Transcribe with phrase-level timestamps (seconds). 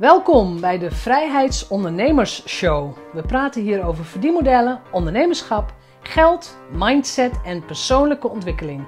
[0.00, 2.96] Welkom bij de Vrijheidsondernemers Show.
[3.12, 8.86] We praten hier over verdienmodellen, ondernemerschap, geld, mindset en persoonlijke ontwikkeling.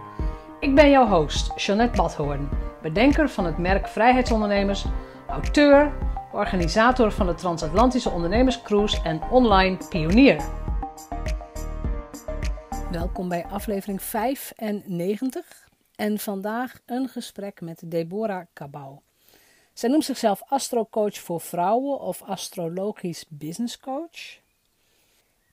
[0.61, 2.49] Ik ben jouw host, Jeanette Badhoorn,
[2.83, 4.85] bedenker van het merk Vrijheidsondernemers,
[5.29, 5.93] auteur,
[6.33, 10.45] organisator van de Transatlantische Ondernemerscruise en online pionier.
[12.91, 18.99] Welkom bij aflevering 95 en vandaag een gesprek met Deborah Cabau.
[19.73, 24.41] Zij noemt zichzelf astrocoach voor vrouwen of astrologisch business coach.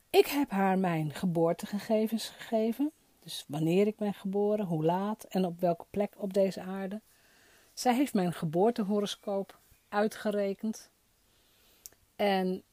[0.09, 2.91] Ik heb haar mijn geboortegegevens gegeven,
[3.23, 7.01] dus wanneer ik ben geboren, hoe laat en op welke plek op deze aarde.
[7.73, 10.89] Zij heeft mijn geboortehoroscoop uitgerekend.
[12.15, 12.63] En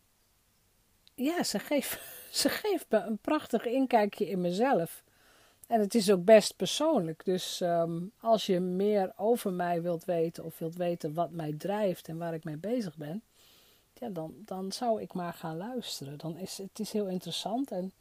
[1.14, 2.00] ja, ze geeft,
[2.40, 5.04] ze geeft me een prachtig inkijkje in mezelf.
[5.66, 7.24] En het is ook best persoonlijk.
[7.24, 12.08] Dus ehm, als je meer over mij wilt weten of wilt weten wat mij drijft
[12.08, 13.22] en waar ik mee bezig ben,
[13.92, 16.18] ja, dan, dan zou ik maar gaan luisteren.
[16.18, 17.70] Dan is het is heel interessant.
[17.70, 17.92] En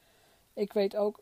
[0.53, 1.19] ik weet ook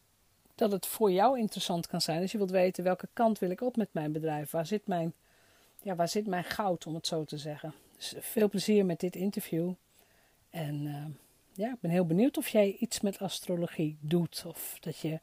[0.56, 2.22] dat het voor jou interessant kan zijn.
[2.22, 4.52] Als je wilt weten welke kant wil ik op met mijn bedrijf.
[4.52, 5.14] Waar zit mijn,
[5.82, 7.74] ja, waar zit mijn goud, om het zo te zeggen.
[7.98, 9.72] Dus veel plezier met dit interview.
[10.50, 11.10] En ehm,
[11.54, 14.44] ja, ik ben heel benieuwd of jij iets met astrologie doet.
[14.48, 15.20] Of dat je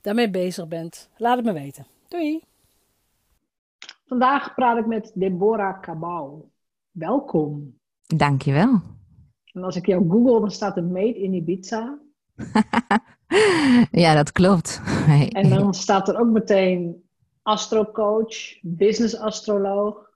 [0.00, 1.86] daarmee bezig bent, laat het me weten.
[2.08, 2.42] Doei!
[4.06, 6.42] Vandaag praat ik met Deborah Cabau.
[6.90, 7.78] Welkom.
[8.06, 8.80] Dankjewel.
[9.52, 11.98] En als ik jou google, dan staat er Made in Ibiza.
[14.04, 14.80] ja, dat klopt.
[15.30, 17.08] en dan staat er ook meteen
[17.42, 20.10] astrocoach, business astroloog.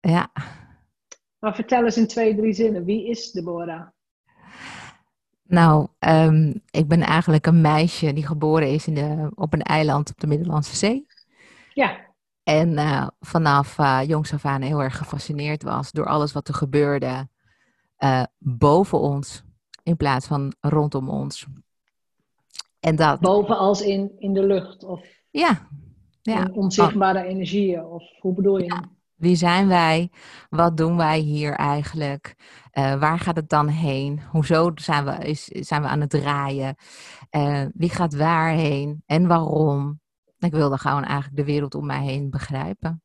[0.00, 0.32] Ja.
[1.38, 3.86] Maar vertel eens in twee, drie zinnen, wie is Deborah?
[5.48, 10.10] Nou, um, ik ben eigenlijk een meisje die geboren is in de, op een eiland
[10.10, 11.06] op de Middellandse Zee.
[11.74, 12.04] Ja.
[12.42, 16.54] En uh, vanaf uh, jongs af aan heel erg gefascineerd was door alles wat er
[16.54, 17.28] gebeurde
[17.98, 19.42] uh, boven ons
[19.82, 21.46] in plaats van rondom ons.
[22.80, 23.20] En dat...
[23.20, 24.84] Boven als in, in de lucht?
[24.84, 25.68] Of ja.
[26.22, 26.48] ja.
[26.52, 27.84] onzichtbare energieën?
[27.84, 28.64] Of hoe bedoel je?
[28.64, 28.84] Ja.
[29.14, 30.10] Wie zijn wij?
[30.50, 32.34] Wat doen wij hier eigenlijk?
[32.78, 34.22] Uh, waar gaat het dan heen?
[34.30, 36.76] Hoezo zijn we, is, zijn we aan het draaien?
[37.30, 40.00] Uh, wie gaat waarheen en waarom?
[40.38, 43.02] Ik wilde gewoon eigenlijk de wereld om mij heen begrijpen.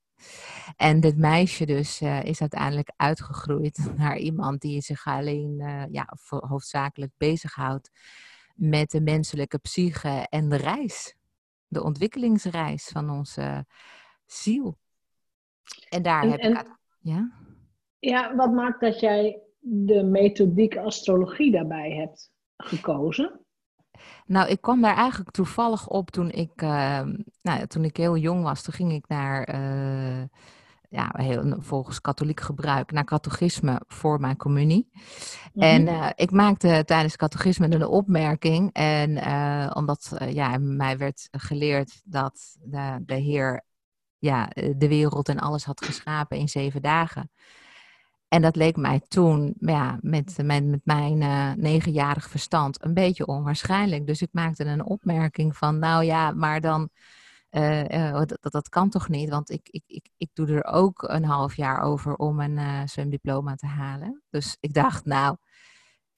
[0.76, 5.56] En dit meisje dus uh, is uiteindelijk uitgegroeid naar iemand die zich alleen
[5.92, 7.92] ja, hoofdzakelijk bezighoudt
[8.56, 11.16] met de menselijke psyche en de reis.
[11.68, 13.66] De ontwikkelingsreis van onze
[14.26, 14.78] ziel.
[15.90, 16.78] En daar heb ik...
[17.00, 17.32] Ja?
[18.00, 23.40] ja, wat maakt dat jij de methodiek astrologie daarbij hebt gekozen?
[24.26, 27.02] Nou, ik kwam daar eigenlijk toevallig op toen ik, uh,
[27.42, 28.64] nou, toen ik heel jong was.
[28.64, 30.24] Toen ging ik naar, uh,
[30.90, 34.90] ja, heel, volgens katholiek gebruik, naar catechisme voor mijn communie.
[35.54, 35.66] Mhm.
[35.66, 38.70] En uh, ik maakte tijdens catechisme een opmerking.
[38.74, 39.10] En
[39.76, 43.66] omdat ja, mij werd geleerd dat de, de Heer
[44.18, 47.32] ja, de wereld en alles had geschapen in zeven dagen.
[48.32, 54.08] En dat leek mij toen, ja, met, met, mijn uh, negenjarig verstand, een beetje onwaarschijnlijk.
[54.08, 56.90] Dus ik maakte een opmerking van, nou ja, maar dan,
[57.52, 59.30] uh, dat, dat kan toch niet?
[59.30, 63.56] Want ik, ik, ik, ik doe er ook een half jaar over om een zwemdiploma
[63.56, 64.22] te halen.
[64.30, 65.38] Dus ik dacht, nou,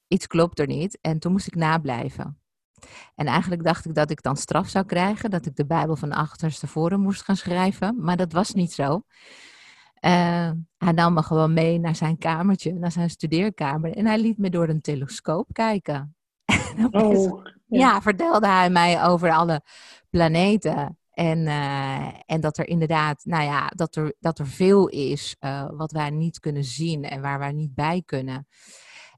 [0.08, 0.98] iets klopt er niet.
[1.02, 2.40] En toen moest ik nablijven.
[3.16, 6.12] En eigenlijk dacht ik dat ik dan straf zou krijgen, dat ik de Bijbel van
[6.12, 7.96] achterstevoren moest gaan schrijven.
[8.00, 9.04] Maar dat was niet zo.
[10.06, 13.96] Uh, hij nam me gewoon mee naar zijn kamertje, naar zijn studeerkamer.
[13.96, 16.16] En hij liet me door een telescoop kijken.
[16.92, 18.02] oh, ja.
[18.02, 19.62] vertelde hij mij over alle
[20.10, 20.98] planeten.
[21.12, 25.70] En, uh, en dat er inderdaad, nou ja, dat er, dat er veel is uh,
[25.72, 28.48] wat wij niet kunnen zien en waar wij niet bij kunnen.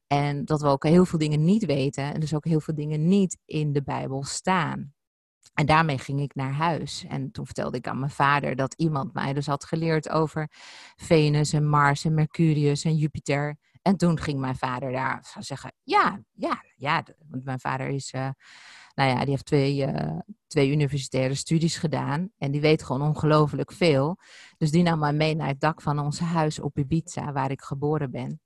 [0.08, 3.08] En dat we ook heel veel dingen niet weten en dus ook heel veel dingen
[3.08, 4.94] niet in de Bijbel staan.
[5.56, 7.06] En daarmee ging ik naar huis.
[7.08, 10.50] En toen vertelde ik aan mijn vader dat iemand mij dus had geleerd over
[10.96, 13.58] Venus en Mars en Mercurius en Jupiter.
[13.82, 17.04] En toen ging mijn vader daar zeggen, ja, ja, ja.
[17.30, 18.30] Want mijn vader is, uh,
[18.94, 22.30] nou ja, die heeft twee, uh, twee universitaire studies gedaan.
[22.38, 24.18] En die weet gewoon ongelooflijk veel.
[24.58, 27.62] Dus die nam mij mee naar het dak van ons huis op Ibiza, waar ik
[27.62, 28.42] geboren ben.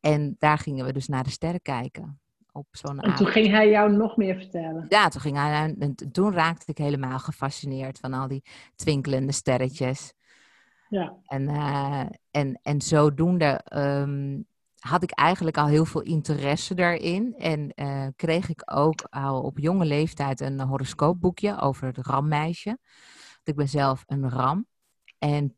[0.00, 2.20] En daar gingen we dus naar de sterren kijken
[2.56, 4.86] op zo'n En toen ging hij jou nog meer vertellen?
[4.88, 8.44] Ja, toen, ging hij, en toen raakte ik helemaal gefascineerd van al die
[8.74, 10.12] twinkelende sterretjes.
[10.88, 11.16] Ja.
[11.26, 14.46] En, uh, en, en zodoende um,
[14.78, 17.34] had ik eigenlijk al heel veel interesse daarin.
[17.36, 22.78] En uh, kreeg ik ook al op jonge leeftijd een horoscoopboekje over het rammeisje.
[23.44, 24.66] Ik ben zelf een ram.
[25.18, 25.56] En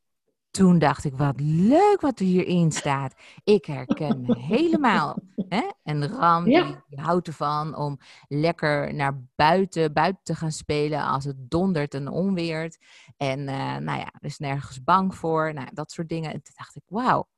[0.51, 3.15] toen dacht ik, wat leuk wat er hierin staat.
[3.45, 5.19] Ik herken me helemaal.
[5.49, 5.71] Hè?
[5.83, 7.99] En Ram, die, houdt ervan om
[8.29, 12.79] lekker naar buiten, buiten te gaan spelen als het dondert en onweert.
[13.17, 15.55] En uh, nou ja, er is nergens bang voor.
[15.55, 16.33] Nou, dat soort dingen.
[16.33, 17.29] En toen dacht ik, wauw.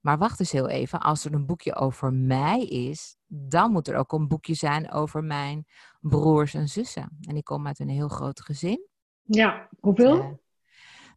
[0.00, 3.96] Maar wacht eens heel even, als er een boekje over mij is, dan moet er
[3.96, 5.66] ook een boekje zijn over mijn
[6.00, 7.18] broers en zussen.
[7.20, 8.88] En ik kom uit een heel groot gezin.
[9.22, 10.40] Ja, hoeveel?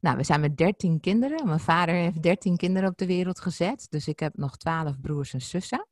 [0.04, 1.46] Nou, we zijn met dertien kinderen.
[1.46, 3.88] Mijn vader heeft dertien kinderen op de wereld gezet.
[3.90, 5.88] Dus ik heb nog twaalf broers en zussen.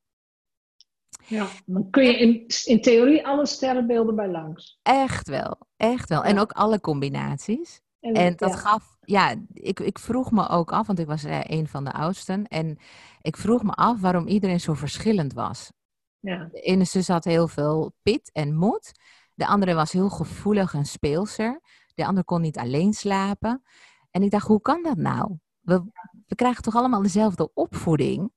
[1.28, 4.80] Ja, dan kun je in, in theorie alle sterrenbeelden bij langs.
[4.82, 6.24] Echt wel, echt wel.
[6.24, 7.82] En ook alle combinaties.
[8.00, 11.68] En, dat gaf, ja, ik, ik vroeg me ook af, want ik was eh, een
[11.68, 12.48] van de oudsten.
[12.48, 12.78] En
[13.22, 15.72] ik vroeg me af waarom iedereen zo verschillend was.
[16.20, 16.50] Ja.
[16.52, 18.92] De ene zus had heel veel pit en moed.
[19.36, 21.62] De andere was heel gevoelig en speelser.
[21.96, 23.64] De andere kon niet alleen slapen.
[24.12, 25.38] En ik dacht, hoe kan dat nou?
[25.62, 25.84] We,
[26.28, 28.32] we krijgen toch allemaal dezelfde opvoeding?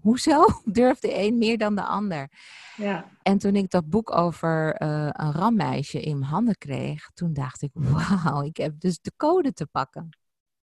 [0.00, 2.30] Hoezo durft de een meer dan de ander?
[2.76, 3.04] Ja.
[3.22, 7.62] En toen ik dat boek over uh, een rammeisje in mijn handen kreeg, toen dacht
[7.62, 7.70] ik,
[8.24, 10.08] wauw, ik heb dus de code te pakken.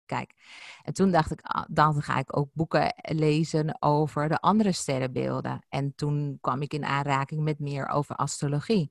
[0.07, 0.35] Kijk,
[0.83, 5.65] en toen dacht ik, ah, dan ga ik ook boeken lezen over de andere sterrenbeelden.
[5.69, 8.91] En toen kwam ik in aanraking met meer over astrologie.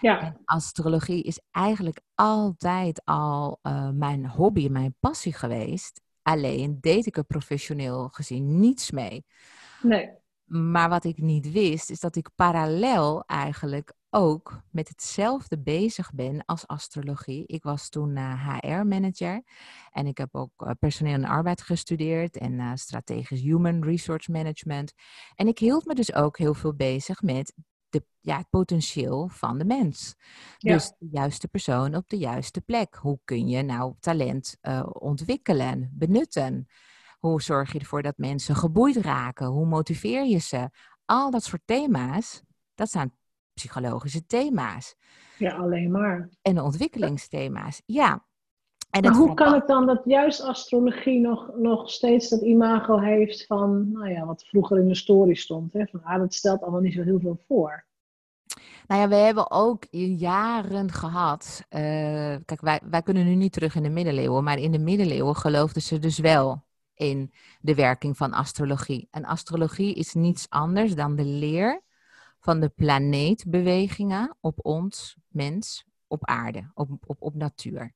[0.00, 0.20] Ja.
[0.20, 6.00] En astrologie is eigenlijk altijd al uh, mijn hobby, mijn passie geweest.
[6.22, 9.24] Alleen deed ik er professioneel gezien niets mee.
[9.82, 10.10] Nee.
[10.44, 16.44] Maar wat ik niet wist, is dat ik parallel eigenlijk ook met hetzelfde bezig ben
[16.44, 17.46] als astrologie.
[17.46, 19.42] Ik was toen HR-manager
[19.90, 24.92] en ik heb ook uh, personeel en arbeid gestudeerd en uh, strategisch human resource management.
[25.34, 27.54] En ik hield me dus ook heel veel bezig met
[27.90, 30.14] de, ja, het potentieel van de mens.
[30.58, 32.94] Dus de juiste persoon op de juiste plek.
[32.94, 36.66] Hoe kun je nou talent uh, ontwikkelen, benutten?
[37.18, 39.46] Hoe zorg je ervoor dat mensen geboeid raken?
[39.46, 40.70] Hoe motiveer je ze?
[41.04, 42.42] Al dat soort thema's,
[42.74, 43.14] dat zijn
[43.54, 44.94] psychologische thema's.
[45.38, 46.28] Ja, alleen maar.
[46.42, 48.28] En ontwikkelingsthema's, ja.
[48.90, 53.46] En maar hoe kan het dan dat juist astrologie nog, nog steeds dat imago heeft
[53.46, 55.86] van, nou ja, wat vroeger in de story stond, hè?
[55.86, 57.84] van ah, dat stelt allemaal niet zo heel veel voor?
[58.86, 61.64] Nou ja, we hebben ook jaren gehad.
[61.70, 61.80] Uh,
[62.44, 65.82] kijk, wij, wij kunnen nu niet terug in de middeleeuwen, maar in de middeleeuwen geloofden
[65.82, 66.62] ze dus wel
[66.94, 69.08] in de werking van astrologie.
[69.10, 71.82] En astrologie is niets anders dan de leer
[72.40, 77.94] van de planeetbewegingen op ons, mens, op aarde, op, op, op natuur.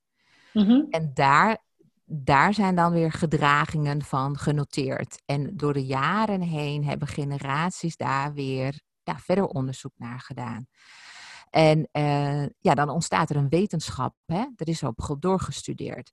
[0.55, 0.81] Mhm.
[0.89, 1.57] En daar,
[2.05, 5.21] daar zijn dan weer gedragingen van genoteerd.
[5.25, 10.67] En door de jaren heen hebben generaties daar weer ja, verder onderzoek naar gedaan.
[11.49, 14.15] En uh, ja, dan ontstaat er een wetenschap.
[14.25, 14.45] Hè?
[14.55, 16.11] Er is op doorgestudeerd.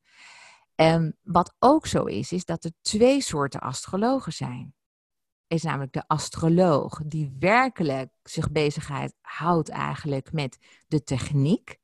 [0.75, 4.75] En wat ook zo is, is dat er twee soorten astrologen zijn.
[5.47, 11.81] Is namelijk de astroloog die werkelijk zich bezighoudt eigenlijk met de techniek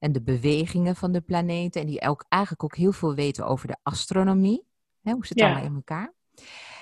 [0.00, 1.80] en de bewegingen van de planeten.
[1.80, 4.66] En die ook eigenlijk ook heel veel weten over de astronomie.
[5.00, 6.14] Hè, hoe zit het allemaal in elkaar?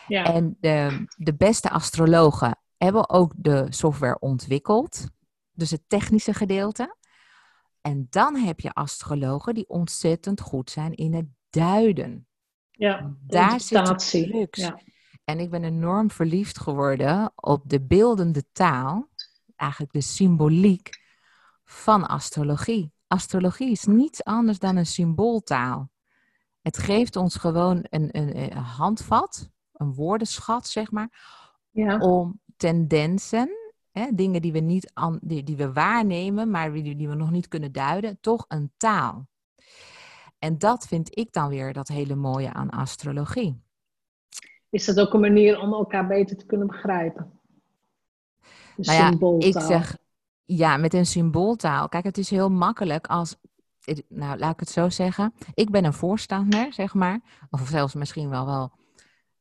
[0.06, 0.24] Ja.
[0.24, 5.06] En de, de beste astrologen hebben ook de software ontwikkeld.
[5.52, 6.96] Dus het technische gedeelte.
[7.80, 12.26] En dan heb je astrologen die ontzettend goed zijn in het duiden.
[12.70, 14.80] Ja, daar zit het Ja.
[15.24, 19.08] En ik ben enorm verliefd geworden op de beeldende taal,
[19.56, 20.90] eigenlijk de symboliek
[21.64, 22.92] van astrologie.
[23.08, 25.90] Astrologie is niets anders dan een symbooltaal.
[26.62, 31.08] Het geeft ons gewoon een, een, een handvat, een woordenschat, zeg maar,
[31.70, 31.98] ja.
[31.98, 33.50] om tendensen,
[33.90, 37.48] hè, dingen die we, niet die, die we waarnemen, maar die, die we nog niet
[37.48, 39.26] kunnen duiden, toch een taal.
[40.38, 43.62] En dat vind ik dan weer dat hele mooie aan astrologie.
[44.70, 47.32] Is dat ook een manier om elkaar beter te kunnen begrijpen?
[48.76, 49.96] nou ja, ik zeg
[50.48, 51.88] ja, met een symbooltaal.
[51.88, 53.36] Kijk, het is heel makkelijk als.
[54.08, 55.34] Nou, laat ik het zo zeggen.
[55.54, 57.20] Ik ben een voorstander, zeg maar.
[57.50, 58.72] Of zelfs misschien wel wel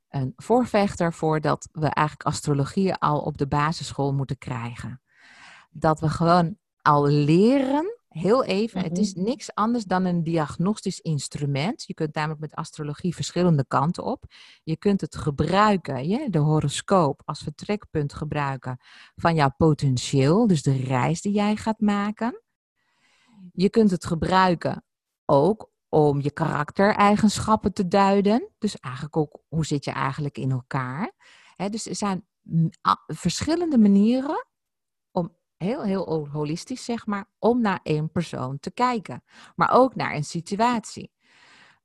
[0.09, 5.01] een voorvechter voor dat we eigenlijk astrologie al op de basisschool moeten krijgen.
[5.71, 9.23] Dat we gewoon al leren Heel even, het is mhm.
[9.23, 11.83] niks anders dan een diagnostisch instrument.
[11.87, 14.23] Je kunt namelijk met astrologie verschillende kanten op.
[14.63, 18.77] Je kunt het gebruiken, de horoscoop, als vertrekpunt gebruiken
[19.15, 22.41] van jouw potentieel, dus de reis die jij gaat maken.
[23.53, 24.83] Je kunt het gebruiken
[25.25, 28.49] ook om je karaktereigenschappen te duiden.
[28.57, 31.11] Dus eigenlijk ook, hoe zit je eigenlijk in elkaar?
[31.69, 32.27] dus er zijn
[33.07, 34.46] verschillende manieren
[35.57, 39.23] heel, heel holistisch, zeg maar, om naar één persoon te kijken.
[39.55, 41.11] Maar ook naar een situatie.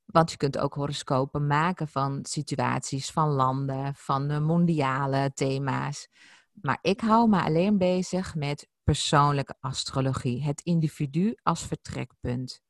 [0.04, 6.08] Want je kunt ook horoscopen maken van situaties, van landen, van de mondiale thema's.
[6.52, 10.42] Maar ik hou me alleen bezig met persoonlijke astrologie.
[10.42, 12.62] Het individu als vertrekpunt.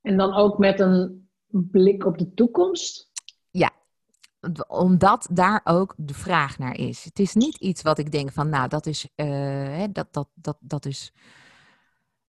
[0.00, 3.10] En dan ook met een blik op de toekomst?
[3.50, 3.70] Ja,
[4.68, 7.04] omdat daar ook de vraag naar is.
[7.04, 10.56] Het is niet iets wat ik denk van, nou, dat is, uh, dat, dat, dat,
[10.60, 11.12] dat is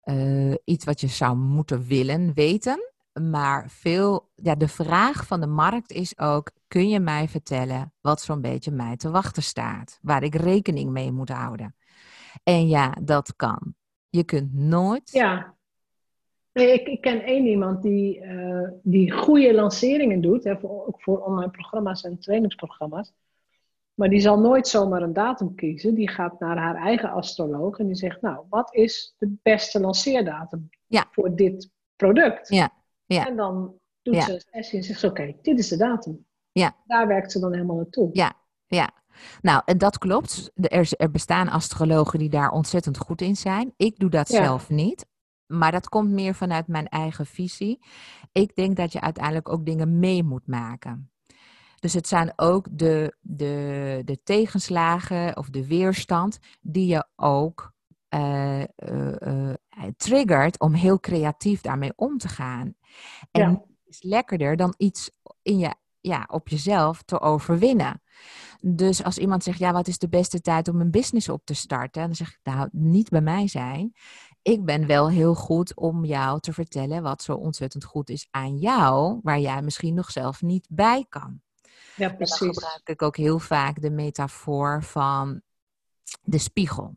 [0.05, 2.93] uh, iets wat je zou moeten willen weten.
[3.31, 8.21] Maar veel, ja, de vraag van de markt is ook: kun je mij vertellen wat
[8.21, 9.99] zo'n beetje mij te wachten staat?
[10.03, 11.75] Waar ik rekening mee moet houden?
[12.43, 13.75] En ja, dat kan.
[14.09, 15.11] Je kunt nooit.
[15.11, 15.58] Ja.
[16.53, 21.03] Nee, ik, ik ken één iemand die, uh, die goede lanceringen doet, hè, voor, ook
[21.03, 23.13] voor online programma's en trainingsprogramma's.
[23.95, 25.95] Maar die zal nooit zomaar een datum kiezen.
[25.95, 30.69] Die gaat naar haar eigen astroloog en die zegt: Nou, wat is de beste lanceerdatum
[30.87, 31.07] ja.
[31.11, 32.49] voor dit product?
[32.49, 32.71] Ja.
[33.07, 33.27] Ja.
[33.27, 34.21] En dan doet ja.
[34.21, 36.27] ze een sessie en zegt ze: Oké, dit is de datum.
[36.53, 36.77] Ja.
[36.87, 38.09] Daar werkt ze dan helemaal naartoe.
[38.13, 38.33] Ja,
[38.67, 38.91] ja.
[39.41, 40.51] Nou, en dat klopt.
[40.55, 43.73] Er, er bestaan astrologen die daar ontzettend goed in zijn.
[43.77, 45.07] Ik doe dat zelf niet.
[45.49, 47.85] Maar dat komt meer vanuit mijn eigen visie.
[48.33, 51.11] Ik denk dat je uiteindelijk ook dingen mee moet maken.
[51.81, 57.73] Dus het zijn ook de, de, de tegenslagen of de weerstand die je ook
[58.15, 58.67] uh, uh,
[59.21, 59.53] uh,
[59.97, 62.75] triggert om heel creatief daarmee om te gaan.
[63.31, 63.63] En ja.
[63.85, 65.11] is lekkerder dan iets
[65.43, 68.03] in je, ja, op jezelf te overwinnen.
[68.61, 71.55] Dus als iemand zegt, ja, wat is de beste tijd om een business op te
[71.55, 72.03] starten?
[72.03, 73.93] Dan zeg ik, nou, niet bij mij zijn.
[74.49, 78.59] Ik ben wel heel goed om jou te vertellen wat zo ontzettend goed is aan
[78.59, 81.41] jou, waar jij misschien nog zelf niet bij kan.
[81.97, 82.41] Ja, precies.
[82.41, 85.41] En dan gebruik ik ook heel vaak de metafoor van
[86.23, 86.97] de spiegel.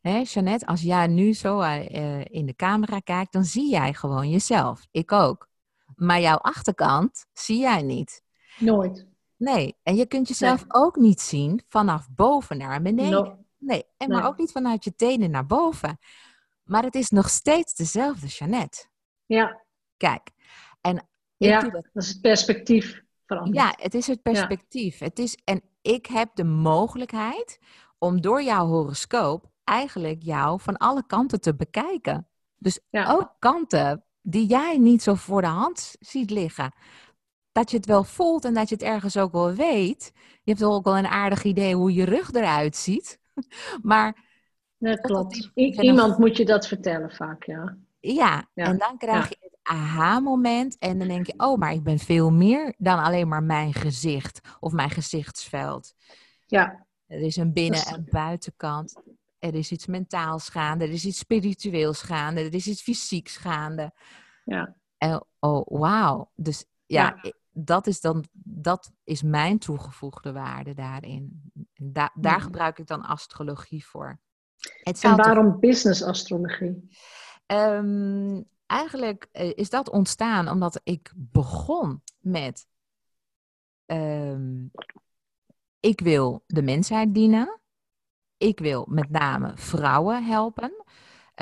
[0.00, 4.30] Hè, Jeannette, als jij nu zo uh, in de camera kijkt, dan zie jij gewoon
[4.30, 4.86] jezelf.
[4.90, 5.48] Ik ook.
[5.96, 8.22] Maar jouw achterkant zie jij niet.
[8.58, 9.06] Nooit.
[9.36, 10.82] Nee, en je kunt jezelf nee.
[10.82, 13.10] ook niet zien vanaf boven naar beneden.
[13.10, 13.44] No.
[13.58, 14.30] Nee, en maar nee.
[14.30, 15.98] ook niet vanuit je tenen naar boven.
[16.68, 18.86] Maar het is nog steeds dezelfde Jeannette.
[19.26, 19.64] Ja.
[19.96, 20.30] Kijk,
[20.80, 21.72] en ja, dat...
[21.72, 21.84] dat...
[21.92, 23.56] is het perspectief veranderd.
[23.56, 24.98] Ja, het is het perspectief.
[24.98, 25.04] Ja.
[25.04, 27.58] Het is, en ik heb de mogelijkheid
[27.98, 32.28] om door jouw horoscoop eigenlijk jou van alle kanten te bekijken.
[32.56, 33.12] Dus ja.
[33.12, 36.72] ook kanten die jij niet zo voor de hand ziet liggen.
[37.52, 40.12] Dat je het wel voelt en dat je het ergens ook wel weet.
[40.42, 43.20] Je hebt ook wel een aardig idee hoe je rug eruit ziet.
[43.82, 44.26] Maar.
[44.78, 45.50] Dat klopt.
[45.54, 47.76] Iemand moet je dat vertellen vaak, ja.
[48.00, 48.64] Ja, ja.
[48.64, 50.78] en dan krijg je het aha-moment.
[50.78, 54.40] En dan denk je, oh, maar ik ben veel meer dan alleen maar mijn gezicht
[54.60, 55.94] of mijn gezichtsveld.
[56.46, 56.86] Ja.
[57.06, 59.02] Er is een binnen- en buitenkant.
[59.38, 63.92] Er is iets mentaals gaande, er is iets spiritueels gaande, er is iets fysieks gaande.
[64.44, 64.76] Ja.
[64.98, 66.30] En, oh, wauw.
[66.34, 71.50] Dus ja, ja, Dat, is dan, dat is mijn toegevoegde waarde daarin.
[71.74, 72.38] Da daar ja.
[72.38, 74.18] gebruik ik dan astrologie voor.
[74.82, 76.88] Het en waarom business astrologie?
[77.46, 82.66] Um, eigenlijk is dat ontstaan omdat ik begon met...
[83.86, 84.70] Um,
[85.80, 87.58] ik wil de mensheid dienen
[88.38, 90.84] ik wil met name vrouwen helpen.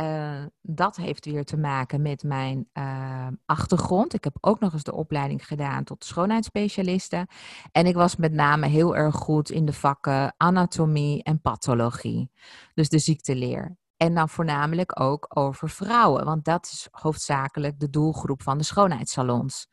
[0.01, 4.15] Uh, dat heeft weer te maken met mijn uh, achtergrond.
[4.15, 7.29] Ik heb ook nog eens de opleiding gedaan tot schoonheidsspecialiste.
[7.73, 12.31] En ik was met name heel erg goed in de vakken anatomie en pathologie.
[12.75, 13.77] Dus de ziekteleer.
[13.97, 19.69] En dan voornamelijk ook over vrouwen, want dat is hoofdzakelijk de doelgroep van de schoonheidssalons.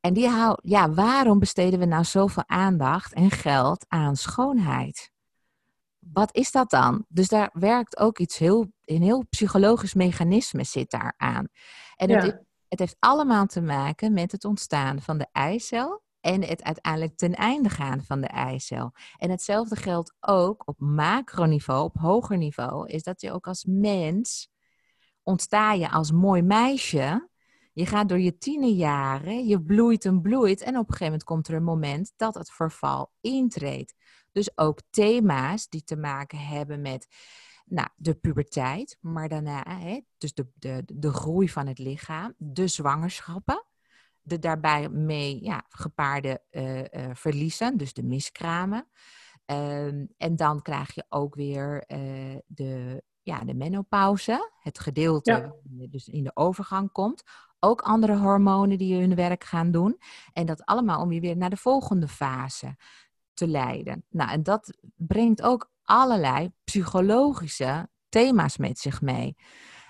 [0.00, 5.12] En die hou, ja, waarom besteden we nou zoveel aandacht en geld aan schoonheid?
[6.00, 7.04] Wat is dat dan?
[7.08, 11.48] Dus daar werkt ook iets heel, een heel psychologisch mechanisme zit daar aan.
[11.96, 12.20] En ja.
[12.20, 17.16] het, het, heeft allemaal te maken met het ontstaan van de eicel en het uiteindelijk
[17.16, 18.92] ten einde gaan van de eicel.
[19.16, 24.50] En hetzelfde geldt ook op macroniveau, op hoger niveau, is dat je ook als mens
[25.22, 27.28] ontsta je als mooi meisje.
[27.72, 31.48] Je gaat door je tienerjaren, je bloeit en bloeit en op een gegeven moment komt
[31.48, 33.94] er een moment dat het verval intreedt.
[34.32, 37.06] Dus ook thema's die te maken hebben met
[37.64, 42.68] nou, de puberteit, maar daarna hè, dus de, de, de groei van het lichaam, de
[42.68, 43.64] zwangerschappen,
[44.20, 48.88] de daarbij mee ja, gepaarde uh, uh, verliezen, dus de miskramen.
[49.46, 55.86] Um, en dan krijg je ook weer uh, de, ja, de menopauze, het gedeelte ja.
[55.88, 57.22] dus in de overgang komt.
[57.58, 60.00] Ook andere hormonen die hun werk gaan doen.
[60.32, 62.76] En dat allemaal om je weer naar de volgende fase
[63.34, 64.04] te leiden.
[64.08, 69.36] Nou, en dat brengt ook allerlei psychologische thema's met zich mee.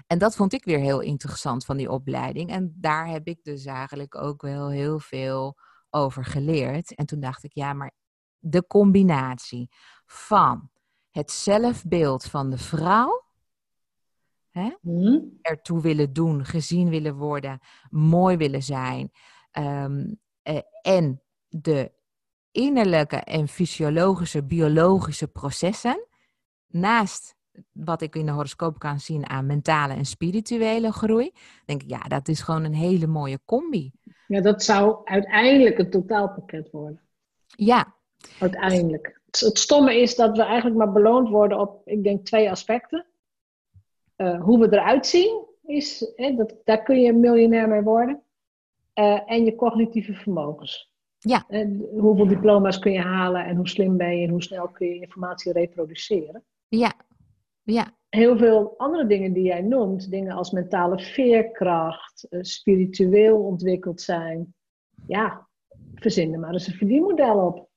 [0.06, 2.50] En dat vond ik weer heel interessant van die opleiding.
[2.50, 5.56] En daar heb ik dus eigenlijk ook wel heel veel
[5.90, 6.94] over geleerd.
[6.94, 7.92] En toen dacht ik, ja, maar
[8.38, 9.68] de combinatie
[10.06, 10.70] van
[11.11, 13.25] het zelfbeeld van de vrouw,
[14.50, 15.18] hè, Mhm.
[15.42, 17.59] ertoe willen doen, gezien willen worden,
[17.90, 19.11] mooi willen zijn,
[19.50, 21.92] ehm, eh, en de
[22.52, 26.07] innerlijke en fysiologische, biologische processen,
[26.66, 27.35] naast
[27.73, 31.33] wat ik in de horoscoop kan zien aan mentale en spirituele groei,
[31.64, 33.92] denk ik, ja, dat is gewoon een hele mooie combi.
[34.26, 37.00] Ja, dat zou uiteindelijk een totaalpakket worden.
[37.47, 37.99] Ja,
[38.38, 39.21] Uiteindelijk.
[39.30, 43.07] Het, stomme is dat we eigenlijk maar beloond worden op, ik denk, twee aspecten.
[44.16, 48.23] Eh, hoe we eruit zien, is, hè, dat, daar kun je miljonair mee worden.
[48.92, 50.89] Eh, en je cognitieve vermogens.
[51.22, 51.44] Ja.
[51.48, 54.86] En hoeveel diploma's kun je halen en hoe slim ben je en hoe snel kun
[54.86, 56.44] je informatie reproduceren.
[56.68, 56.92] ja,
[57.62, 64.00] ja, Heel veel andere dingen die jij noemt, dingen als mentale veerkracht, eh, spiritueel ontwikkeld
[64.00, 64.54] zijn.
[65.06, 65.48] Ja,
[65.94, 67.68] verzin er maar eens een verdienmodel op.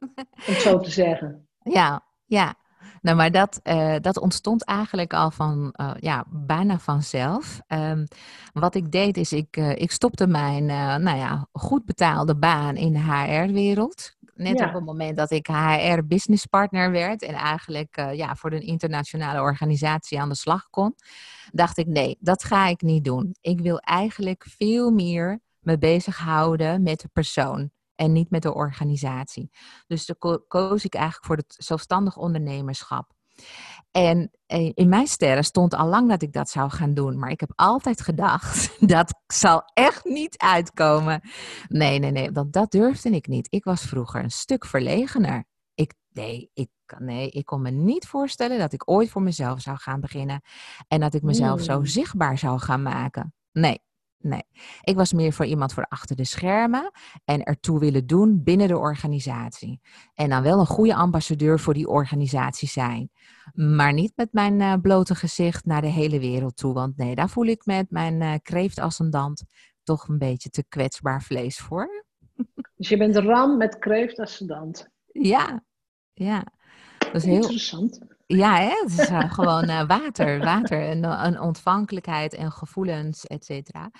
[0.00, 1.48] Om het zo te zeggen.
[1.62, 2.54] ja, ja.
[3.00, 7.60] Nou, maar dat, eh, dat ontstond eigenlijk al van, eh, ja, bijna vanzelf.
[7.66, 8.06] Ehm,
[8.52, 10.66] wat ik deed is, ik, eh, ik stopte mijn,
[11.02, 14.18] nou ja, goed betaalde baan in de HR-wereld.
[14.34, 14.66] Net Ja.
[14.68, 20.28] op het moment dat ik HR-businesspartner werd en eigenlijk ja, voor een internationale organisatie aan
[20.28, 20.94] de slag kon,
[21.52, 23.34] dacht ik, nee, dat ga ik niet doen.
[23.40, 29.50] Ik wil eigenlijk veel meer me bezighouden met de persoon en niet met de organisatie.
[29.86, 33.12] Dus toen ko- koos ik eigenlijk voor het zelfstandig ondernemerschap.
[33.90, 37.18] En eh, in mijn sterren stond al lang dat ik dat zou gaan doen.
[37.18, 41.20] Maar ik heb altijd gedacht, dat zal echt niet uitkomen.
[41.68, 43.46] Nee, nee, nee, want dat durfde ik niet.
[43.50, 45.44] Ik was vroeger een stuk verlegener.
[45.74, 49.76] Ik, nee, ik, nee, ik kon me niet voorstellen dat ik ooit voor mezelf zou
[49.76, 50.40] gaan beginnen.
[50.88, 51.86] En dat ik mezelf zo Hmm.
[51.86, 53.34] zichtbaar zou gaan maken.
[53.52, 53.82] Nee,
[54.20, 54.42] nee.
[54.82, 56.90] Ik was meer voor iemand voor achter de schermen
[57.24, 59.80] en ertoe willen doen binnen de organisatie.
[60.14, 63.10] En dan wel een goede ambassadeur voor die organisatie zijn.
[63.54, 66.74] Maar niet met mijn eh, blote gezicht naar de hele wereld toe.
[66.74, 69.44] Want nee, daar voel ik met mijn eh kreeftascendant
[69.82, 72.04] toch een beetje te kwetsbaar vlees voor.
[72.76, 74.88] Dus je bent ram met kreeftascendant.
[75.06, 75.64] Ja,
[76.12, 76.44] ja.
[76.98, 78.00] Dat is heel, Interessant.
[78.36, 78.68] Ja, hè?
[78.82, 83.90] het is eh, gewoon eh, water, water, een, een ontvankelijkheid en gevoelens, et cetera.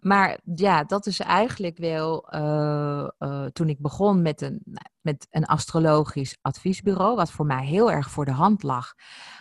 [0.00, 4.62] Maar ja, dat is eigenlijk wel eh, eh, toen ik begon met een,
[5.00, 8.94] met een astrologisch adviesbureau, wat voor mij heel erg voor de hand lag.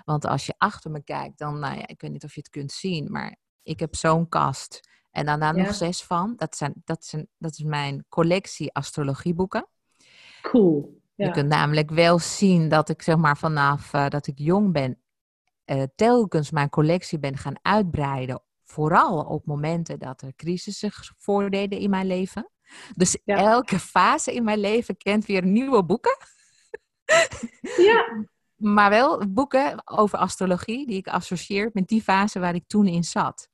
[0.05, 2.49] Want als je achter me kijkt, dan, nou ja, ik weet niet of je het
[2.49, 4.79] kunt zien, maar ik heb zo'n kast.
[5.11, 5.63] En dan daar Ja.
[5.63, 6.33] nog zes van.
[6.37, 9.67] Dat, zijn, dat, zijn, dat is mijn collectie astrologieboeken.
[10.41, 11.01] Cool.
[11.25, 15.01] Je kunt namelijk wel zien dat ik zeg maar vanaf eh, dat ik jong ben,
[15.65, 18.41] eh, telkens mijn collectie ben gaan uitbreiden.
[18.63, 22.49] Vooral op momenten dat er crisissen zich voordeden in mijn leven.
[22.95, 23.35] Dus Ja.
[23.37, 26.17] elke fase in mijn leven kent weer nieuwe boeken.
[27.77, 28.05] ja,
[28.55, 33.03] Maar wel boeken over astrologie die ik associeer met die fase waar ik toen in
[33.03, 33.49] zat.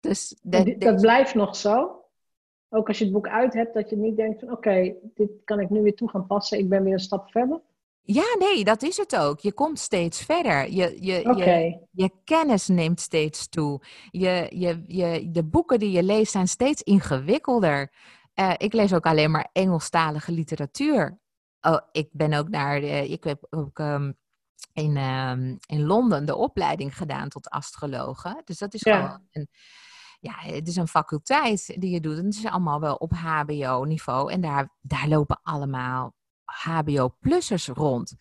[0.00, 2.03] Dus de- dat blijft nog zo.
[2.74, 5.60] Ook als je het boek uit hebt, dat je niet denkt van oké, dit kan
[5.60, 6.58] ik nu weer toe gaan passen.
[6.58, 7.60] Ik ben weer een stap verder.
[8.02, 9.40] ja, nee, dat is het ook.
[9.40, 10.70] Je komt steeds verder.
[10.70, 13.82] Je, je, je, je kennis neemt steeds toe.
[14.10, 17.92] Je, je, je, de boeken die je leest zijn steeds ingewikkelder.
[18.34, 21.18] Eh, ik lees ook alleen maar Engelstalige literatuur.
[21.60, 24.12] Oh, ik ben ook naar, de, ik heb ook ehm,
[24.72, 28.42] in, ehm, in Londen de opleiding gedaan tot astrologe.
[28.44, 29.00] Dus dat is Ja.
[29.06, 29.48] gewoon een,
[30.24, 32.18] ja, het is een faculteit die je doet.
[32.18, 34.32] En het is allemaal wel op HBO-niveau.
[34.32, 38.14] En daar, daar lopen allemaal HBO-plussers rond.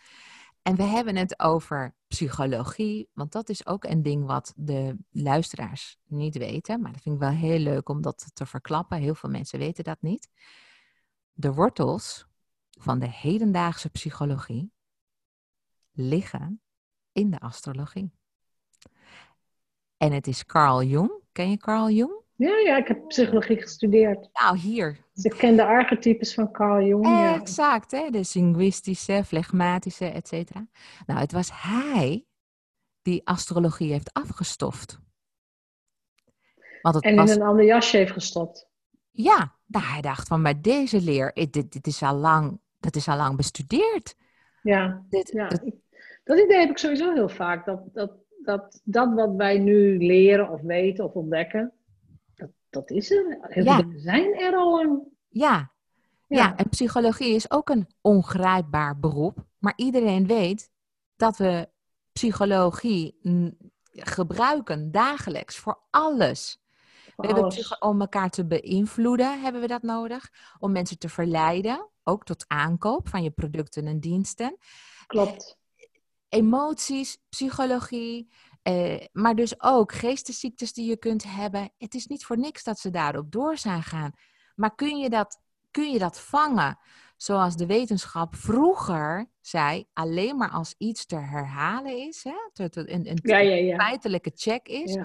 [0.62, 5.98] En we hebben het over psychologie, want dat is ook een ding wat de luisteraars
[6.06, 6.82] niet weten.
[6.82, 8.98] Maar dat vind ik wel heel leuk om dat te verklappen.
[8.98, 10.30] Heel veel mensen weten dat niet.
[11.34, 12.28] De wortels
[12.70, 14.72] van de hedendaagse psychologie
[15.92, 16.62] liggen
[17.12, 18.12] in de astrologie.
[19.98, 21.23] En het is Carl Jung.
[21.34, 22.12] Ken je Carl Jung?
[22.36, 24.30] Ja, ja, ik heb psychologie gestudeerd.
[24.34, 24.98] Nou, hier.
[25.14, 27.06] Dus ik ken de archetypes van Carl Jung.
[27.06, 27.36] Ja.
[27.36, 28.10] Exact, hè?
[28.10, 30.68] de linguïstische, flegmatische, et cetera.
[31.06, 32.26] Nou, het was hij
[33.02, 35.00] die astrologie heeft afgestoft.
[36.82, 38.68] Want het En was, in een ander jasje heeft gestopt.
[39.12, 43.08] ja, nou, hij dacht van, maar deze leer, dit, dit is al lang, dat is
[43.08, 44.16] al lang bestudeerd.
[44.62, 45.50] Ja, Dit, ja.
[45.50, 45.76] ik-
[46.24, 47.66] dat idee heb ik sowieso heel vaak.
[47.66, 48.12] Dat, dat,
[48.46, 51.74] dat, dat wat wij nu leren of weten of ontdekken,
[52.36, 53.38] dat, dat is er.
[53.42, 53.82] Heel Ja.
[53.82, 55.02] dingen zijn er al lang.
[55.30, 55.72] ja,
[56.28, 56.56] ja.
[56.56, 59.46] en psychologie is ook een ongrijpbaar beroep.
[59.60, 60.70] Maar iedereen weet
[61.16, 61.70] dat we
[62.12, 63.20] psychologie
[63.92, 66.62] gebruiken dagelijks voor alles.
[67.16, 67.78] Voor We hebben alles.
[67.78, 70.30] om elkaar te beïnvloeden, hebben we dat nodig.
[70.60, 74.58] Om mensen te verleiden, ook tot aankoop van je producten en diensten.
[75.08, 75.58] Klopt.
[76.34, 78.30] Emoties, psychologie,
[78.62, 81.72] eh, maar dus ook geestesziektes die je kunt hebben.
[81.78, 84.12] Het is niet voor niks dat ze daarop door zijn gaan.
[84.56, 85.42] Maar kun je dat,
[85.72, 86.80] kun je dat vangen?
[87.18, 93.20] Zoals de wetenschap vroeger zei, alleen maar als iets te herhalen is, hè, een, een
[93.22, 93.76] Ja, ja, ja.
[93.76, 94.98] feitelijke check is,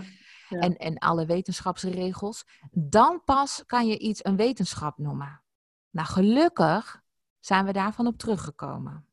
[0.49, 5.43] en, en alle wetenschapsregels, dan pas kan je iets een wetenschap noemen.
[5.91, 7.03] Nou, gelukkig
[7.41, 9.08] zijn we daarvan op teruggekomen.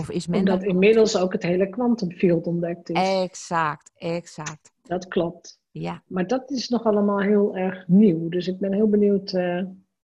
[0.00, 3.22] Of is men Omdat daar- inmiddels ook het hele quantumfield ontdekt is.
[3.22, 4.72] Exact, exact.
[4.82, 5.58] Dat klopt.
[5.70, 8.28] Ja, Maar dat is nog allemaal heel erg nieuw.
[8.28, 9.62] Dus ik ben heel benieuwd eh,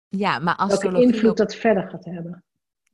[0.10, 2.44] ja maar welke invloed op, dat verder gaat hebben.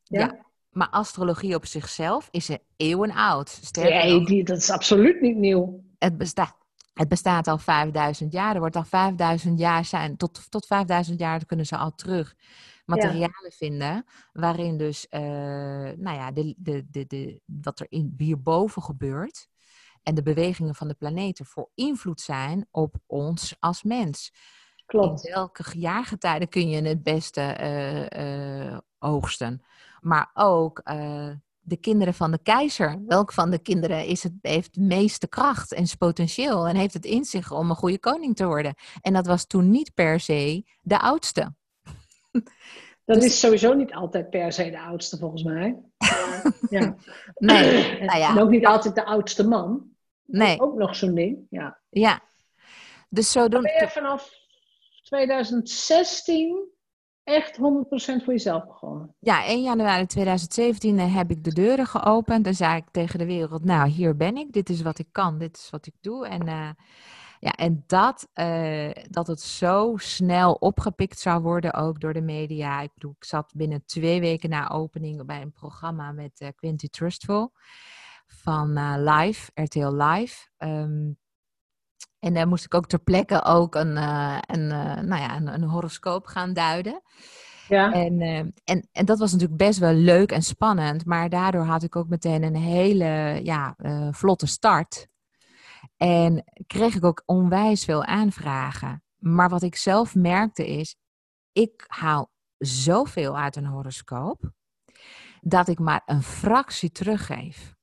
[0.03, 0.19] Ja?
[0.19, 3.59] ja, maar astrologie op zichzelf is een eeuwen oud.
[3.71, 5.83] Nee, die, dat is absoluut niet nieuw.
[5.97, 6.55] het bestaat.
[6.93, 8.53] Het bestaat al 5000 jaar.
[8.53, 10.17] Er wordt al 5000 jaar zijn.
[10.17, 12.35] Tot, tot 5000 jaar kunnen ze al terug
[12.87, 14.05] materialen vinden.
[14.33, 15.21] Waarin dus, eh,
[15.95, 19.47] nou ja, de, de, de, de, wat er in, hierboven gebeurt.
[20.03, 24.33] En de bewegingen van de planeten voor invloed zijn op ons als mens.
[24.85, 25.25] Klopt.
[25.25, 29.61] In welke jaargetijden kun je het beste eh, oogsten?
[30.01, 30.81] Maar ook
[31.67, 33.03] de kinderen van de keizer.
[33.07, 37.05] Welk van de kinderen is het, heeft de meeste kracht en potentieel en heeft het
[37.05, 38.75] in zich om een goede koning te worden?
[39.01, 41.55] En dat was toen niet per se de oudste.
[43.05, 45.77] Dat Dus- is sowieso niet altijd per se de oudste, volgens mij.
[46.69, 46.95] Ja.
[47.35, 48.29] Nee, En, nou ja.
[48.29, 49.89] en ook niet altijd de oudste man.
[50.25, 51.37] Nee, Ook nog zo'n ding.
[51.49, 51.79] Ja.
[51.89, 52.19] ja.
[53.09, 53.77] Dus Ben zodoende.
[53.79, 54.31] je vanaf
[55.03, 56.67] 2016
[57.23, 57.59] echt 100%
[58.23, 59.15] voor jezelf begonnen?
[59.19, 63.25] Ja, 1 januari 2017 eh, heb ik de deuren geopend en zei ik tegen de
[63.25, 66.27] wereld, nou hier ben ik, dit is wat ik kan, dit is wat ik doe.
[66.27, 66.69] En, eh,
[67.39, 72.81] ja, en dat, eh, dat het zo snel opgepikt zou worden ook door de media.
[72.81, 76.87] Ik bedoel, ik zat binnen twee weken na opening bij een programma met eh Quinty
[76.89, 77.51] Trustful
[78.27, 80.47] van eh, Live, RTL Live.
[80.57, 81.11] Ehm,
[82.19, 83.97] en daar moest ik ook ter plekke ook een,
[84.47, 84.67] een,
[85.07, 87.01] nou ja, een, een horoscoop gaan duiden.
[87.67, 87.91] Ja.
[87.93, 88.21] En,
[88.63, 92.07] en, en dat was natuurlijk best wel leuk en spannend, maar daardoor had ik ook
[92.07, 93.75] meteen een hele ja,
[94.11, 95.07] vlotte start.
[95.97, 99.03] En kreeg ik ook onwijs veel aanvragen.
[99.17, 100.95] Maar wat ik zelf merkte is,
[101.51, 104.51] ik haal zoveel uit een horoscoop,
[105.41, 107.75] dat ik maar een fractie teruggeef.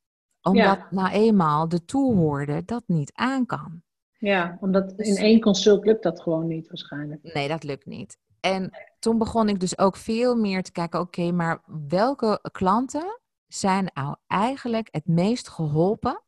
[0.43, 0.87] Omdat Ja.
[0.91, 3.83] nou eenmaal de toehoorder dat niet aan kan.
[4.19, 7.23] ja, omdat Dus- in één consult lukt dat gewoon niet waarschijnlijk.
[7.35, 8.19] Nee, dat lukt niet.
[8.41, 13.91] En toen begon ik dus ook veel meer te kijken, oké, maar welke klanten zijn
[13.95, 16.23] nou eigenlijk het meest geholpen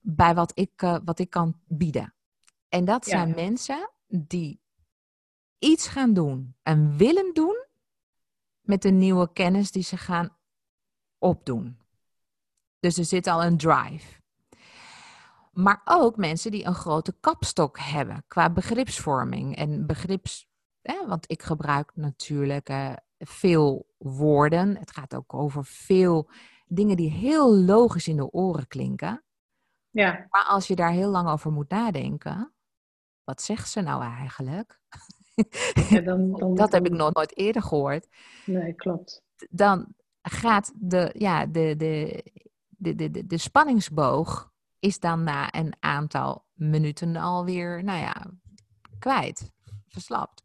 [0.00, 2.14] bij wat ik, eh, wat ik kan bieden?
[2.68, 3.10] En dat Ja.
[3.10, 4.60] zijn mensen die
[5.58, 7.66] iets gaan doen en willen doen
[8.60, 10.36] met de nieuwe kennis die ze gaan
[11.18, 11.78] opdoen.
[12.78, 14.18] Dus er zit al een drive.
[15.52, 20.48] Maar ook mensen die een grote kapstok hebben qua begripsvorming en begrips.
[20.82, 24.76] Hè, want ik gebruik natuurlijk eh, veel woorden.
[24.76, 26.30] Het gaat ook over veel
[26.66, 29.24] dingen die heel logisch in de oren klinken.
[29.90, 32.54] Ja, Maar als je daar heel lang over moet nadenken,
[33.24, 34.80] wat zegt ze nou eigenlijk?
[35.88, 38.08] ja dan, dan, Dat heb ik nog nooit eerder gehoord.
[38.46, 39.22] Nee, klopt.
[39.50, 42.24] dan gaat de, ja, de, de,
[42.68, 48.26] de, de, de, de spanningsboog is dan na een aantal minuten alweer, nou ja,
[48.98, 49.50] kwijt,
[49.88, 50.42] verslapt.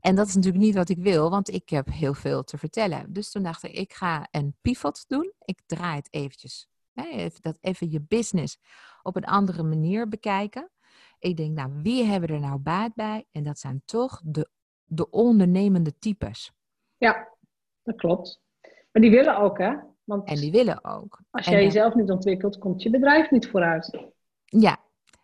[0.00, 3.12] En dat is natuurlijk niet wat ik wil, want ik heb heel veel te vertellen.
[3.12, 5.32] Dus toen dacht ik, ik ga een pivot doen.
[5.44, 6.68] Ik draai het eventjes.
[7.04, 8.58] Even, dat even je business
[9.02, 10.70] op een andere manier bekijken.
[11.18, 13.26] Ik denk, nou, wie hebben er nou baat bij?
[13.32, 14.48] En dat zijn toch de,
[14.84, 16.52] de ondernemende types.
[16.96, 17.28] Ja,
[17.82, 18.42] dat klopt.
[18.92, 19.74] Maar die willen ook, hè?
[20.04, 21.20] Want En die willen ook.
[21.30, 23.98] als jij jezelf niet ontwikkelt, komt je bedrijf niet vooruit.
[24.44, 24.76] Ja,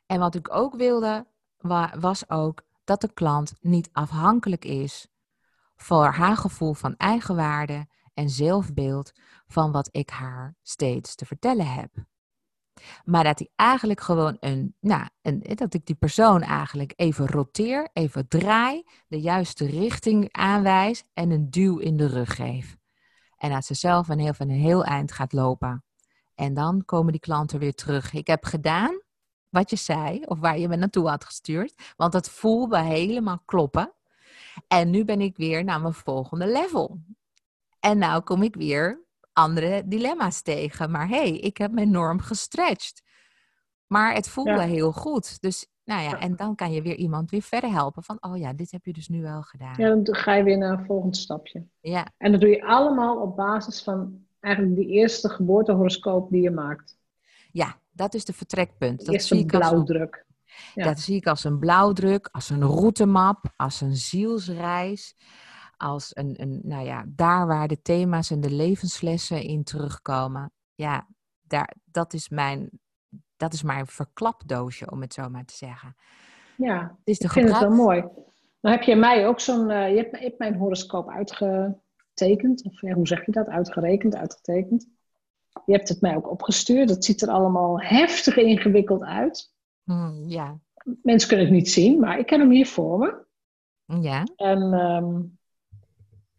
[0.06, 5.08] en wat ik ook wilde, wa- was ook dat de klant niet afhankelijk is
[5.76, 9.12] voor haar gevoel van eigenwaarde en zelfbeeld
[9.46, 11.90] van wat ik haar steeds te vertellen heb.
[13.04, 17.88] Maar dat hij eigenlijk gewoon een, nou, een, dat ik die persoon eigenlijk even roteer,
[17.92, 22.76] even draai, de juiste richting aanwijs en een duw in de rug geef.
[23.36, 25.84] En dat ze zelf een heel, van een heel eind gaat lopen.
[26.34, 28.12] En dan komen die klanten weer terug.
[28.12, 29.02] Ik heb gedaan
[29.48, 31.74] wat je zei, of waar je me naartoe had gestuurd.
[31.96, 33.92] Want het voelde helemaal kloppen.
[34.68, 37.00] En nu ben ik weer naar mijn volgende level.
[37.84, 40.90] En nou kom ik weer andere dilemma's tegen.
[40.90, 43.02] Maar hé, hey, ik heb mijn norm gestretched.
[43.86, 44.60] Maar het voelde Ja.
[44.60, 45.40] heel goed.
[45.40, 46.18] Dus nou ja, Ja.
[46.20, 48.02] en dan kan je weer iemand weer verder helpen.
[48.02, 49.74] Van, oh ja, dit heb je dus nu wel gedaan.
[49.76, 51.66] Ja, dan ga je weer naar een volgend stapje.
[51.80, 56.50] Ja, En dat doe je allemaal op basis van eigenlijk die eerste geboortehoroscoop die je
[56.50, 56.96] maakt.
[57.52, 59.04] ja dat is de vertrekpunt.
[59.06, 60.24] Dat zie, ik als een, blauwdruk.
[60.74, 60.84] Ja.
[60.84, 65.16] dat zie ik als een blauwdruk, als een routemap, als een zielsreis.
[65.84, 70.52] Als een, een, nou ja, daar waar de thema's en de levenslessen in terugkomen.
[70.74, 71.08] Ja,
[71.40, 72.70] daar, dat, is mijn,
[73.36, 75.96] dat is mijn verklapdoosje, om het zo maar te zeggen.
[76.56, 78.04] ja, Het is de ik vind het wel mooi.
[78.60, 79.70] Dan heb je mij ook zo'n...
[79.70, 82.64] eh, je, hebt, je hebt mijn horoscoop uitgetekend.
[82.64, 83.46] Of ja, hoe zeg je dat?
[83.46, 84.86] Uitgerekend, uitgetekend.
[85.64, 86.88] Je hebt het mij ook opgestuurd.
[86.88, 89.52] Dat ziet er allemaal heftig ingewikkeld uit.
[89.82, 90.58] Hmm, ja,
[91.02, 93.24] Mensen kunnen het niet zien, maar ik ken hem hier voor me.
[94.00, 94.22] ja.
[94.36, 95.20] En ehm,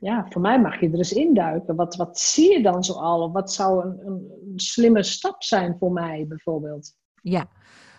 [0.05, 1.75] ja, voor mij mag je er eens induiken.
[1.75, 3.21] Wat, wat zie je dan zoal?
[3.21, 6.93] Of wat zou een, een, slimme stap zijn voor mij bijvoorbeeld?
[7.21, 7.47] Ja,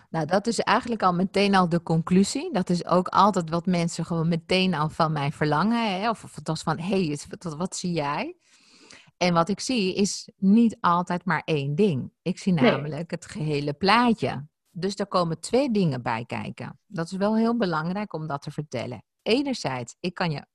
[0.09, 2.53] nou dat is eigenlijk al meteen al de conclusie.
[2.53, 5.99] Dat is ook altijd wat mensen gewoon meteen al van mij verlangen.
[5.99, 6.09] Hè?
[6.09, 8.37] Of, of het was van, hé, hey, wat, wat zie jij?
[9.17, 12.11] En wat ik zie is niet altijd maar één ding.
[12.21, 12.71] Ik zie Nee.
[12.71, 14.47] namelijk het gehele plaatje.
[14.69, 16.79] Dus daar komen twee dingen bij kijken.
[16.85, 19.03] Dat is wel heel belangrijk om dat te vertellen.
[19.21, 20.45] Enerzijds, ik kan je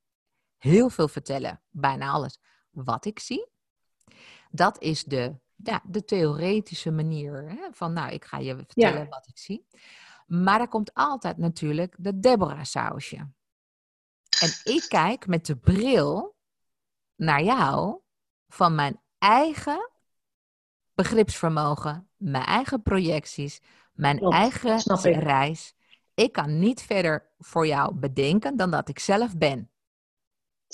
[0.63, 2.39] heel veel vertellen, bijna alles,
[2.71, 3.49] wat ik zie.
[4.51, 9.27] Dat is de, ja, de theoretische manier hè, van, nou, ik ga je vertellen wat
[9.29, 9.67] ik zie.
[10.27, 13.17] Maar er komt altijd natuurlijk de Deborah-sausje.
[14.41, 16.37] En ik kijk met de bril
[17.15, 18.01] naar jou
[18.49, 19.91] van mijn eigen
[20.95, 23.61] begripsvermogen, mijn eigen projecties,
[23.93, 25.23] mijn Klopt, eigen ik.
[25.23, 25.75] reis.
[26.15, 29.72] Ik kan niet verder voor jou bedenken dan dat ik zelf ben.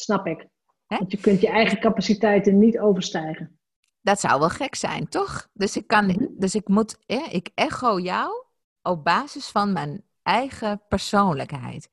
[0.01, 0.47] Snap ik.
[0.87, 0.97] Hè?
[0.99, 3.59] Want je kunt je eigen capaciteiten niet overstijgen.
[4.01, 5.49] Dat zou wel gek zijn, toch?
[5.53, 6.25] Dus ik, kan, Mhm.
[6.39, 6.99] dus ik moet,
[7.31, 8.45] ik echo jou
[8.83, 11.89] op basis van mijn eigen persoonlijkheid.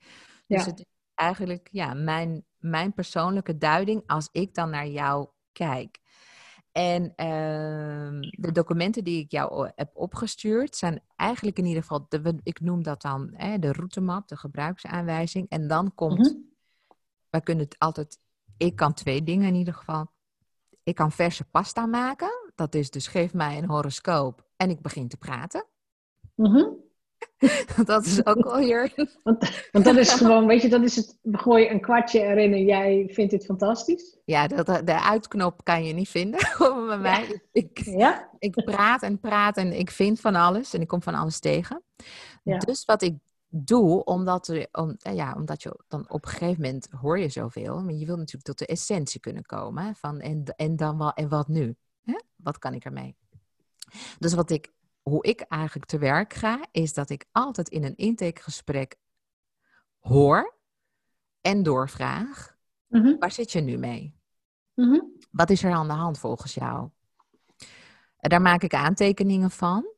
[0.47, 0.69] Dus Ja.
[0.69, 5.99] het is eigenlijk ja, mijn, mijn persoonlijke duiding als ik dan naar jou kijk.
[6.71, 12.39] En ehm, de documenten die ik jou heb opgestuurd zijn eigenlijk in ieder geval, de,
[12.43, 15.49] ik noem dat dan hè, de routemap, de gebruiksaanwijzing.
[15.49, 16.35] En dan komt, Mhm.
[17.35, 18.19] Wij kunnen het altijd,
[18.57, 20.11] ik kan twee dingen in ieder geval.
[20.83, 25.07] Ik kan verse pasta maken, dat is dus geef mij een horoscoop en ik begin
[25.07, 25.65] te praten.
[26.35, 26.65] Mhm.
[27.85, 28.93] dat is ook alweer
[29.23, 31.17] Want, want dat is gewoon, weet je, dat is het.
[31.21, 34.17] We gooien een kwartje erin en jij vindt dit fantastisch.
[34.25, 36.39] Ja, dat, de uitknop kan je niet vinden
[36.87, 37.41] bij mij.
[37.51, 38.29] Ik, Ja?
[38.39, 41.83] ik praat en praat en ik vind van alles en ik kom van alles tegen.
[42.43, 42.57] Ja.
[42.57, 43.13] Dus wat ik
[43.57, 47.29] doe, omdat, er, om, eh, ja, omdat je dan op een gegeven moment hoor je
[47.29, 47.81] zoveel.
[47.81, 49.95] Maar je wilt natuurlijk tot de essentie kunnen komen.
[49.95, 51.75] Van, en, en dan wel, en wat nu?
[52.01, 52.19] Hè?
[52.35, 53.15] Wat kan ik ermee?
[54.19, 57.95] Dus wat ik, hoe ik eigenlijk te werk ga, is dat ik altijd in een
[57.95, 58.95] intakegesprek
[59.99, 60.57] hoor
[61.41, 62.57] en doorvraag.
[62.87, 63.17] Mhm.
[63.19, 64.19] Waar zit je nu mee?
[64.73, 64.99] Mhm.
[65.31, 66.89] Wat is er aan de hand volgens jou?
[68.17, 69.94] Daar maak ik aantekeningen van.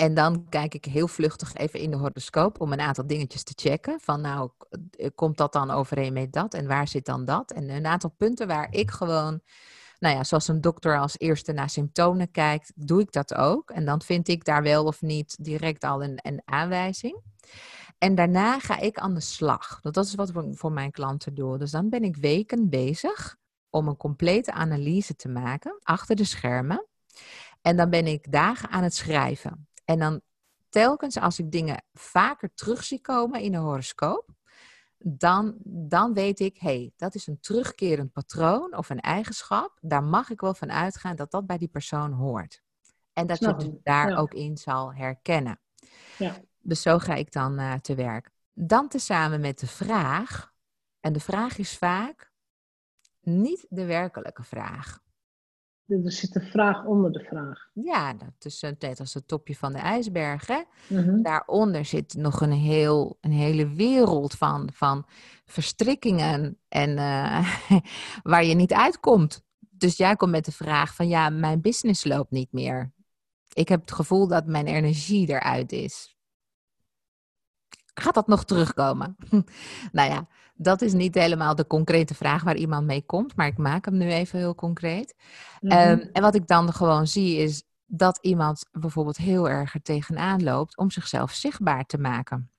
[0.00, 3.52] En dan kijk ik heel vluchtig even in de horoscoop om een aantal dingetjes te
[3.56, 4.00] checken.
[4.00, 4.50] Van nou,
[4.90, 6.54] eh, komt dat dan overeen met dat?
[6.54, 7.50] En waar zit dan dat?
[7.50, 9.40] En een aantal punten waar ik gewoon,
[9.98, 13.70] nou ja, zoals een dokter als eerste naar symptomen kijkt, doe ik dat ook.
[13.70, 17.20] En dan vind ik daar wel of niet direct al een, een aanwijzing.
[17.98, 19.80] En daarna ga ik aan de slag.
[19.80, 21.58] Dat is wat ik voor mijn klanten doe.
[21.58, 23.36] Dus dan ben ik weken bezig
[23.70, 26.86] om een complete analyse te maken achter de schermen.
[27.62, 29.68] En dan ben ik dagen aan het schrijven.
[29.90, 30.20] En dan
[30.68, 34.28] telkens als ik dingen vaker terug zie komen in de horoscoop,
[34.98, 39.78] dan, dan weet ik, hé, hey, dat is een terugkerend patroon of een eigenschap.
[39.80, 42.62] Daar mag ik wel van uitgaan dat dat bij die persoon hoort.
[43.12, 44.16] En dat Snap je het daar ja.
[44.16, 45.60] ook in zal herkennen.
[46.18, 46.36] Ja.
[46.60, 48.30] Dus zo ga ik dan eh, te werk.
[48.52, 50.52] Dan tezamen met de vraag,
[51.00, 52.32] en de vraag is vaak
[53.20, 55.00] niet de werkelijke vraag.
[55.90, 57.68] Er zit een vraag onder de vraag.
[57.72, 60.46] Ja, dat is net als het topje van de ijsberg.
[60.46, 60.62] Hè?
[60.88, 61.22] Mhm.
[61.22, 65.06] Daaronder zit nog een, heel, een hele wereld van, van
[65.44, 67.54] verstrikkingen en eh,
[68.22, 69.42] waar je niet uitkomt.
[69.58, 72.92] Dus jij komt met de vraag van ja, mijn business loopt niet meer.
[73.52, 76.18] Ik heb het gevoel dat mijn energie eruit is.
[78.00, 79.16] Gaat dat nog terugkomen?
[79.92, 83.58] nou ja, dat is niet helemaal de concrete vraag waar iemand mee komt, maar ik
[83.58, 85.14] maak hem nu even heel concreet.
[85.60, 85.72] Mhm.
[85.72, 90.42] Ehm, en wat ik dan gewoon zie is dat iemand bijvoorbeeld heel erg er tegenaan
[90.42, 92.50] loopt om zichzelf zichtbaar te maken.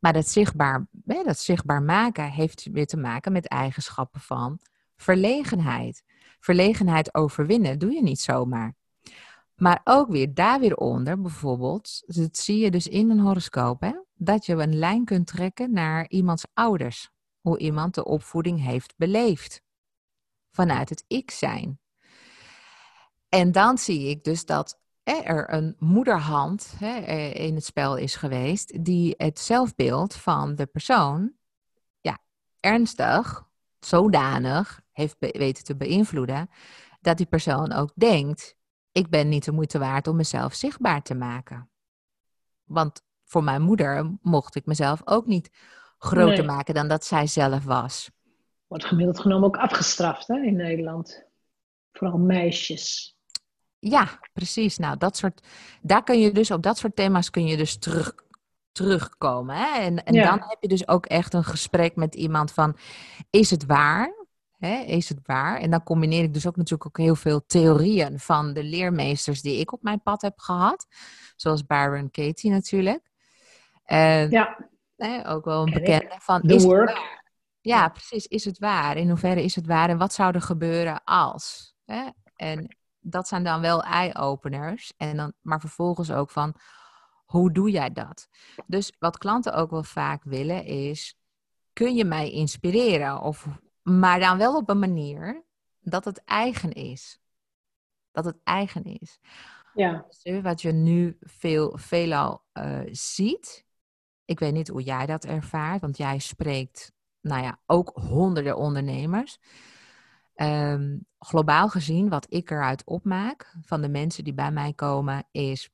[0.00, 4.58] Maar dat zichtbaar, dat zichtbaar maken heeft weer te maken met eigenschappen van
[4.96, 6.04] verlegenheid.
[6.40, 8.74] Verlegenheid overwinnen doe je niet zomaar.
[9.54, 13.92] Maar ook weer daar weer onder, bijvoorbeeld, dat zie je dus in een horoscoop, hè,
[14.14, 17.10] dat je een lijn kunt trekken naar iemands ouders.
[17.40, 19.62] Hoe iemand de opvoeding heeft beleefd.
[20.50, 21.78] Vanuit het ik zijn.
[23.28, 28.84] En dan zie ik dus dat er een moederhand hè, in het spel is geweest,
[28.84, 31.32] die het zelfbeeld van de persoon
[32.00, 32.18] ja,
[32.60, 36.50] ernstig, zodanig heeft weten te beïnvloeden,
[37.00, 38.56] dat die persoon ook denkt:
[38.94, 41.68] ik ben niet de moeite waard om mezelf zichtbaar te maken.
[42.64, 45.50] Want voor mijn moeder mocht ik mezelf ook niet
[45.98, 48.10] groter maken dan dat zij zelf was.
[48.66, 51.24] Wordt gemiddeld genomen ook afgestraft hè, in Nederland.
[51.92, 53.16] Vooral meisjes.
[53.78, 54.78] Ja, precies.
[54.78, 55.46] Nou, dat soort,
[55.82, 58.14] daar kun je dus op dat soort thema's kun je dus terug,
[58.72, 59.56] terugkomen.
[59.56, 59.80] Hè?
[59.80, 62.76] En, en dan heb je dus ook echt een gesprek met iemand van,
[63.30, 64.23] is het waar?
[64.66, 65.60] Hè, is het waar?
[65.60, 69.60] En dan combineer ik dus ook natuurlijk ook heel veel theorieën van de leermeesters die
[69.60, 70.86] ik op mijn pad heb gehad.
[71.36, 73.10] Zoals Byron Katie natuurlijk.
[73.84, 74.68] En, ja.
[74.96, 76.88] Hè, ook wel een bekende van, The is work.
[76.88, 77.32] het waar?
[77.60, 78.26] Ja, precies.
[78.26, 78.96] Is het waar?
[78.96, 79.88] In hoeverre is het waar?
[79.88, 81.74] En wat zou er gebeuren als?
[81.84, 82.08] Hè?
[82.36, 84.92] En dat zijn dan wel eye-openers.
[84.96, 86.54] En dan, maar vervolgens ook van,
[87.24, 88.28] hoe doe jij dat?
[88.66, 91.18] Dus wat klanten ook wel vaak willen is,
[91.72, 93.20] kun je mij inspireren?
[93.20, 93.46] Of,
[93.84, 95.44] maar dan wel op een manier
[95.80, 97.20] dat het eigen is.
[98.12, 99.18] Dat het eigen is.
[99.74, 100.06] Ja.
[100.08, 103.64] Dus wat je nu veel, veelal uh, ziet,
[104.24, 109.38] ik weet niet hoe jij dat ervaart, want jij spreekt, nou ja, ook honderden ondernemers.
[110.36, 115.70] Um, globaal gezien, wat ik eruit opmaak van de mensen die bij mij komen, is: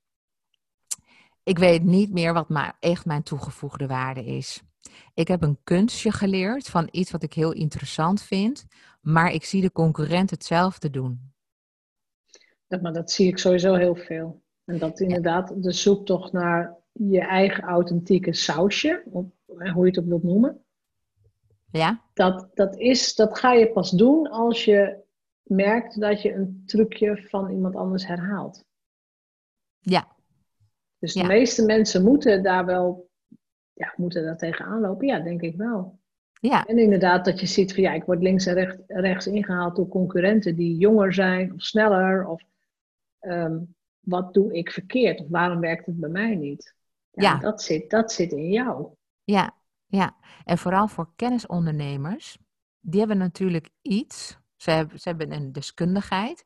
[1.43, 4.63] ik weet niet meer wat maar echt mijn toegevoegde waarde is.
[5.13, 8.65] Ik heb een kunstje geleerd van iets wat ik heel interessant vind,
[9.01, 11.33] maar ik zie de concurrent hetzelfde doen.
[12.67, 14.41] Dat, maar dat zie ik sowieso heel veel.
[14.65, 20.05] En dat inderdaad de zoektocht naar je eigen authentieke sausje, of hoe je het ook
[20.05, 20.63] wilt noemen.
[21.71, 22.01] Ja.
[22.13, 25.03] Dat, dat, is, dat ga je pas doen als je
[25.43, 28.65] merkt dat je een trucje van iemand anders herhaalt.
[29.79, 30.15] Ja.
[30.99, 33.09] Dus de meeste mensen moeten daar wel,
[33.73, 35.07] ja, moeten daar tegenaan lopen.
[35.07, 35.99] Ja, denk ik wel.
[36.39, 36.65] Ja.
[36.65, 39.87] En inderdaad dat je ziet van ja, ik word links en rechts, rechts ingehaald door
[39.87, 42.25] concurrenten die jonger zijn of sneller.
[42.25, 42.43] Of
[43.21, 45.21] um, wat doe ik verkeerd?
[45.21, 46.75] Of waarom werkt het bij mij niet?
[47.11, 47.37] Ja, ja.
[47.37, 48.87] Dat, zit, dat zit in jou.
[49.23, 49.55] Ja,
[49.87, 50.15] ja.
[50.43, 52.37] En vooral voor kennisondernemers,
[52.79, 54.39] die hebben natuurlijk iets.
[54.55, 56.45] Ze hebben, ze hebben een deskundigheid.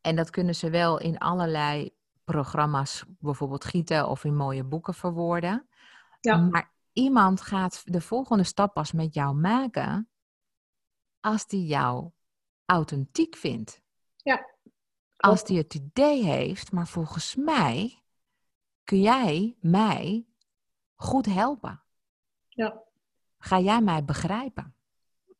[0.00, 1.90] En dat kunnen ze wel in allerlei
[2.24, 5.68] programma's bijvoorbeeld gieten of in mooie boeken verwoorden.
[6.20, 6.36] Ja.
[6.36, 10.08] Maar iemand gaat de volgende stap pas met jou maken
[11.20, 12.10] als die jou
[12.64, 13.80] authentiek vindt.
[14.16, 14.48] Ja.
[15.16, 18.02] Als die het idee heeft, maar volgens mij
[18.84, 20.26] kun jij mij
[20.94, 21.82] goed helpen.
[22.48, 22.82] Ja.
[23.38, 24.74] Ga jij mij begrijpen?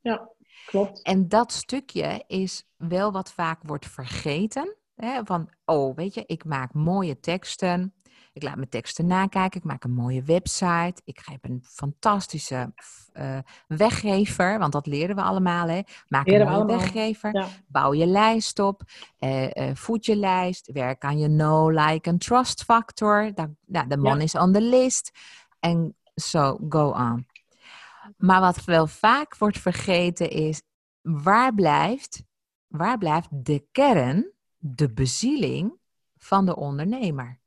[0.00, 0.28] Ja,
[0.66, 1.02] klopt.
[1.02, 4.76] En dat stukje is wel wat vaak wordt vergeten.
[4.94, 5.24] Hè?
[5.24, 7.94] Van, oh, weet je, ik maak mooie teksten.
[8.32, 9.60] Ik laat mijn teksten nakijken.
[9.60, 10.94] Ik maak een mooie website.
[11.04, 12.72] Ik heb een fantastische
[13.12, 14.58] uh, weggever.
[14.58, 15.68] Want dat leren we allemaal.
[15.68, 15.80] Hè?
[16.08, 16.78] Maak een mooie allemaal.
[16.78, 17.34] weggever.
[17.34, 17.46] Ja.
[17.66, 18.82] Bouw je lijst op.
[19.18, 20.72] Uh, uh, voed je lijst.
[20.72, 23.32] Werk aan je know, like en trust factor.
[23.66, 24.22] Nou, de man Ja.
[24.22, 25.10] is on the list.
[25.60, 27.26] En zo, so go on.
[28.16, 30.62] Maar wat wel vaak wordt vergeten is,
[31.02, 32.22] waar blijft,
[32.66, 35.72] waar blijft de kern, de bezieling
[36.16, 37.39] van de ondernemer?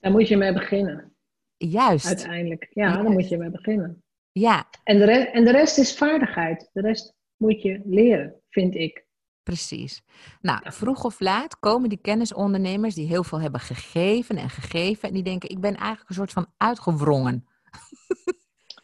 [0.00, 1.14] Daar moet je mee beginnen,
[1.56, 2.06] Juist.
[2.06, 2.68] uiteindelijk.
[2.70, 3.02] Ja, Juist.
[3.02, 4.02] daar moet je mee beginnen.
[4.32, 6.70] Ja, En de, rest, en de rest is vaardigheid.
[6.72, 9.04] De rest moet je leren, vind ik.
[9.42, 10.02] precies.
[10.40, 15.08] Nou, vroeg of laat komen die kennisondernemers die heel veel hebben gegeven en gegeven.
[15.08, 17.44] En die denken, ik ben eigenlijk een soort van uitgewrongen.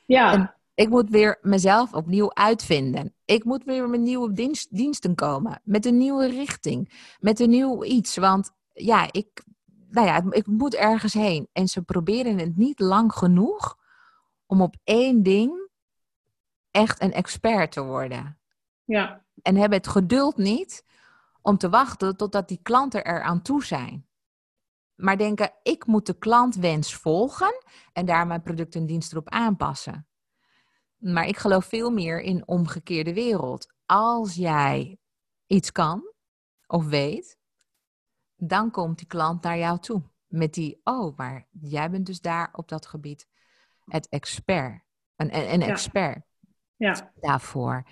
[0.06, 3.14] Ja, En- Ik moet weer mezelf opnieuw uitvinden.
[3.24, 5.60] Ik moet weer met nieuwe dienst, diensten komen.
[5.64, 6.92] Met een nieuwe richting.
[7.20, 8.16] Met een nieuw iets.
[8.16, 9.42] Want ja, ik,
[9.88, 11.48] nou ja, ik moet ergens heen.
[11.52, 13.78] En ze proberen het niet lang genoeg
[14.46, 15.68] om op één ding
[16.70, 18.38] echt een expert te worden.
[18.84, 20.84] ja, En hebben het geduld niet
[21.42, 24.06] om te wachten totdat die klanten er aan toe zijn.
[24.94, 30.06] Maar denken, ik moet de klantwens volgen en daar mijn product en dienst erop aanpassen.
[30.96, 33.74] Maar ik geloof veel meer in omgekeerde wereld.
[33.86, 34.98] Als jij
[35.46, 36.12] iets kan
[36.66, 37.38] of weet,
[38.36, 40.02] dan komt die klant naar jou toe.
[40.26, 43.28] Met die, oh, maar jij bent dus daar op dat gebied
[43.84, 44.82] het expert.
[45.16, 45.66] Een, een, een Ja.
[45.66, 46.24] expert
[46.76, 47.86] ja, daarvoor.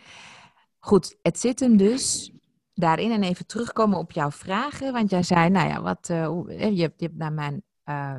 [0.78, 2.32] Goed, het zit hem dus
[2.74, 4.92] daarin en even terugkomen op jouw vragen.
[4.92, 6.16] Want jij zei, nou ja, wat, uh,
[6.76, 8.16] je, hebt, je hebt naar mijn, uh,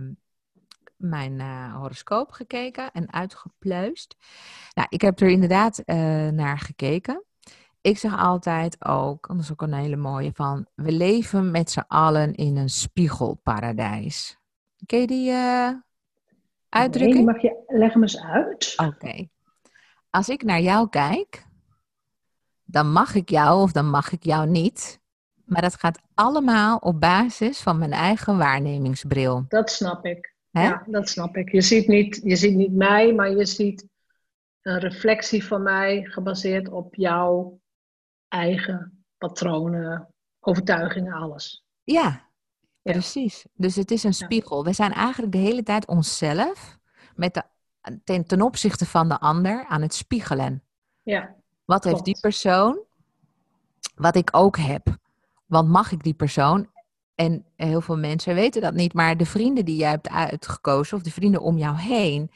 [0.95, 4.15] mijn uh, horoscoop gekeken en uitgepluist.
[4.73, 5.81] Nou, ik heb er inderdaad
[6.31, 7.23] naar gekeken.
[7.85, 11.83] Ik zeg altijd ook, dat is ook een hele mooie van, we leven met z'n
[11.87, 14.37] allen in een spiegelparadijs.
[14.85, 15.33] Ken je die
[16.69, 17.25] uitdrukking?
[17.25, 18.73] Nee, mag je, leg hem eens uit.
[18.77, 19.27] Oké.
[20.09, 21.45] Als ik naar jou kijk,
[22.63, 24.99] dan mag ik jou of dan mag ik jou niet.
[25.43, 29.45] Maar dat gaat allemaal op basis van mijn eigen waarnemingsbril.
[29.47, 30.35] Dat snap ik.
[30.49, 31.51] Ja, dat snap ik.
[31.51, 33.87] Je ziet, niet, je ziet niet mij, maar je ziet
[34.61, 37.63] een reflectie van mij gebaseerd op jouw
[38.35, 41.63] eigen patronen, overtuigingen, alles.
[41.83, 42.29] Ja,
[42.81, 43.45] precies.
[43.53, 44.63] Dus het is een spiegel.
[44.63, 46.77] We zijn eigenlijk de hele tijd onszelf
[47.15, 47.43] met de,
[48.03, 50.63] ten, ten opzichte van de ander aan het spiegelen.
[51.03, 51.35] Ja.
[51.65, 52.79] Wat heeft die persoon?
[53.95, 54.97] Wat ik ook heb.
[55.45, 56.73] Want mag ik die persoon?
[57.15, 61.03] En heel veel mensen weten dat niet, maar de vrienden die jij hebt uitgekozen, of
[61.03, 62.31] de vrienden om jou heen,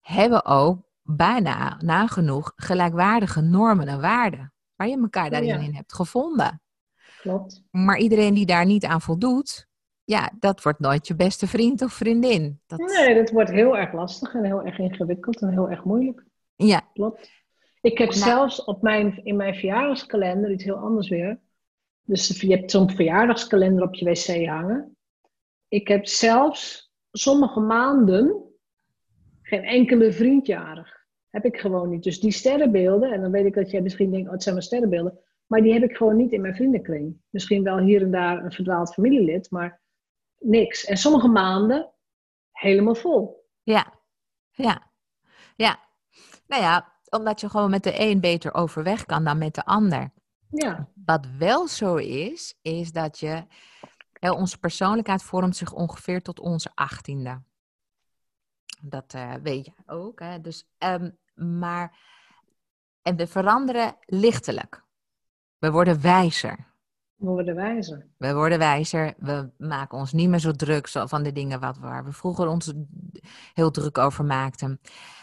[0.00, 4.52] hebben ook bijna nagenoeg gelijkwaardige normen en waarden.
[4.78, 6.62] Waar je elkaar daarin in hebt gevonden.
[7.20, 7.62] Klopt.
[7.70, 9.66] Maar iedereen die daar niet aan voldoet,
[10.04, 12.60] ja, dat wordt nooit je beste vriend of vriendin.
[12.66, 12.78] Dat...
[12.78, 16.24] Nee, dat wordt heel erg lastig en heel erg ingewikkeld en heel erg moeilijk.
[16.56, 16.88] Ja.
[16.92, 17.30] Klopt.
[17.80, 18.20] Ik heb nou.
[18.20, 21.40] zelfs op mijn, in mijn verjaardagskalender iets heel anders weer.
[22.02, 24.96] Dus je hebt zo'n verjaardagskalender op je wc hangen.
[25.68, 28.42] Ik heb zelfs sommige maanden
[29.42, 31.06] geen enkele vriendjarig.
[31.30, 32.02] Heb ik gewoon niet.
[32.02, 34.66] Dus die sterrenbeelden, en dan weet ik dat jij misschien denkt, oh het zijn mijn
[34.66, 35.18] sterrenbeelden.
[35.46, 37.16] Maar die heb ik gewoon niet in mijn vriendenkring.
[37.30, 39.80] Misschien wel hier en daar een verdwaald familielid, maar
[40.38, 40.84] niks.
[40.84, 41.90] En sommige maanden
[42.52, 43.46] helemaal vol.
[43.62, 43.92] Ja,
[44.50, 44.90] ja,
[45.56, 45.78] ja.
[46.46, 50.10] Nou ja, omdat je gewoon met de een beter overweg kan dan met de ander.
[50.50, 50.88] Ja.
[51.04, 53.42] Wat wel zo is, is dat je.
[54.20, 57.42] onze persoonlijkheid vormt zich ongeveer tot onze achttiende.
[58.82, 60.20] Dat uh, weet je ook.
[60.20, 60.40] Hè?
[60.40, 62.06] Dus, um, maar.
[63.02, 64.84] En we veranderen lichtelijk.
[65.58, 66.68] We worden wijzer.
[67.14, 68.06] We worden wijzer.
[68.16, 69.14] We worden wijzer.
[69.18, 72.72] We maken ons niet meer zo druk van de dingen wat, waar we vroeger ons
[73.52, 74.80] heel druk over maakten.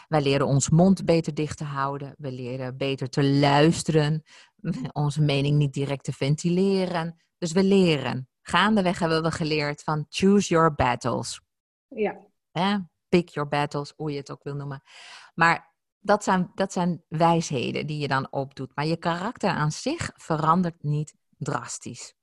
[0.08, 2.14] Wij leren ons mond beter dicht te houden.
[2.18, 4.24] We leren beter te luisteren.
[4.92, 7.16] Onze mening niet direct te ventileren.
[7.38, 8.30] Dus we leren.
[8.42, 11.42] Gaandeweg hebben we geleerd van choose your battles.
[11.88, 12.18] Ja.
[12.52, 12.78] Eh,
[13.16, 14.84] pick your battles, hoe je het ook wil noemen.
[15.36, 18.76] Maar dat zijn, dat zijn wijsheden die je dan opdoet.
[18.76, 22.14] Maar je karakter aan zich verandert niet drastisch.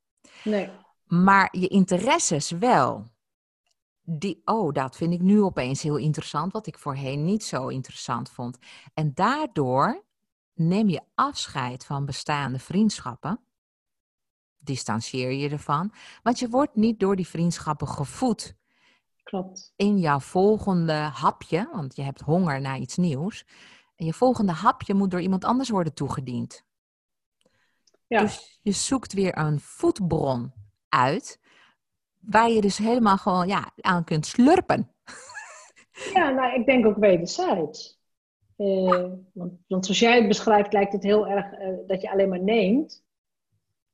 [0.45, 0.71] Nee.
[1.05, 3.11] Maar je interesses wel.
[4.05, 8.31] Die, oh, dat vind ik nu opeens heel interessant, wat ik voorheen niet zo interessant
[8.31, 8.59] vond.
[8.95, 10.05] En daardoor
[10.55, 13.41] neem je afscheid van bestaande vriendschappen.
[14.59, 15.93] Distancieer je ervan.
[16.23, 18.61] Want je wordt niet door die vriendschappen gevoed.
[19.33, 19.73] Klopt.
[19.77, 23.47] In jouw volgende hapje, want je hebt honger naar iets nieuws.
[23.97, 26.65] En je volgende hapje moet door iemand anders worden toegediend.
[28.07, 28.21] Ja.
[28.21, 30.53] Dus je zoekt weer een voedbron
[30.89, 31.41] uit,
[32.19, 34.91] waar je dus helemaal gewoon ja, aan kunt slurpen.
[36.15, 38.01] Ja, nou, ik denk ook wederzijds.
[38.57, 42.29] Uh, want, want, zoals jij het beschrijft, lijkt het heel erg uh, dat je alleen
[42.29, 43.05] maar neemt.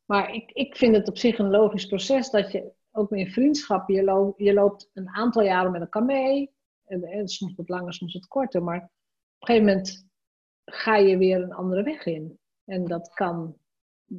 [0.05, 3.89] Maar ik, ik vind het op zich een logisch proces dat je ook met vriendschap,
[3.89, 6.51] je, loopt, je loopt een aantal jaren met elkaar mee.
[6.85, 8.63] En, en soms wat langer, soms wat korter.
[8.63, 8.83] Maar op
[9.39, 10.07] een gegeven moment
[10.65, 12.39] ga je weer een andere weg in.
[12.65, 13.57] En dat kan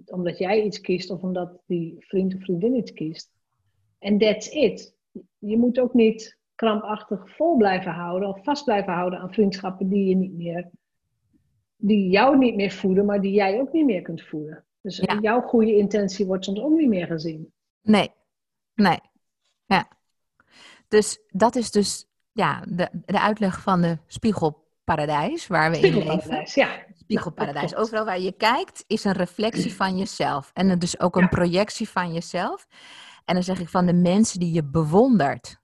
[0.05, 3.31] omdat jij iets kiest of omdat die vriend of vriendin iets kiest.
[3.99, 4.95] En that's it.
[5.37, 10.05] Je moet ook niet krampachtig vol blijven houden of vast blijven houden aan vriendschappen die
[10.05, 10.69] je niet meer,
[11.75, 14.65] die jou niet meer voeden, maar die jij ook niet meer kunt voeden.
[14.81, 17.53] Dus jouw goede intentie wordt soms ook niet meer gezien.
[17.81, 18.09] Nee,
[18.79, 18.99] nee.
[19.65, 19.87] Ja.
[20.87, 26.49] Dus dat is dus ja, de, de uitleg van de spiegelparadijs waar we in leven.
[26.53, 26.85] Ja.
[26.93, 27.75] Spiegelparadijs.
[27.75, 30.51] Overal waar je kijkt is een reflectie van jezelf.
[30.53, 32.67] En dus ook een projectie van jezelf.
[33.25, 35.61] En dan zeg ik van de mensen die je bewondert.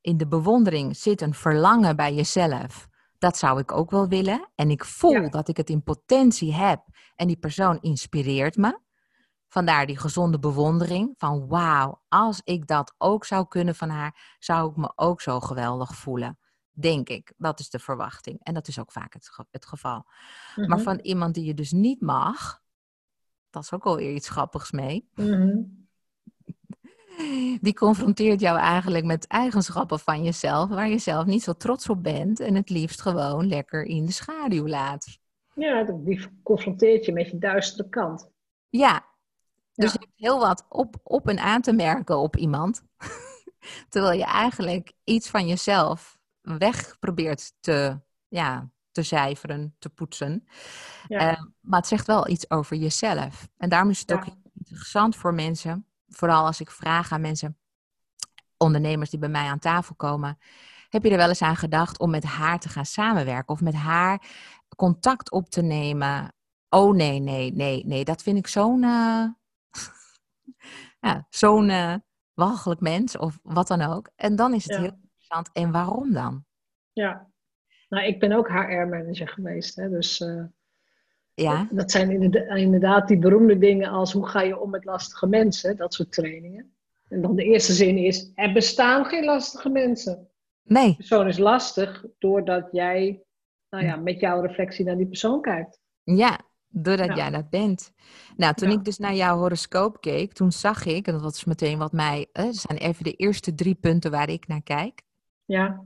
[0.00, 2.88] In de bewondering zit een verlangen bij jezelf.
[3.18, 4.50] Dat zou ik ook wel willen.
[4.54, 6.84] En ik voel dat ik het in potentie heb.
[7.16, 8.78] En die persoon inspireert me.
[9.54, 14.70] Vandaar die gezonde bewondering van wauw, als ik dat ook zou kunnen van haar, zou
[14.70, 16.38] ik me ook zo geweldig voelen.
[16.72, 17.32] Denk ik.
[17.36, 18.40] Dat is de verwachting.
[18.42, 20.04] En dat is ook vaak het, het geval.
[20.56, 20.78] Maar mhm.
[20.78, 22.62] van iemand die je dus niet mag,
[23.50, 25.08] dat is ook alweer iets grappigs mee.
[25.14, 25.58] Mhm.
[27.60, 32.02] Die confronteert jou eigenlijk met eigenschappen van jezelf, waar je zelf niet zo trots op
[32.02, 35.18] bent en het liefst gewoon lekker in de schaduw laat.
[35.52, 38.30] Ja, die confronteert je met je duistere kant.
[38.68, 39.12] Ja,
[39.74, 42.82] dus je hebt heel wat op, op en aan te merken op iemand.
[43.88, 50.46] Terwijl je eigenlijk iets van jezelf weg probeert te, ja, te cijferen, te poetsen.
[51.08, 51.18] Ja.
[51.18, 53.48] Eh, maar het zegt wel iets over jezelf.
[53.56, 54.16] En daarom is het Ja.
[54.16, 57.58] ook interessant voor mensen, vooral als ik vraag aan mensen,
[58.56, 60.38] ondernemers die bij mij aan tafel komen.
[60.88, 63.74] Heb je er wel eens aan gedacht om met haar te gaan samenwerken of met
[63.74, 64.22] haar
[64.76, 66.34] contact op te nemen?
[66.68, 69.24] Oh nee, nee, nee, nee, dat vind ik zo'n eh,
[71.00, 71.94] ja, zo'n eh,
[72.34, 74.10] walgelijk mens of wat dan ook.
[74.16, 74.80] En dan is het Ja.
[74.80, 75.50] heel interessant.
[75.52, 76.44] En waarom dan?
[76.92, 77.32] ja.
[77.88, 79.76] Nou, ik ben ook HR-manager geweest.
[79.76, 80.44] Hè, dus eh,
[81.34, 85.26] Ja, dat zijn inderda- inderdaad die beroemde dingen als hoe ga je om met lastige
[85.26, 86.74] mensen, dat soort trainingen.
[87.08, 90.28] En dan de eerste zin is, er bestaan geen lastige mensen.
[90.62, 93.22] nee, De persoon is lastig doordat jij
[93.70, 95.80] nou ja, met jouw reflectie naar die persoon kijkt.
[96.02, 96.40] Ja,
[96.74, 97.14] doordat Ja.
[97.14, 97.92] jij dat bent.
[98.36, 98.74] Nou, toen Ja.
[98.78, 102.28] ik dus naar jouw horoscoop keek, toen zag ik, en dat was meteen wat mij,
[102.32, 105.02] eh, dat zijn even de eerste drie punten waar ik naar kijk.
[105.44, 105.84] Ja,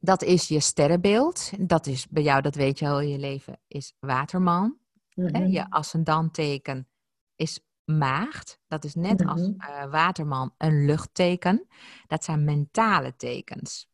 [0.00, 1.50] Dat is je sterrenbeeld.
[1.68, 4.76] Dat is bij jou, dat weet je al in je leven, is waterman.
[5.14, 5.22] Hè?
[5.24, 5.46] mhm.
[5.46, 6.88] Je ascendanteken
[7.36, 8.58] is maagd.
[8.68, 9.60] Dat is net als Mhm.
[9.70, 11.66] eh, waterman een luchtteken.
[12.06, 13.88] Dat zijn mentale tekens.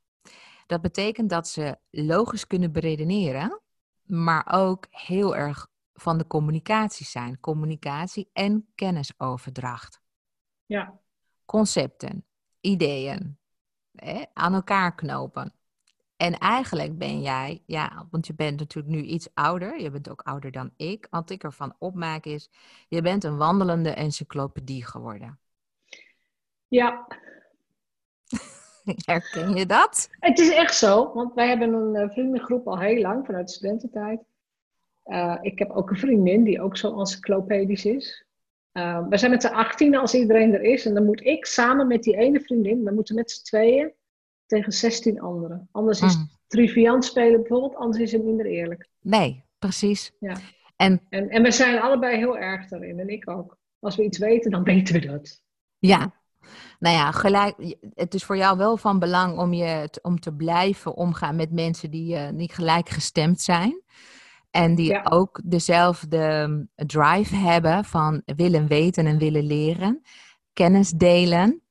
[0.66, 3.60] Dat betekent dat ze logisch kunnen beredeneren,
[4.02, 7.40] maar ook heel erg van de communicatie zijn.
[7.40, 10.00] Communicatie en kennisoverdracht.
[10.66, 11.00] ja,
[11.44, 12.24] Concepten,
[12.60, 13.38] ideeën,
[13.92, 15.54] hè, aan elkaar knopen.
[16.16, 20.22] En eigenlijk ben jij, ja, want je bent natuurlijk nu iets ouder, je bent ook
[20.22, 21.06] ouder dan ik.
[21.10, 22.50] Wat ik ervan opmaak is,
[22.88, 25.38] je bent een wandelende encyclopedie geworden.
[26.68, 27.06] ja.
[29.04, 30.08] Herken je dat?
[30.18, 33.52] Het is echt zo, want wij hebben een eh, vriendengroep al heel lang, vanuit de
[33.52, 34.20] studententijd.
[35.04, 38.24] Eh, ik heb ook een vriendin die ook zo encyclopedisch is.
[38.72, 40.86] Eh, we zijn met z'n 18 als iedereen er is.
[40.86, 43.92] En dan moet ik samen met die ene vriendin, we moeten met z'n tweeën
[44.46, 45.68] tegen 16 anderen.
[45.72, 46.28] Anders is Mm.
[46.46, 48.88] triviant spelen bijvoorbeeld, anders is het minder eerlijk.
[49.00, 50.12] Nee, precies.
[50.20, 50.36] Ja.
[50.76, 53.58] En En, en we zijn allebei heel erg daarin, en ik ook.
[53.78, 55.42] Als we iets weten, dan weten we dat.
[55.78, 56.12] Ja,
[56.78, 60.94] nou ja, gelijk, het is voor jou wel van belang om, je, om te blijven
[60.94, 63.82] omgaan met mensen die, eh, die gelijk gestemd zijn.
[64.54, 65.02] En die Ja.
[65.04, 70.02] ook dezelfde mm, drive hebben van willen weten en willen leren.
[70.52, 71.62] Kennis delen.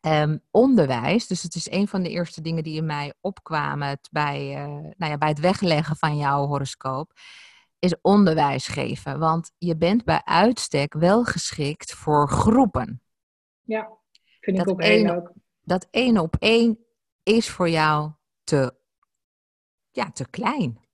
[0.00, 4.08] Ehm, onderwijs, dus het is een van de eerste dingen die in mij opkwamen het
[4.10, 7.12] bij, eh, nou ja, bij het wegleggen van jouw horoscoop,
[7.78, 9.18] is onderwijs geven.
[9.18, 13.02] Want je bent bij uitstek wel geschikt voor groepen.
[13.62, 13.88] Ja,
[14.40, 15.32] vind Dat ik ook heel leuk.
[15.60, 16.78] dat één op één
[17.22, 18.10] is voor jou
[18.44, 18.74] te,
[19.90, 20.86] ja, te klein.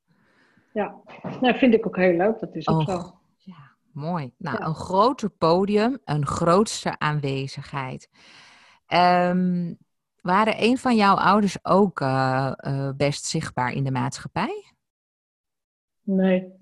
[0.75, 0.95] Ja,
[1.41, 2.41] nou, vind ik ook heel leuk.
[2.41, 3.19] Dat is ook Oh, zo.
[3.39, 4.33] ja, mooi.
[4.39, 4.67] Nou, Ja.
[4.67, 8.09] een groter podium, een grootste aanwezigheid.
[8.87, 9.75] Ehm,
[10.21, 14.73] waren een van jouw ouders ook eh, eh, best zichtbaar in de maatschappij?
[16.03, 16.53] Nee.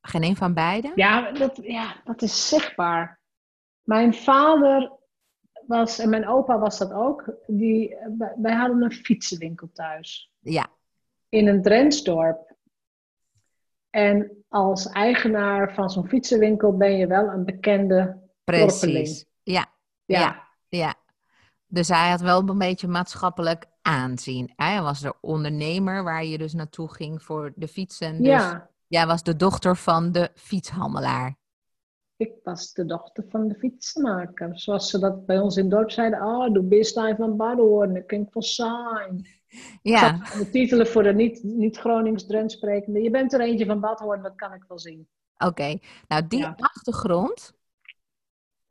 [0.00, 0.92] Geen een van beiden?
[0.94, 3.20] Ja dat, ja, dat is zichtbaar.
[3.82, 4.92] Mijn vader
[5.66, 10.32] was, en mijn opa was dat ook, die, wij- wij hadden een fietsenwinkel thuis.
[10.38, 10.66] Ja,
[11.28, 12.49] In een Drentsdorp.
[13.90, 19.26] En als eigenaar van zo'n fietsenwinkel ben je wel een bekende precies.
[19.42, 19.66] Ja,
[20.04, 20.46] Ja, Ja.
[20.68, 20.94] ja.
[21.66, 24.52] Dus hij had wel een beetje maatschappelijk aanzien.
[24.56, 28.16] Hij was de ondernemer waar je dus naartoe ging voor de fietsen.
[28.16, 28.70] Dus ja.
[28.86, 31.38] jij was de dochter van de fietshandelaar.
[32.16, 34.58] Ik was de dochter van de fietsenmaker.
[34.58, 36.22] Zoals ze dat bij ons in het dorp zeiden.
[36.22, 37.94] Oh, bist ein van Badhoorn.
[37.94, 39.26] Dat klinkt van zijn.
[39.82, 41.80] Ja, De titelen voor de niet, niet
[42.26, 43.00] Drents sprekende.
[43.02, 45.08] Je bent er eentje van Badhoorn, dat kan ik wel zien.
[45.38, 45.78] oké.
[46.08, 46.54] Nou, die Ja.
[46.58, 47.52] achtergrond,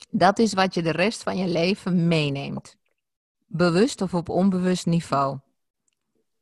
[0.09, 2.77] dat is wat je de rest van je leven meeneemt.
[3.45, 5.37] Bewust of op onbewust niveau.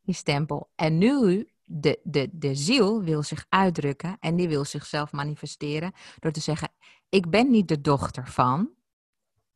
[0.01, 0.69] Die stempel.
[0.75, 6.31] En nu, de, de, de ziel wil zich uitdrukken en die wil zichzelf manifesteren door
[6.31, 6.69] te zeggen,
[7.09, 8.69] ik ben niet de dochter van,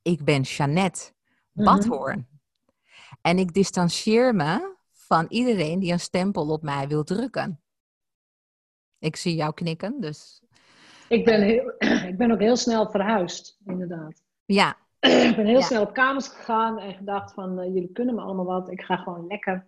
[0.01, 1.11] ik ben Jeannette
[1.51, 1.65] Mhm.
[1.65, 2.27] Badhoorn.
[3.21, 4.70] En ik distancieer me
[5.15, 7.61] van iedereen die een stempel op mij wil drukken.
[8.99, 10.41] Ik zie jou knikken, dus
[11.09, 11.73] Ik ben, heel,
[12.11, 14.21] ik ben ook heel snel verhuisd, inderdaad.
[14.45, 15.65] ja, ik ben heel Ja.
[15.65, 18.71] snel op kamers gegaan en gedacht van, eh, jullie kunnen me allemaal wat.
[18.71, 19.67] Ik ga gewoon lekker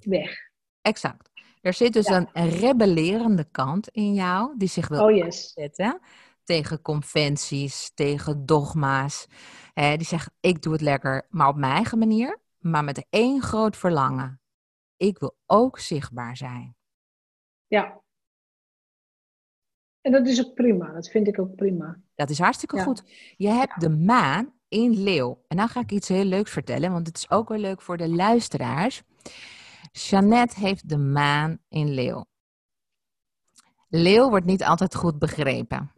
[0.00, 0.38] weg.
[0.82, 1.30] exact.
[1.60, 2.28] Er zit dus Ja.
[2.32, 5.52] een, rebellerende kant in jou die zich wil Oh yes.
[5.52, 6.00] zetten
[6.44, 9.26] tegen conventies, tegen dogma's.
[9.74, 13.76] Die zegt, ik doe het lekker, maar op mijn eigen manier, maar met één groot
[13.76, 14.39] verlangen.
[15.00, 16.76] Ik wil ook zichtbaar zijn.
[17.66, 18.02] Ja.
[20.00, 20.92] En dat is ook prima.
[20.92, 22.00] Dat vind ik ook prima.
[22.14, 23.02] Dat is hartstikke goed.
[23.36, 25.44] Je hebt de maan in leeuw.
[25.48, 27.96] En dan ga ik iets heel leuks vertellen, want het is ook wel leuk voor
[27.96, 29.02] de luisteraars.
[29.92, 32.26] Jeannette heeft de maan in leeuw.
[33.88, 35.92] Leeuw wordt niet altijd goed begrepen.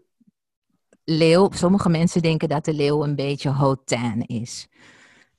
[1.04, 4.68] Leeuw, sommige mensen denken dat de leeuw een beetje hautain is.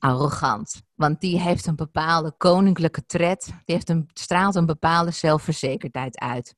[0.04, 0.84] Arrogant.
[0.96, 3.46] Want die heeft een bepaalde koninklijke tred.
[3.46, 6.56] Die heeft een, straalt een bepaalde zelfverzekerdheid uit.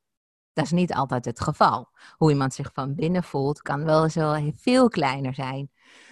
[0.54, 1.90] Dat is niet altijd het geval.
[2.18, 5.72] Hoe iemand zich van binnen voelt, kan wel zo veel kleiner zijn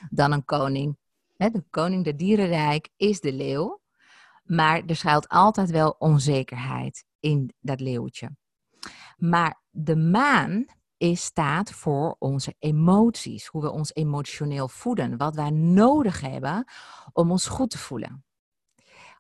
[0.10, 0.98] dan een koning.
[1.36, 3.82] De koning der dierenrijk is de leeuw.
[4.44, 8.30] Maar er schuilt altijd wel onzekerheid in dat leeuwtje.
[9.18, 10.66] Maar de maan
[11.04, 16.66] is, staat voor onze emoties, hoe we ons emotioneel voeden, wat wij nodig hebben
[17.14, 18.26] om ons goed te voelen.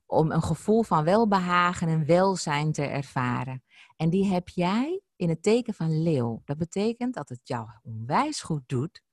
[0.05, 3.63] Om een gevoel van welbehagen en welzijn te ervaren.
[3.95, 6.41] En die heb jij in het teken van leeuw.
[6.45, 9.03] Dat betekent dat het jou onwijs goed doet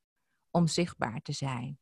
[0.51, 1.79] om zichtbaar te zijn.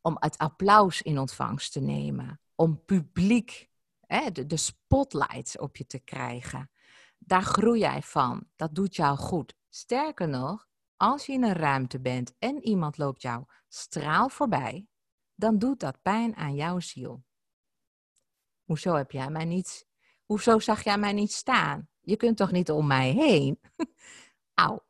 [0.00, 2.40] Om het applaus in ontvangst te nemen.
[2.54, 3.70] Om publiek
[4.06, 6.70] hè, de, de spotlights op je te krijgen.
[7.18, 8.46] Daar groei jij van.
[8.56, 9.54] Dat doet jou goed.
[9.76, 10.66] Sterker nog,
[10.96, 14.86] als je in een ruimte bent en iemand loopt jou straal voorbij,
[15.34, 17.24] dan doet dat pijn aan jouw ziel.
[18.64, 19.86] Hoezo heb jij mij niet,
[20.24, 21.88] hoezo zag jij mij niet staan?
[22.00, 23.60] Je kunt toch niet om mij heen?
[24.54, 24.86] Auw.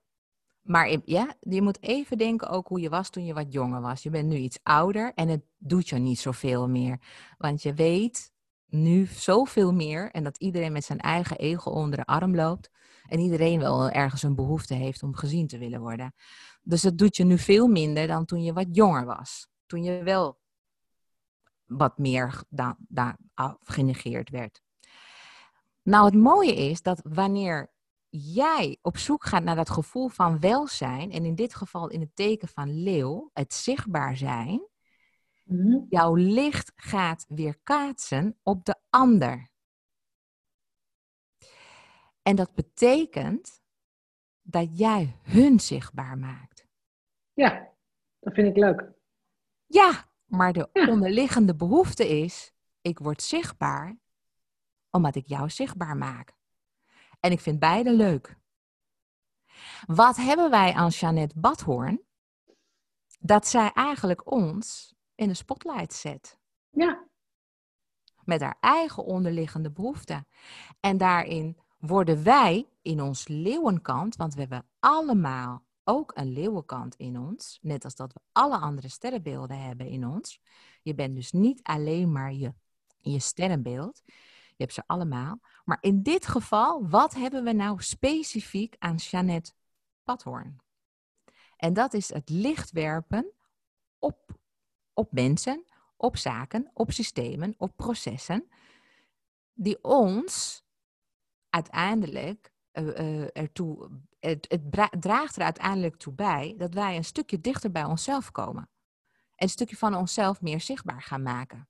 [0.60, 4.02] Maar ja, je moet even denken ook hoe je was toen je wat jonger was.
[4.02, 7.00] Je bent nu iets ouder en het doet je niet zoveel meer.
[7.38, 8.33] Want je weet
[8.66, 12.70] nu zoveel meer en dat iedereen met zijn eigen ego onder de arm loopt.
[13.08, 16.14] En iedereen wel ergens een behoefte heeft om gezien te willen worden.
[16.62, 19.48] Dus dat doet je nu veel minder dan toen je wat jonger was.
[19.66, 20.38] Toen je wel
[21.66, 23.18] wat meer da- da-
[23.62, 24.62] genegeerd werd.
[25.82, 27.72] Nou, het mooie is dat wanneer
[28.08, 32.16] jij op zoek gaat naar dat gevoel van welzijn, en in dit geval in het
[32.16, 34.68] teken van leeuw, het zichtbaar zijn,
[35.44, 35.78] mhm.
[35.88, 39.52] jouw licht gaat weer kaatsen op de ander.
[42.22, 43.62] En dat betekent
[44.42, 46.66] dat jij hun zichtbaar maakt.
[47.32, 47.68] Ja,
[48.20, 48.92] dat vind ik leuk.
[49.66, 53.98] Ja, maar de onderliggende behoefte is: ik word zichtbaar
[54.90, 56.36] omdat ik jou zichtbaar maak.
[57.20, 58.36] En ik vind beide leuk.
[59.86, 62.02] Wat hebben wij aan Jeannette Badhoorn?
[63.20, 66.38] Dat zij eigenlijk ons in de spotlight zet.
[66.70, 67.06] Ja.
[68.24, 70.26] Met haar eigen onderliggende behoeften.
[70.80, 77.18] En daarin worden wij in ons leeuwenkant, want we hebben allemaal ook een leeuwenkant in
[77.18, 80.40] ons, net als dat we alle andere sterrenbeelden hebben in ons.
[80.82, 82.54] Je bent dus niet alleen maar je,
[83.00, 85.40] je sterrenbeeld, je hebt ze allemaal.
[85.64, 89.52] Maar in dit geval, wat hebben we nou specifiek aan Jeannette
[90.02, 90.62] Padhoorn?
[91.56, 93.32] En dat is het licht werpen
[93.98, 94.38] op,
[94.94, 95.64] op mensen,
[95.96, 98.48] op zaken, op systemen, op processen,
[99.52, 100.64] die ons
[101.50, 103.90] uiteindelijk uh, ertoe,
[104.20, 108.68] het, het draagt er uiteindelijk toe bij dat wij een stukje dichter bij onszelf komen.
[109.34, 111.68] En een stukje van onszelf meer zichtbaar gaan maken.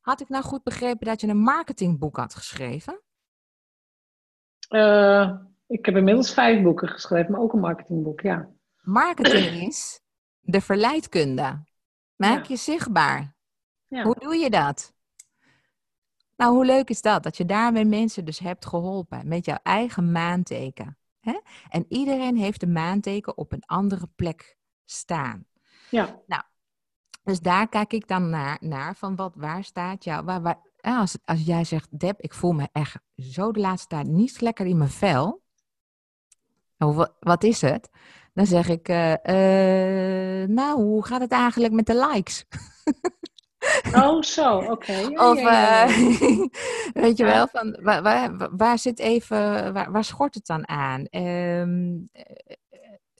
[0.00, 3.00] Had ik nou goed begrepen dat je een marketingboek had geschreven?
[4.68, 5.34] Uh,
[5.66, 8.48] ik heb inmiddels vijf boeken geschreven, maar ook een marketingboek, ja.
[8.80, 10.00] Marketing is
[10.40, 11.64] de verleidkunde.
[12.16, 13.36] Maak je zichtbaar.
[13.86, 14.02] Ja.
[14.02, 14.94] Hoe doe je dat?
[16.36, 17.22] Nou, hoe leuk is dat?
[17.22, 20.98] Dat je daarmee mensen dus hebt geholpen met jouw eigen maanteken.
[21.20, 21.40] Hè?
[21.68, 25.46] En iedereen heeft een maanteken op een andere plek staan.
[25.90, 26.20] Ja.
[26.26, 26.42] Nou,
[27.24, 31.18] dus daar kijk ik dan naar, naar van wat, waar staat jou, waar, waar, als,
[31.24, 34.78] als jij zegt, Deb, ik voel me echt zo de laatste tijd niet lekker in
[34.78, 35.42] mijn vel.
[36.76, 37.90] Nou, wat, wat is het?
[38.32, 42.44] Dan zeg ik, uh, uh, nou, hoe gaat het eigenlijk met de likes?
[43.94, 45.08] Oh, zo, oké.
[45.14, 45.86] of, uh,
[47.04, 51.06] weet je wel, van, waar, waar, waar zit even, waar, waar schort het dan aan?
[51.10, 52.08] Um,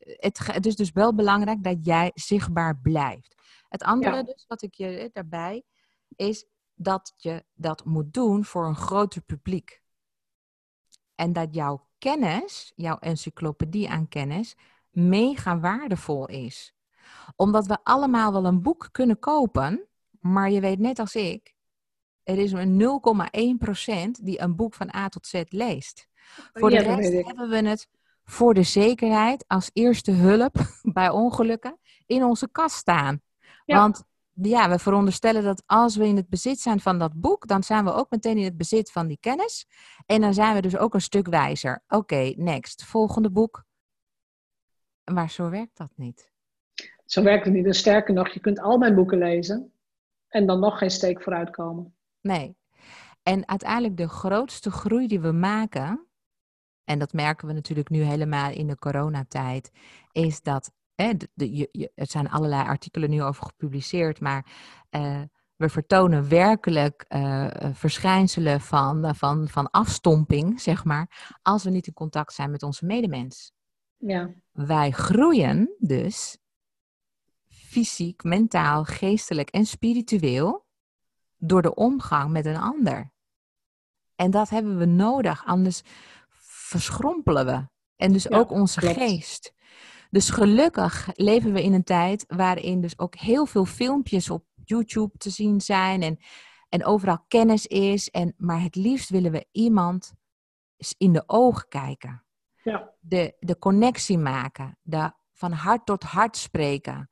[0.00, 3.34] het, het is dus wel belangrijk dat jij zichtbaar blijft.
[3.68, 5.62] Het andere dus, wat ik je daarbij,
[6.16, 9.82] is dat je dat moet doen voor een groter publiek.
[11.14, 14.56] En dat jouw kennis, jouw encyclopedie aan kennis,
[14.92, 16.74] mega waardevol is.
[17.36, 19.88] Omdat we allemaal wel een boek kunnen kopen,
[20.20, 21.54] maar je weet net als ik,
[22.22, 22.80] er is een
[24.16, 26.08] 0,1% die een boek van A tot Z leest.
[26.52, 27.88] Voor de rest hebben we het
[28.24, 30.54] voor de zekerheid als eerste hulp
[30.98, 33.20] bij ongelukken in onze kast staan.
[33.64, 37.62] Want ja, we veronderstellen dat als we in het bezit zijn van dat boek, dan
[37.62, 39.66] zijn we ook meteen in het bezit van die kennis.
[40.06, 41.82] En dan zijn we dus ook een stuk wijzer.
[41.88, 42.84] Oké, next.
[42.84, 43.64] Volgende boek.
[45.04, 46.32] Maar zo werkt dat niet.
[47.06, 47.66] Zo werkt het niet.
[47.66, 49.72] En sterker nog, je kunt al mijn boeken lezen
[50.28, 51.94] en dan nog geen steek vooruit komen.
[52.20, 52.56] Nee.
[53.22, 56.06] En uiteindelijk de grootste groei die we maken,
[56.84, 59.70] en dat merken we natuurlijk nu helemaal in de coronatijd,
[60.12, 64.46] is dat hè, de, de, je, er zijn allerlei artikelen nu over gepubliceerd, maar
[64.90, 65.20] uh,
[65.56, 71.92] we vertonen werkelijk uh, verschijnselen van, van, van afstomping, zeg maar, als we niet in
[71.92, 73.52] contact zijn met onze medemens.
[74.06, 74.34] Ja.
[74.52, 76.38] Wij groeien dus
[77.48, 80.66] fysiek, mentaal, geestelijk en spiritueel
[81.36, 83.12] door de omgang met een ander.
[84.14, 85.82] En dat hebben we nodig, anders
[86.38, 87.68] verschrompelen we.
[87.96, 89.52] En dus ook onze geest.
[90.10, 95.18] Dus gelukkig leven we in een tijd waarin dus ook heel veel filmpjes op YouTube
[95.18, 96.18] te zien zijn en,
[96.68, 98.10] en overal kennis is.
[98.10, 100.12] En, maar het liefst willen we iemand
[100.98, 102.24] in de ogen kijken.
[102.62, 102.90] Ja.
[103.00, 107.10] De, de connectie maken, de van hart tot hart spreken.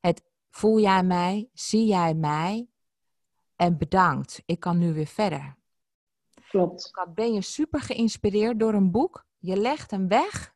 [0.00, 2.68] Het voel jij mij, zie jij mij
[3.56, 5.56] en bedankt, ik kan nu weer verder.
[6.48, 6.90] Klopt.
[7.14, 9.26] Ben je super geïnspireerd door een boek?
[9.38, 10.54] Je legt hem weg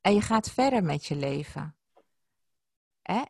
[0.00, 1.76] en je gaat verder met je leven.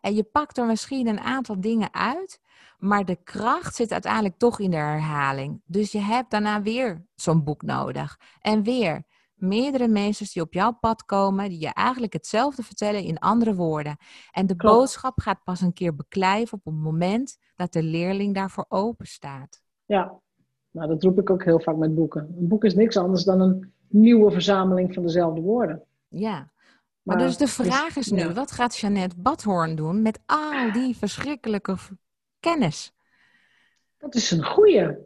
[0.00, 2.40] En je pakt er misschien een aantal dingen uit,
[2.78, 5.62] maar de kracht zit uiteindelijk toch in de herhaling.
[5.64, 8.20] Dus je hebt daarna weer zo'n boek nodig.
[8.40, 9.04] En weer
[9.36, 13.96] meerdere meesters die op jouw pad komen, die je eigenlijk hetzelfde vertellen in andere woorden.
[14.30, 18.66] En de boodschap gaat pas een keer beklijven op het moment dat de leerling daarvoor
[18.68, 19.62] open staat.
[19.84, 20.20] Ja,
[20.70, 22.34] nou dat roep ik ook heel vaak met boeken.
[22.38, 25.82] Een boek is niks anders dan een nieuwe verzameling van dezelfde woorden.
[26.08, 26.50] Ja,
[27.02, 31.76] maar, dus de vraag is nu, wat gaat Jeannette Badhoorn doen met al die verschrikkelijke
[32.40, 32.94] kennis?
[33.98, 34.96] Dat is een goeie.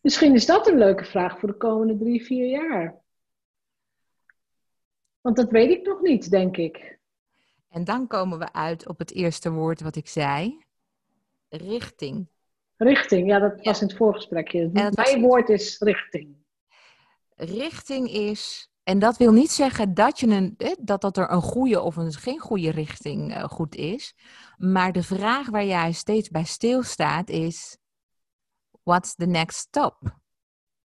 [0.00, 2.94] Misschien is dat een leuke vraag voor de komende drie, vier jaar.
[5.28, 6.98] Want dat weet ik nog niet, denk ik.
[7.68, 10.64] En dan komen we uit op het eerste woord wat ik zei.
[11.48, 12.28] Richting.
[12.76, 14.70] Richting, ja, dat was in het voorgesprekje.
[14.72, 16.36] Mijn woord is richting.
[17.34, 21.80] Richting is en dat wil niet zeggen dat, je een, dat, dat er een goede
[21.80, 24.14] of een geen goede richting uh, goed is.
[24.56, 27.78] Maar de vraag waar jij steeds bij stilstaat is:
[28.82, 30.00] what's the next stop?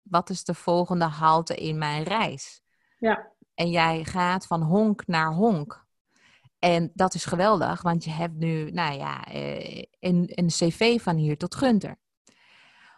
[0.03, 2.61] Wat is de volgende halte in mijn reis?
[2.99, 3.37] Ja.
[3.59, 5.87] En jij gaat van honk naar honk.
[6.59, 11.17] En dat is geweldig, want je hebt nu, nou ja, eh, een, een cv van
[11.17, 11.99] hier tot Gunter.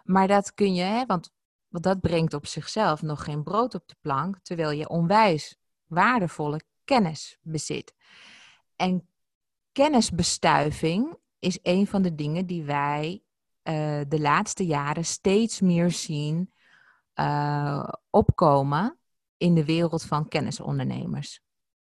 [0.05, 1.33] Maar dat kun je, hè, want
[1.69, 7.39] dat brengt op zichzelf nog geen brood op de plank, terwijl je onwijs waardevolle kennis
[7.43, 7.95] bezit.
[8.77, 9.09] En
[9.73, 13.23] kennisbestuiving is een van de dingen die wij
[13.63, 16.53] uh, de laatste jaren steeds meer zien
[17.15, 19.00] uh, opkomen
[19.41, 21.41] in de wereld van kennisondernemers.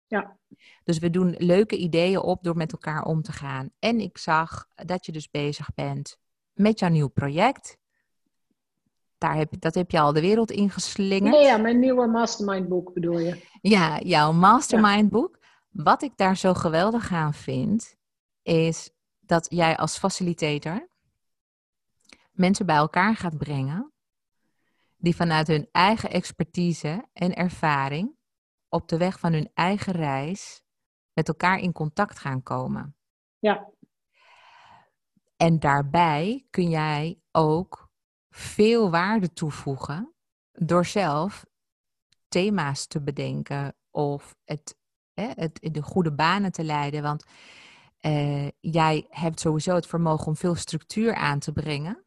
[0.07, 0.39] Ja.
[0.85, 3.71] Dus we doen leuke ideeën op door met elkaar om te gaan.
[3.79, 6.19] En ik zag dat je dus bezig bent
[6.53, 7.79] met jouw nieuw project
[9.19, 11.35] daar heb, dat heb je al de wereld in geslingerd.
[11.35, 13.49] Nee, ja, mijn nieuwe mastermind boek bedoel je.
[13.61, 15.39] Ja, jouw mastermind boek.
[15.71, 17.97] Wat ik daar zo geweldig aan vind,
[18.43, 18.91] is
[19.21, 20.89] dat jij als facilitator
[22.33, 23.93] mensen bij elkaar gaat brengen
[25.05, 28.17] die vanuit hun eigen expertise en ervaring
[28.69, 30.63] op de weg van hun eigen reis
[31.13, 32.97] met elkaar in contact gaan komen.
[33.39, 33.73] Ja.
[35.37, 37.91] En daarbij kun jij ook
[38.31, 40.15] veel waarde toevoegen
[40.53, 41.47] door zelf
[42.29, 44.79] thema's te bedenken of het,
[45.13, 47.03] hè, het in de goede banen te leiden.
[47.03, 47.25] Want
[48.01, 52.05] uh, jij hebt sowieso het vermogen om veel structuur aan te brengen.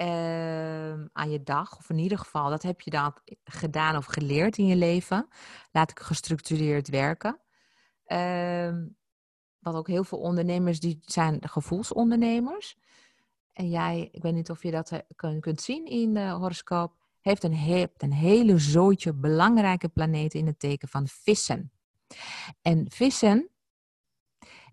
[0.00, 4.58] Uh, aan je dag, of in ieder geval, dat heb je dan gedaan of geleerd
[4.58, 5.28] in je leven.
[5.72, 7.40] Laat ik gestructureerd werken.
[8.06, 8.74] Uh,
[9.58, 12.78] wat ook heel veel ondernemers, die zijn gevoelsondernemers.
[13.52, 17.44] En jij, ik weet niet of je dat eh, kunt zien in de horoscoop, heeft
[17.44, 21.72] een, een hele zootje belangrijke planeten in het teken van vissen.
[22.62, 23.50] En vissen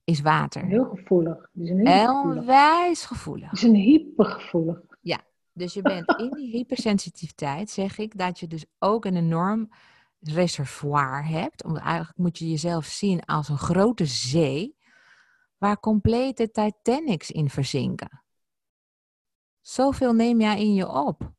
[0.04, 0.66] is water.
[0.66, 1.50] Heel gevoelig.
[1.54, 2.46] Die zijn heel gevoelig.
[2.46, 3.50] wijs gevoelig.
[3.50, 4.87] Die zijn hypergevoelig.
[5.58, 9.70] Dus je bent in die hypersensitiviteit, zeg ik, dat je dus ook een enorm
[10.20, 11.64] reservoir hebt.
[11.64, 14.78] Omdat eigenlijk moet je jezelf zien als een grote zee,
[15.58, 18.24] waar complete Titanics in verzinken.
[19.62, 21.32] Zoveel neem jij in je op.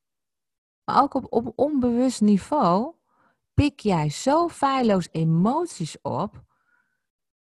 [0.85, 2.95] Maar ook op, op onbewust niveau
[3.55, 6.43] pik jij zo feilloos emoties op.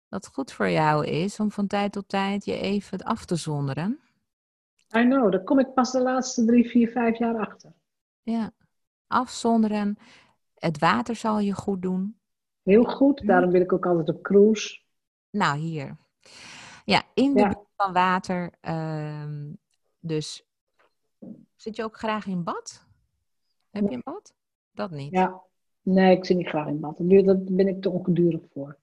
[0.09, 4.04] Dat goed voor jou is om van tijd tot tijd je even af te zonderen.
[4.97, 7.73] I know, daar kom ik pas de laatste drie, vier, vijf jaar achter.
[8.21, 8.51] Ja,
[9.07, 9.97] afzonderen.
[10.53, 12.19] Het water zal je goed doen.
[12.63, 14.81] Heel goed, daarom wil ik ook altijd op cruise.
[15.29, 15.97] Nou, hier.
[16.85, 18.53] Ja, in de buurt van water.
[18.61, 19.53] Ehm,
[19.99, 20.47] dus
[21.55, 22.85] zit je ook graag in bad?
[23.69, 24.33] Heb je een bad?
[24.71, 25.11] Dat niet.
[25.11, 25.41] Ja,
[25.81, 26.97] nee, ik zit niet graag in bad.
[26.97, 28.77] Daar ben ik te ongedurig voor.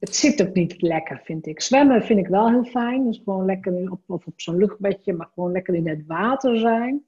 [0.00, 1.60] Het zit ook niet lekker, vind ik.
[1.60, 3.04] Zwemmen vind ik wel heel fijn.
[3.04, 7.04] Dus gewoon lekker op, of op zo'n luchtbedje, maar gewoon lekker in het water zijn.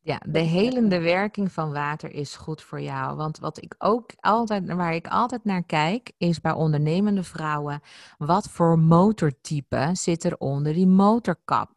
[0.00, 3.16] Ja, de helende werking van water is goed voor jou.
[3.16, 7.80] Want wat ik ook altijd, waar ik altijd naar kijk, is bij ondernemende vrouwen,
[8.18, 11.70] wat voor motortype zit er onder die motorkap?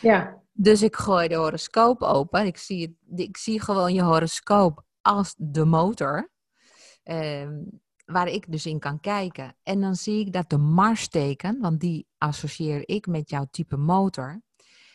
[0.00, 0.42] Ja.
[0.52, 2.46] Dus ik gooi de horoscoop open.
[2.46, 6.30] Ik zie, ik zie gewoon je horoscoop als de motor.
[7.02, 7.62] Ehm,
[8.10, 9.56] waar ik dus in kan kijken.
[9.62, 14.42] En dan zie ik dat de Marsteken, want die associeer ik met jouw type motor,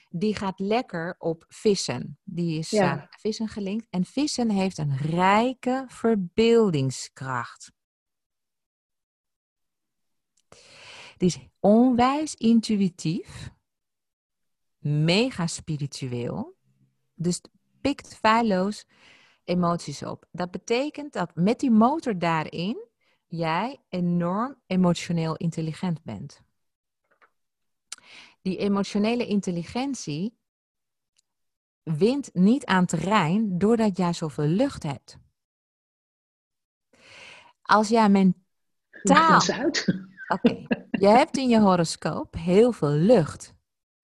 [0.09, 2.19] die gaat lekker op vissen.
[2.23, 2.95] Die is ja.
[2.95, 3.87] uh, vissen gelinkt.
[3.89, 7.71] En vissen heeft een rijke verbeeldingskracht.
[11.17, 13.51] Die is onwijs intuïtief,
[14.79, 16.55] mega spiritueel.
[17.13, 17.41] Dus
[17.81, 18.85] pikt feilloos
[19.43, 20.25] emoties op.
[20.31, 22.91] Dat betekent dat met die motor daarin
[23.37, 26.41] jij enorm emotioneel intelligent bent.
[28.41, 30.37] Die emotionele intelligentie
[31.83, 35.17] wint niet aan terrein doordat jij zoveel lucht hebt.
[37.61, 39.41] Als jij mentaal.
[40.27, 43.53] Oké, je hebt in je horoscoop heel veel lucht.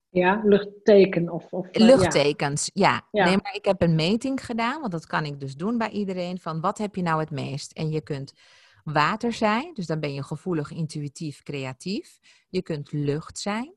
[0.08, 1.52] Ja, luchtteken of...
[1.52, 3.06] of eh, Luchttekens, ja.
[3.10, 3.24] ja.
[3.24, 6.38] Nee, maar ik heb een meting gedaan, want dat kan ik dus doen bij iedereen,
[6.38, 7.72] van wat heb je nou het meest?
[7.72, 8.32] En je kunt
[8.84, 12.18] water zijn, dus dan ben je gevoelig, intuïtief, creatief.
[12.48, 13.74] Je kunt lucht zijn.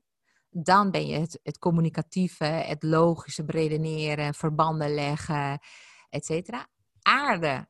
[0.50, 5.60] Dan ben je het, het communicatieve, het logische, redeneren, verbanden leggen,
[6.08, 6.50] etc.
[7.02, 7.68] Aarde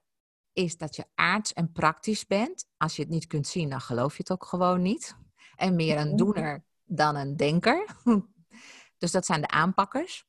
[0.53, 2.66] is dat je aards en praktisch bent.
[2.76, 5.16] Als je het niet kunt zien, dan geloof je het ook gewoon niet.
[5.57, 7.87] En meer een doener dan een denker.
[8.99, 10.24] Dus dat zijn de aanpakkers.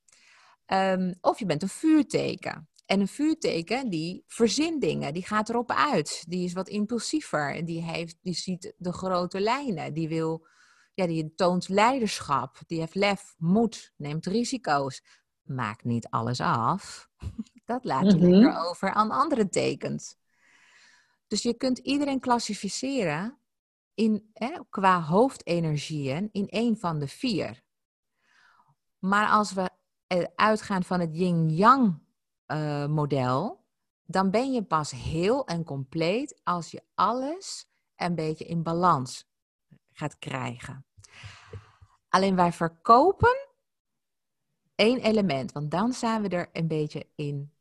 [0.66, 2.70] Ehm, of je bent een vuurteken.
[2.86, 6.24] En een vuurteken die verzint dingen, die gaat erop uit.
[6.28, 7.66] Die is wat impulsiever.
[7.66, 9.94] Die, heeft, die ziet de grote lijnen.
[9.94, 10.48] Die, wil,
[10.94, 12.58] ja, die toont leiderschap.
[12.68, 15.04] Die heeft lef, moed, neemt risico's.
[15.42, 17.10] Maakt niet alles af.
[17.66, 20.16] Dat laat je mm over aan andere tekens.
[21.28, 23.38] Dus je kunt iedereen klassificeren
[23.94, 27.64] in, hè, qua hoofdenergieën in één van de vier.
[29.00, 29.70] Maar als we
[30.36, 32.05] uitgaan van het yin-yang
[32.48, 33.64] uh, model,
[34.06, 39.30] dan ben je pas heel en compleet als je alles een beetje in balans
[39.92, 40.86] gaat krijgen.
[42.10, 43.48] Alleen wij verkopen
[44.76, 47.52] één element, want dan zijn we er een beetje in,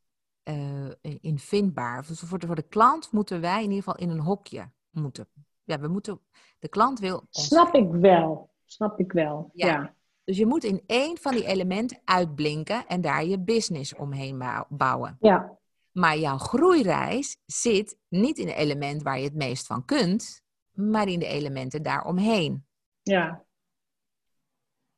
[0.44, 2.06] uh, in vindbaar.
[2.06, 5.28] Dus voor de, voor de klant moeten wij in ieder geval in een hokje moeten.
[5.64, 6.20] Ja, we moeten,
[6.58, 7.26] de klant wil.
[7.30, 9.50] Snap ik wel, snap ik wel.
[9.52, 9.94] ja.
[10.24, 15.16] Dus je moet in één van die elementen uitblinken en daar je business omheen bouwen.
[15.20, 15.58] Ja.
[15.92, 21.08] Maar jouw groeireis zit niet in het element waar je het meest van kunt, maar
[21.08, 22.66] in de elementen daaromheen.
[23.02, 23.44] Ja.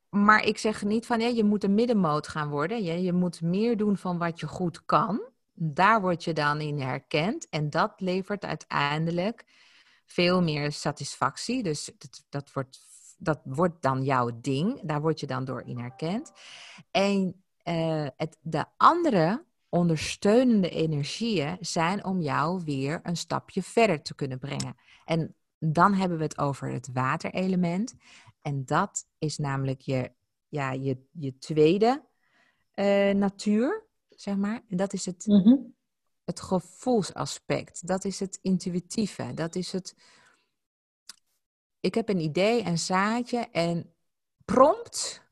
[0.08, 2.82] Maar ik zeg niet van je moet een middenmoot gaan worden.
[2.82, 5.22] Je, je moet meer doen van wat je goed kan.
[5.52, 7.48] Daar word je dan in herkend.
[7.48, 9.44] En dat levert uiteindelijk
[10.04, 11.62] veel meer satisfactie.
[11.62, 12.78] Dus dat, dat wordt
[13.16, 14.80] dat wordt dan jouw ding.
[14.82, 16.32] Daar word je dan door in herkend.
[16.90, 24.14] En uh, het, de andere ondersteunende energieën zijn om jou weer een stapje verder te
[24.14, 24.76] kunnen brengen.
[25.04, 27.94] En dan hebben we het over het waterelement.
[28.42, 30.12] En dat is namelijk je,
[30.48, 32.04] ja, je, je tweede
[32.74, 34.62] uh, natuur, zeg maar.
[34.68, 35.74] En dat is het, mm -hmm.
[36.24, 37.86] het gevoelsaspect.
[37.86, 39.34] Dat is het intuïtieve.
[39.34, 39.96] Dat is het
[41.86, 43.94] ik heb een idee, een zaadje en
[44.44, 45.22] prompt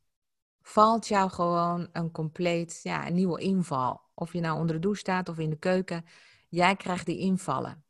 [0.62, 4.00] valt jou gewoon een compleet ja, een nieuwe inval.
[4.14, 6.04] Of je nou onder de douche staat of in de keuken,
[6.48, 7.84] jij krijgt die invallen.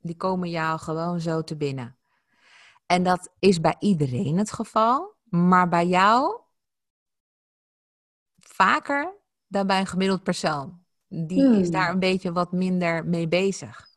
[0.00, 1.96] Die komen jou gewoon zo te binnen.
[2.86, 6.40] En dat is bij iedereen het geval, maar bij jou
[8.38, 9.14] vaker
[9.46, 10.84] dan bij een gemiddeld persoon.
[11.08, 11.70] Die is hmm.
[11.70, 13.90] daar een beetje wat minder mee bezig.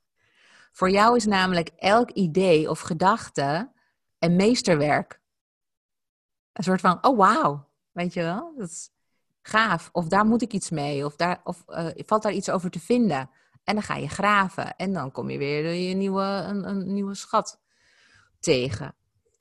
[0.71, 3.73] Voor jou is namelijk elk idee of gedachte
[4.29, 5.21] meesterwerk.
[6.53, 8.53] Een soort van, oh wauw, weet je wel?
[8.57, 8.89] Dat is
[9.41, 9.89] gaaf.
[9.91, 11.05] Of daar moet ik iets mee.
[11.05, 13.29] Of, daar, of uh, valt daar iets over te vinden.
[13.63, 14.75] En dan ga je graven.
[14.75, 17.59] En dan kom je weer je nieuwe, een, een nieuwe schat
[18.39, 18.95] tegen.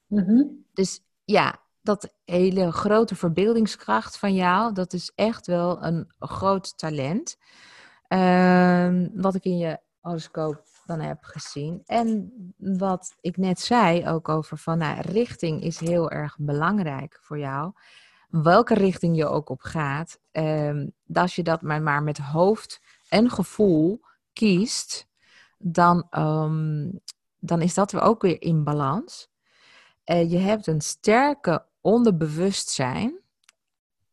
[0.06, 0.64] Mm-hmm.
[0.72, 7.36] Dus ja, dat hele grote verbeeldingskracht van jou, dat is echt wel een groot talent.
[8.08, 11.82] Uh, wat ik in je horoscoop dan heb gezien.
[11.86, 17.38] En wat ik net zei ook over van nou, richting is heel erg belangrijk voor
[17.38, 17.72] jou.
[18.28, 20.20] Welke richting je ook op gaat.
[20.32, 24.00] Um, als je dat maar, met hoofd en gevoel
[24.32, 25.08] kiest,
[25.58, 26.90] dan, ehm,
[27.38, 29.32] dan is dat ook weer in balans.
[30.06, 33.20] Uh, je hebt een sterke onderbewustzijn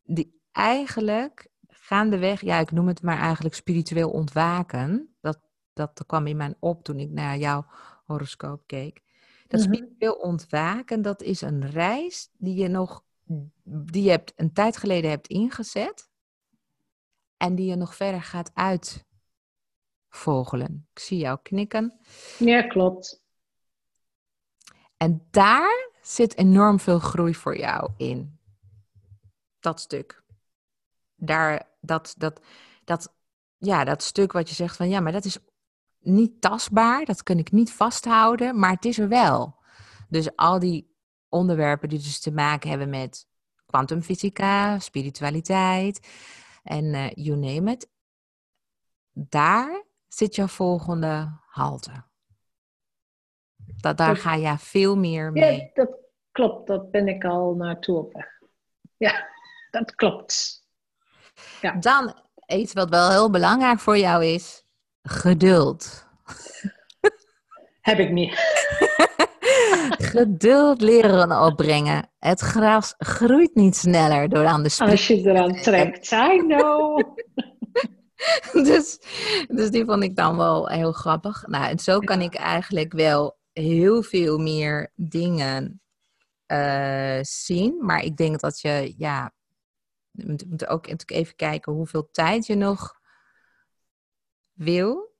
[0.04, 5.11] die eigenlijk gaandeweg, ja, ik noem het maar eigenlijk spiritueel ontwaken.
[5.72, 7.66] Dat, kwam in mij op toen ik naar jouw
[8.04, 9.02] horoscoop keek.
[9.48, 13.04] Dat mm spiritueel ontwaken, dat is een reis die je nog,
[13.64, 16.10] die je hebt, een tijd geleden hebt ingezet.
[17.36, 18.50] En die je nog verder gaat
[20.08, 20.86] uitvogelen.
[20.92, 21.98] Ik zie jou knikken.
[22.38, 23.22] Ja, klopt.
[24.96, 28.38] En daar zit enorm veel groei voor jou in.
[29.60, 30.22] Dat stuk.
[31.14, 32.40] Daar, dat, dat,
[32.84, 33.14] dat,
[33.56, 35.38] ja, dat stuk wat je zegt van ja, maar dat is
[36.02, 39.60] niet tastbaar, dat kan ik niet vasthouden, maar het is er wel.
[40.08, 40.96] Dus al die
[41.28, 43.26] onderwerpen die dus te maken hebben met
[43.66, 46.08] kwantumfysica, spiritualiteit
[46.62, 47.88] en uh, you name it,
[49.12, 52.04] daar zit jouw volgende halte.
[53.56, 55.60] Dat, daar ga je veel meer mee.
[55.60, 55.98] Ja, dat
[56.32, 56.66] klopt.
[56.66, 58.26] Dat ben ik al naartoe op weg.
[58.96, 59.28] Ja,
[59.70, 60.64] dat klopt.
[61.60, 61.72] Ja.
[61.72, 62.14] Dan
[62.46, 64.61] iets wat wel heel belangrijk voor jou is.
[65.02, 66.06] Geduld.
[67.80, 68.30] Heb ik niet.
[70.12, 72.10] Geduld leren opbrengen.
[72.18, 74.90] Het gras groeit niet sneller door aan de spits.
[74.90, 77.02] Als je eraan trekt, I know.
[78.66, 78.98] dus,
[79.48, 81.46] dus die vond ik dan wel heel grappig.
[81.46, 85.80] Nou, en zo kan ik eigenlijk wel heel veel meer dingen
[86.46, 87.76] uh, zien.
[87.80, 89.32] Maar ik denk dat je, ja,
[90.10, 93.00] we moeten ook even kijken hoeveel tijd je nog
[94.64, 95.10] wil.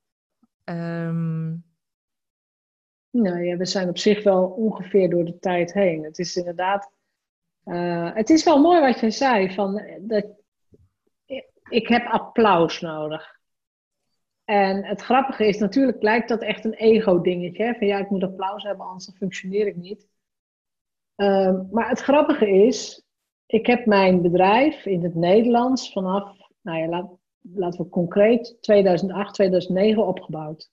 [0.64, 1.70] Um...
[3.10, 6.04] Nou ja, we zijn op zich wel ongeveer door de tijd heen.
[6.04, 6.92] Het is inderdaad.
[7.64, 9.54] Uh, het is wel mooi wat je zei.
[9.54, 10.26] Van, dat,
[11.68, 13.40] ik heb applaus nodig.
[14.44, 17.74] En het grappige is, natuurlijk lijkt dat echt een ego-dingetje.
[17.78, 20.08] Van ja, ik moet applaus hebben, anders functioneer ik niet.
[21.16, 23.04] Uh, maar het grappige is,
[23.46, 27.10] ik heb mijn bedrijf in het Nederlands vanaf, nou ja, laat,
[27.42, 30.70] laten we concreet, 2008, 2009 opgebouwd.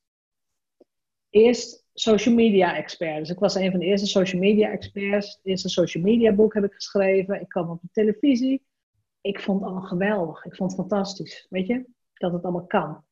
[1.30, 3.18] Eerst social media expert.
[3.18, 5.28] Dus ik was een van de eerste social media experts.
[5.28, 7.42] Het eerste social media boek heb ik geschreven.
[7.42, 8.64] Ik kwam op de televisie.
[9.22, 10.46] Ik vond het allemaal geweldig.
[10.46, 11.48] Ik vond het fantastisch.
[11.50, 13.04] Weet je, dat het allemaal kan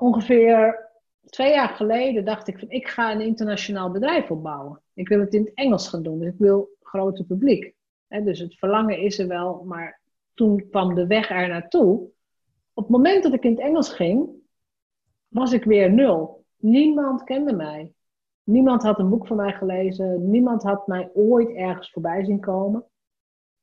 [0.00, 0.88] ongeveer
[1.24, 4.80] twee jaar geleden dacht ik van ik ga een internationaal bedrijf opbouwen.
[4.94, 7.74] Ik wil het in het Engels gaan doen, dus ik wil grote publiek.
[8.08, 10.00] dus het verlangen is er wel, maar
[10.34, 12.08] toen kwam de weg er naartoe.
[12.80, 14.28] Op het moment dat ik in het Engels ging,
[15.28, 16.44] was ik weer nul.
[16.56, 17.92] Niemand kende mij.
[18.42, 20.30] Niemand had een boek van mij gelezen.
[20.30, 22.84] Niemand had mij ooit ergens voorbij zien komen.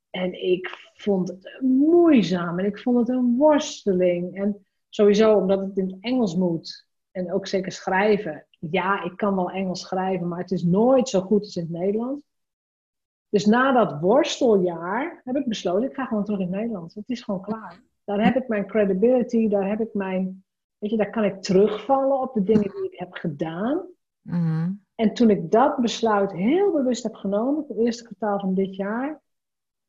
[0.09, 4.36] En ik vond het moeizaam en ik vond het een worsteling.
[4.36, 6.88] En Sowieso omdat het in het Engels moet.
[7.11, 8.47] En ook zeker schrijven.
[8.59, 11.72] Ja, ik kan wel Engels schrijven, maar het is nooit zo goed als in het
[11.72, 12.26] Nederlands.
[13.30, 16.95] Dus na dat worsteljaar heb ik besloten, ik ga gewoon terug in het Nederlands.
[16.95, 17.82] Het is gewoon klaar.
[18.08, 20.43] Daar heb ik mijn credibility, daar heb ik mijn,
[20.78, 23.86] weet je, daar kan ik terugvallen op de dingen die ik heb gedaan.
[24.22, 24.72] Mhm.
[24.95, 29.22] En toen ik dat besluit heel bewust heb genomen, het eerste kwartaal van dit jaar,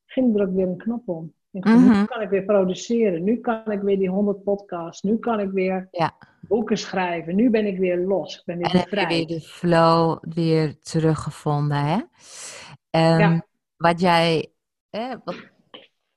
[0.07, 1.35] ging er ook weer een knop om.
[1.51, 2.05] Nu mhm.
[2.05, 3.25] kan ik weer produceren.
[3.25, 5.03] Nu kan ik weer die 100 podcasts.
[5.03, 6.15] Nu kan ik weer ja.
[6.41, 7.37] boeken schrijven.
[7.37, 8.39] Nu ben ik weer los.
[8.39, 11.85] Ik ben weer en heb je weer de flow weer teruggevonden.
[11.85, 11.99] Hè?
[13.25, 13.43] Um,
[13.77, 14.53] Wat jij...
[15.25, 15.37] wat,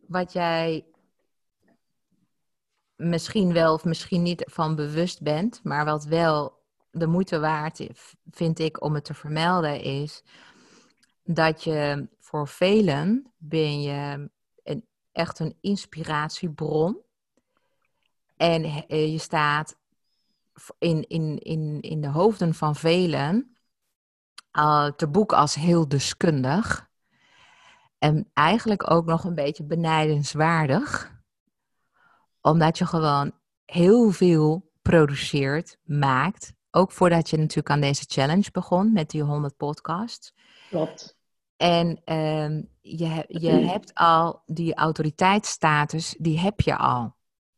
[0.08, 0.86] wat jij
[3.10, 6.60] misschien wel of misschien niet van bewust bent, maar wat wel
[6.92, 7.88] de moeite waard
[8.32, 10.24] vind ik om het te vermelden, is
[11.24, 14.30] dat je voor velen ben je
[15.12, 16.98] echt een inspiratiebron.
[18.38, 19.76] En eh, je staat
[20.80, 23.56] in, in, in, in de hoofden van velen
[24.54, 26.90] uh, te boek als heel deskundig.
[27.98, 31.20] En eigenlijk ook nog een beetje benijdenswaardig.
[32.42, 33.32] Omdat je gewoon
[33.66, 36.54] heel veel produceert, maakt.
[36.72, 40.34] Ook voordat je natuurlijk aan deze challenge begon met die 100 podcasts.
[40.70, 41.18] Klopt.
[41.58, 47.16] En ehm, je, je hebt al die autoriteitsstatus, die heb je al.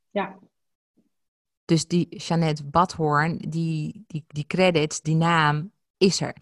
[0.10, 0.36] Ja.
[1.66, 6.36] Dus die Jeannette Badhoorn, die, die, die credits, die naam is er.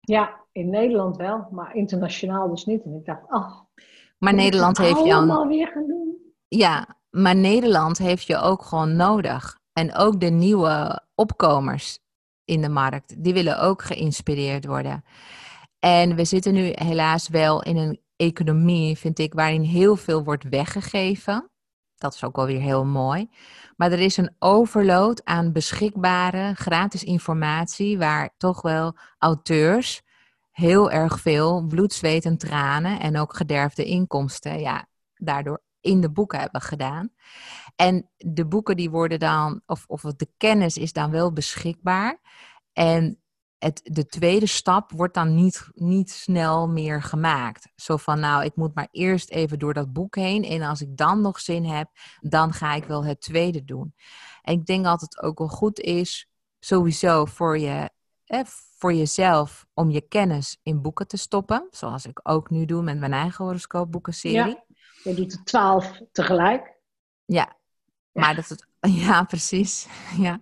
[0.00, 2.84] Ja, in Nederland wel, maar internationaal dus niet.
[2.84, 3.60] En ik dacht, oh.
[4.18, 6.16] Maar Nederland heeft je allemaal weer gaan doen.
[6.48, 9.58] Ja, maar Nederland heeft je ook gewoon nodig.
[9.72, 11.98] En ook de nieuwe opkomers
[12.44, 15.04] in de markt, die willen ook geïnspireerd worden.
[15.78, 20.48] En we zitten nu helaas wel in een economie, vind ik, waarin heel veel wordt
[20.48, 21.50] weggegeven.
[21.94, 23.28] Dat is ook wel weer heel mooi.
[23.76, 30.02] Maar er is een overload aan beschikbare gratis informatie, waar toch wel auteurs
[30.50, 36.10] heel erg veel bloed, zweet en tranen en ook gederfde inkomsten, ja, daardoor in de
[36.10, 37.10] boeken hebben gedaan.
[37.76, 42.20] En de boeken die worden dan, of, of de kennis is dan wel beschikbaar.
[42.72, 43.20] En
[43.58, 47.68] het, de tweede stap wordt dan niet, niet snel meer gemaakt.
[47.74, 50.44] Zo van, nou, ik moet maar eerst even door dat boek heen.
[50.44, 51.88] En als ik dan nog zin heb,
[52.20, 53.94] dan ga ik wel het tweede doen.
[54.42, 56.28] En ik denk dat het ook wel goed is,
[56.58, 57.90] sowieso voor, je,
[58.78, 61.66] voor jezelf, om je kennis in boeken te stoppen.
[61.70, 64.36] Zoals ik ook nu doe met mijn eigen horoscoopboekenserie.
[64.36, 64.64] Ja,
[65.06, 66.74] je doet er twaalf tegelijk.
[67.24, 67.56] Ja,
[68.12, 68.66] maar dat het,
[69.04, 69.86] ja, precies.
[70.18, 70.40] Ja.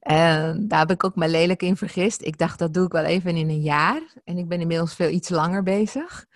[0.00, 2.22] En daar heb ik ook me lelijk in vergist.
[2.22, 4.02] Ik dacht, dat doe ik wel even in een jaar.
[4.24, 6.26] En ik ben inmiddels veel iets langer bezig.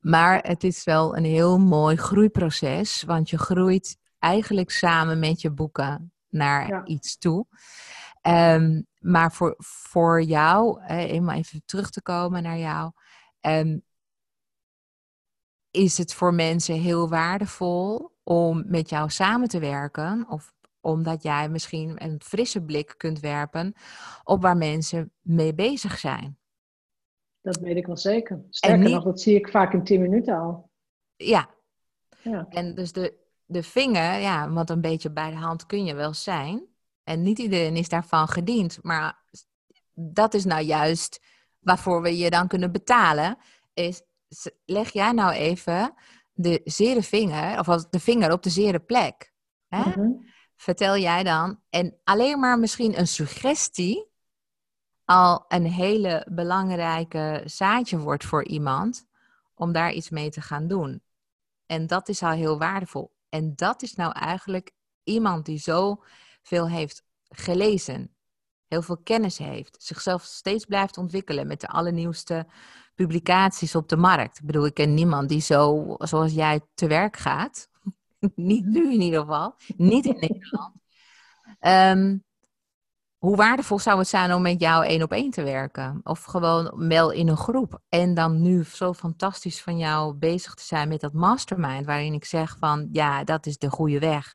[0.00, 3.02] Maar het is wel een heel mooi groeiproces.
[3.02, 7.46] Want je groeit eigenlijk samen met je boeken naar iets toe.
[8.22, 12.92] Um, maar voor, voor jou, eenmaal even terug te komen naar jou.
[13.40, 13.82] Um,
[15.78, 20.26] is het voor mensen heel waardevol om met jou samen te werken.
[20.28, 23.74] Of omdat jij misschien een frisse blik kunt werpen
[24.24, 26.38] op waar mensen mee bezig zijn.
[27.40, 28.44] Dat weet ik wel zeker.
[28.50, 30.70] Sterker nog, dat zie ik vaak in 10 minuten al.
[31.16, 31.50] Ja.
[32.22, 32.46] ja.
[32.48, 33.14] En dus de,
[33.44, 36.66] de vinger, ja, want een beetje bij de hand kun je wel zijn.
[37.04, 38.78] En niet iedereen is daarvan gediend.
[38.82, 39.22] Maar
[39.94, 41.24] dat is nou juist
[41.58, 43.38] waarvoor we je dan kunnen betalen.
[43.74, 44.02] Is
[44.64, 45.94] leg jij nou even
[46.32, 49.32] de zere vinger, of de vinger op de zere plek.
[49.68, 49.88] Hè?
[49.88, 50.10] Mhm.
[50.56, 51.60] Vertel jij dan.
[51.70, 54.06] En alleen maar misschien een suggestie
[55.04, 59.06] al een hele belangrijke zaadje wordt voor iemand
[59.54, 61.02] om daar iets mee te gaan doen.
[61.66, 63.12] En dat is al heel waardevol.
[63.28, 64.72] En dat is nou eigenlijk
[65.02, 66.02] iemand die zo
[66.42, 68.14] veel heeft gelezen,
[68.66, 72.46] heel veel kennis heeft, zichzelf steeds blijft ontwikkelen met de allernieuwste
[72.98, 74.38] publicaties op de markt.
[74.38, 77.68] Ik bedoel, ik ken niemand die zo, zoals jij te werk gaat.
[78.34, 79.54] Niet nu in ieder geval.
[79.76, 80.74] Niet in Nederland.
[81.58, 82.18] Ehm,
[83.18, 86.00] hoe waardevol zou het zijn om met jou één op één te werken?
[86.02, 87.80] Of gewoon wel in een groep.
[87.88, 91.86] En dan nu zo fantastisch van jou bezig te zijn met dat mastermind.
[91.86, 94.34] Waarin ik zeg van, ja, dat is de goede weg.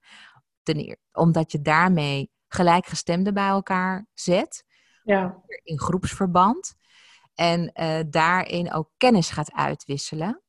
[0.62, 4.66] Ten omdat je daarmee gelijkgestemden bij elkaar zet.
[5.04, 5.42] Ja.
[5.64, 6.76] In groepsverband.
[7.36, 10.42] En uh, daarin ook kennis gaat uitwisselen.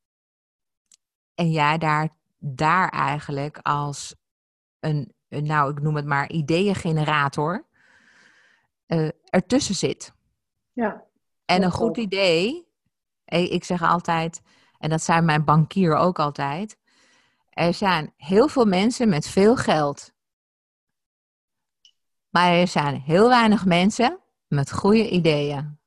[1.34, 2.08] En jij daar,
[2.38, 4.14] daar eigenlijk als
[4.80, 7.66] een, nou ik noem het maar, ideeëngenerator
[8.86, 10.12] uh, ertussen zit.
[10.72, 11.04] Ja.
[11.44, 12.68] En een goed idee,
[13.24, 14.42] ik zeg altijd,
[14.78, 16.78] en dat zijn mijn bankier ook altijd,
[17.50, 20.12] er zijn heel veel mensen met veel geld.
[22.28, 25.78] Maar er zijn heel weinig mensen met goede ideeën.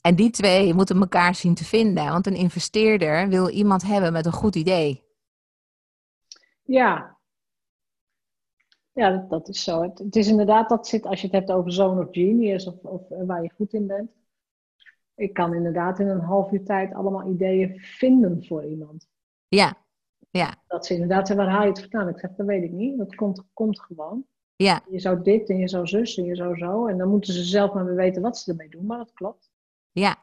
[0.00, 2.04] En die twee moeten elkaar zien te vinden.
[2.04, 5.04] Want een investeerder wil iemand hebben met een goed idee.
[6.62, 7.18] Ja.
[8.92, 9.82] Ja, dat, dat is zo.
[9.82, 12.74] Het, het, is inderdaad, dat zit als je het hebt over zone of genius of,
[12.82, 14.10] of waar je goed in bent.
[15.14, 19.08] Ik kan inderdaad in een half uur tijd allemaal ideeën vinden voor iemand.
[19.48, 19.76] Ja,
[20.30, 20.54] ja.
[20.66, 22.08] Dat ze inderdaad zeggen, waar haal je het vandaan?
[22.08, 22.98] Ik zeg, dat weet ik niet.
[22.98, 24.24] Dat komt, komt gewoon.
[24.56, 24.82] Ja.
[24.90, 26.86] Je zou dit en je zou zus en je zou zo.
[26.86, 28.86] En dan moeten ze zelf maar weer weten wat ze ermee doen.
[28.86, 29.49] Maar dat klopt.
[29.92, 30.16] Ja.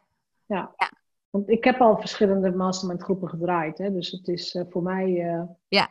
[0.45, 0.73] ja.
[0.77, 0.91] ja.
[1.29, 3.77] Want ik heb al verschillende mastermind groepen gedraaid.
[3.77, 3.93] Hè?
[3.93, 5.89] Dus het is uh, voor mij uh, ja.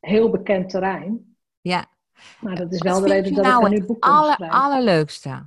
[0.00, 1.36] heel bekend terrein.
[1.60, 1.86] Ja.
[2.40, 5.46] Maar dat is wel de reden dat nou ik nu boek aller, allerleukste?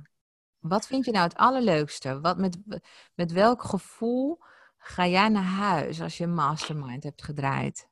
[0.58, 2.20] Wat vind je nou het allerleukste?
[2.20, 2.58] Wat, met,
[3.14, 4.38] met welk gevoel
[4.78, 7.88] ga jij naar huis als je mastermind hebt gedraaid?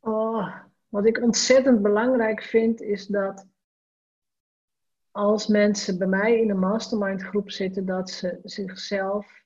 [0.00, 0.56] Oh,
[0.88, 3.46] wat ik ontzettend belangrijk vind is dat
[5.10, 9.44] als mensen bij mij in een mastermind groep zitten, dat ze zichzelf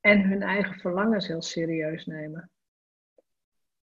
[0.00, 2.50] en hun eigen verlangens heel serieus nemen.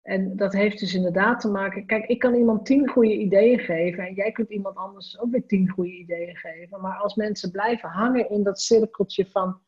[0.02, 1.86] En dat heeft dus inderdaad te maken.
[1.86, 5.46] Kijk, ik kan iemand tien goede ideeën geven en jij kunt iemand anders ook weer
[5.46, 6.82] tien goede ideeën geven.
[6.82, 9.60] Maar als mensen blijven hangen in dat cirkeltje van,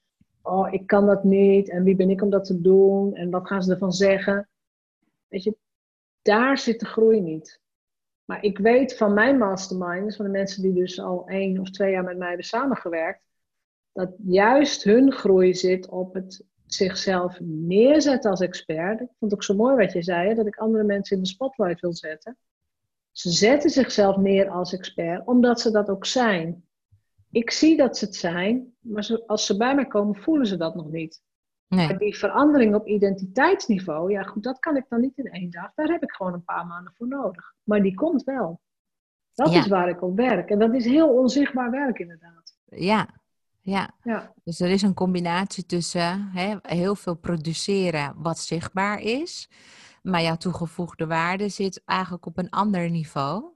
[0.42, 3.48] oh, ik kan dat niet en wie ben ik om dat te doen en wat
[3.48, 4.50] gaan ze ervan zeggen?
[5.28, 5.56] Weet je,
[6.22, 7.62] daar zit de groei niet.
[8.26, 11.92] Maar ik weet van mijn masterminds, van de mensen die dus al één of twee
[11.92, 13.24] jaar met mij hebben samengewerkt,
[13.92, 19.02] dat juist hun groei zit op het zichzelf neerzetten als expert.
[19.02, 21.30] Ik vond het ook zo mooi wat je zei, dat ik andere mensen in de
[21.30, 22.38] spotlight wil zetten.
[23.12, 26.64] Ze zetten zichzelf neer als expert, omdat ze dat ook zijn.
[27.32, 30.76] Ik zie dat ze het zijn, maar als ze bij mij komen, voelen ze dat
[30.76, 31.22] nog niet.
[31.76, 31.88] Nee.
[31.88, 35.74] Maar die verandering op identiteitsniveau, ja goed, dat kan ik dan niet in één dag.
[35.76, 37.54] Daar heb ik gewoon een paar maanden voor nodig.
[37.64, 38.60] Maar die komt wel.
[39.34, 40.50] Dat is waar ik op werk.
[40.50, 42.58] En dat is heel onzichtbaar werk inderdaad.
[42.66, 43.08] Ja,
[43.62, 43.90] ja.
[44.04, 44.34] ja.
[44.44, 49.50] Dus er is een combinatie tussen hè, heel veel produceren wat zichtbaar is.
[50.02, 53.54] Maar jouw toegevoegde waarde zit eigenlijk op een ander niveau.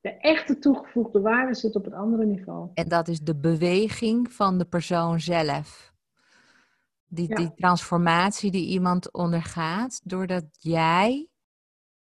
[0.00, 2.70] De echte toegevoegde waarde zit op een andere niveau.
[2.74, 5.91] En dat is de beweging van de persoon zelf.
[7.14, 11.28] Die, die transformatie die iemand ondergaat doordat jij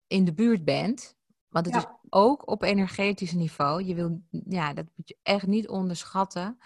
[0.07, 1.15] in de buurt bent.
[1.47, 3.83] Want het is ook op energetisch niveau.
[3.83, 6.57] Je wil, ja, dat moet je echt niet onderschatten.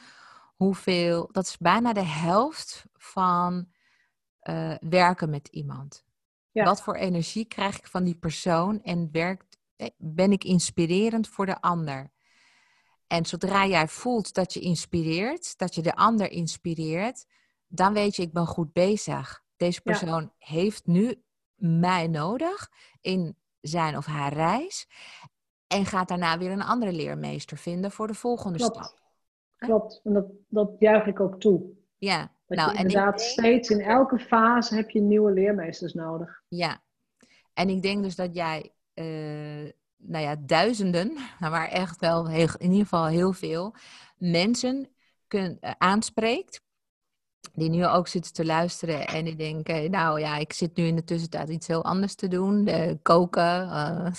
[0.56, 3.68] Hoeveel, dat is bijna de helft van
[4.50, 6.06] uh, werken met iemand.
[6.52, 11.46] Wat voor energie krijg ik van die persoon en werkt, eh, ben ik inspirerend voor
[11.46, 12.12] de ander?
[13.08, 17.26] En zodra jij voelt dat je inspireert, dat je de ander inspireert,
[17.72, 19.44] dan weet je, ik ben goed bezig.
[19.58, 21.24] Deze persoon heeft nu
[21.56, 22.72] mij nodig
[23.02, 24.88] in zijn of haar reis.
[25.68, 29.00] En gaat daarna weer een andere leermeester vinden voor de volgende stap.
[29.58, 31.64] Klopt, en dat, dat juich ik ook toe.
[31.98, 33.30] Ja, dat nou, inderdaad denk...
[33.30, 36.42] steeds in elke fase heb je nieuwe leermeesters nodig.
[36.48, 36.82] Ja,
[37.54, 42.72] en ik denk dus dat jij, uh, nou ja, duizenden, maar echt wel heel, in
[42.72, 43.76] ieder geval heel veel
[44.18, 44.90] mensen
[45.28, 46.62] kun, uh, aanspreekt
[47.54, 50.96] die nu ook zitten te luisteren en die denken, nou ja, ik zit nu in
[50.96, 52.68] de tussentijd iets heel anders te doen.
[52.68, 53.68] Uh, koken.
[53.68, 54.12] Uh,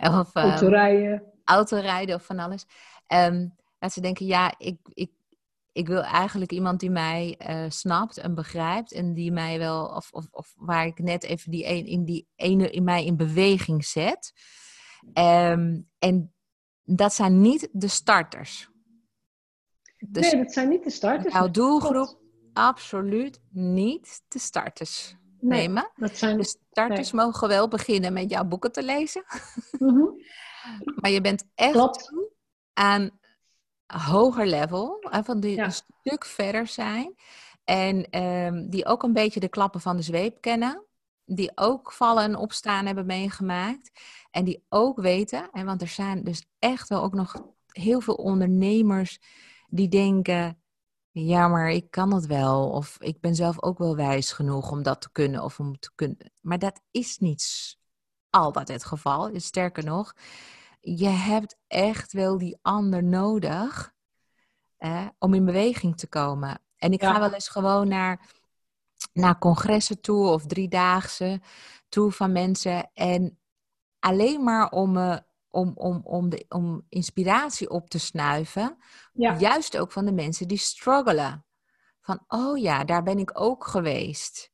[0.18, 1.22] of, autorijden.
[1.44, 2.66] Autorijden of van alles.
[3.08, 5.10] Um, dat ze denken, ja, ik, ik,
[5.72, 8.92] ik wil eigenlijk iemand die mij uh, snapt en begrijpt.
[8.92, 12.28] En die mij wel, of, of, of waar ik net even die, een, in die
[12.36, 14.32] ene in mij in beweging zet.
[15.14, 16.34] Um, en
[16.84, 18.70] dat zijn niet de starters.
[19.98, 21.34] Dus nee, dat zijn niet de starters.
[21.34, 22.18] Jouw doelgroep
[22.58, 25.90] absoluut niet de starters nee, nemen.
[25.96, 29.24] Dat zijn, de starters mogen wel beginnen met jouw boeken te lezen.
[29.78, 30.16] Mm
[30.94, 32.12] maar je bent echt
[32.72, 33.10] aan
[33.86, 37.14] hoger level, van die een stuk verder zijn.
[37.64, 40.84] En um, die ook een beetje de klappen van de zweep kennen.
[41.24, 43.90] Die ook vallen en opstaan hebben meegemaakt.
[44.30, 48.14] En die ook weten, en want er zijn dus echt wel ook nog heel veel
[48.14, 49.18] ondernemers
[49.68, 50.62] die denken:
[51.10, 52.70] ja, maar ik kan het wel.
[52.70, 55.90] Of ik ben zelf ook wel wijs genoeg om dat te kunnen of om te
[55.94, 56.32] kunnen.
[56.40, 57.76] Maar dat is niet
[58.30, 59.30] altijd het geval.
[59.40, 60.14] Sterker nog,
[60.80, 63.92] je hebt echt wel die ander nodig
[65.18, 66.60] om in beweging te komen.
[66.76, 68.30] En ik ga wel eens gewoon naar,
[69.12, 71.40] naar congressen toe of driedaagse
[71.88, 72.90] toe van mensen.
[72.94, 73.38] En
[73.98, 75.22] alleen maar om me
[75.58, 78.76] om, om, om, de, om inspiratie op te snuiven.
[79.12, 81.44] Juist ook van de mensen die struggelen.
[82.00, 84.52] Van, oh ja, daar ben ik ook geweest.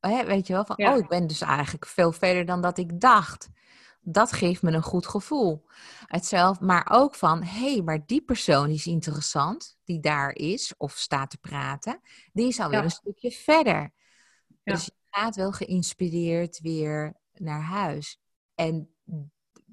[0.00, 3.48] weet je wel, van, oh, ik ben dus eigenlijk veel verder dan dat ik dacht.
[4.00, 5.66] Dat geeft me een goed gevoel.
[6.06, 10.92] Hetzelfde, maar ook van, hé, hey, maar die persoon is interessant, die daar is of
[10.92, 12.00] staat te praten,
[12.32, 13.92] die is alweer een stukje verder.
[14.62, 18.20] Dus je gaat wel geïnspireerd weer naar huis.
[18.54, 18.94] En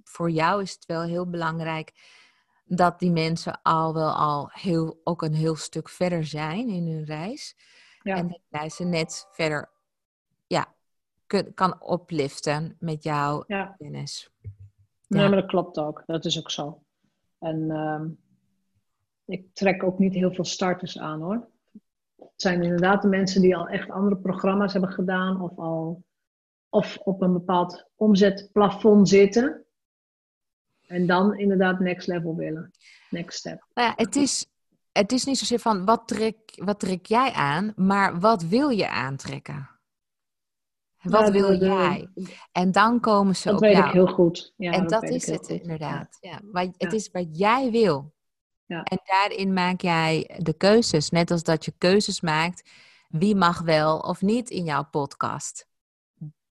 [0.07, 1.93] voor jou is het wel heel belangrijk
[2.65, 7.05] dat die mensen al wel al heel, ook een heel stuk verder zijn in hun
[7.05, 7.55] reis.
[8.01, 8.15] Ja.
[8.15, 9.69] En dat jij ze net verder
[10.47, 10.73] ja,
[11.53, 13.75] kan opliften met jouw ja.
[13.77, 14.31] kennis.
[15.07, 15.27] Ja.
[15.27, 16.03] maar dat klopt ook.
[16.05, 16.81] Dat is ook zo.
[17.39, 18.07] En ehm,
[19.25, 21.47] ik trek ook niet heel veel starters aan hoor.
[22.15, 26.05] Het zijn inderdaad de mensen die al echt andere programma's hebben gedaan of al
[26.69, 29.65] of op een bepaald omzetplafond zitten.
[30.88, 32.72] En dan inderdaad next level willen.
[33.09, 33.65] Next step.
[33.73, 34.45] Nou ja, het is,
[34.91, 38.89] het is niet zozeer van wat trek, wat trek jij aan, maar wat wil je
[38.89, 39.69] aantrekken?
[41.01, 42.09] Wat wil jij?
[42.51, 43.88] En dan komen ze dat op weet jou.
[43.88, 44.53] ik heel goed.
[44.57, 46.18] Ja, en dat, is het inderdaad.
[46.19, 46.39] Ja.
[46.53, 46.72] ja.
[46.77, 48.14] het is wat jij wil.
[48.65, 48.84] Ja.
[48.84, 51.09] En daarin maak jij de keuzes.
[51.09, 52.69] Net als dat je keuzes maakt
[53.09, 55.68] wie mag wel of niet in jouw podcast.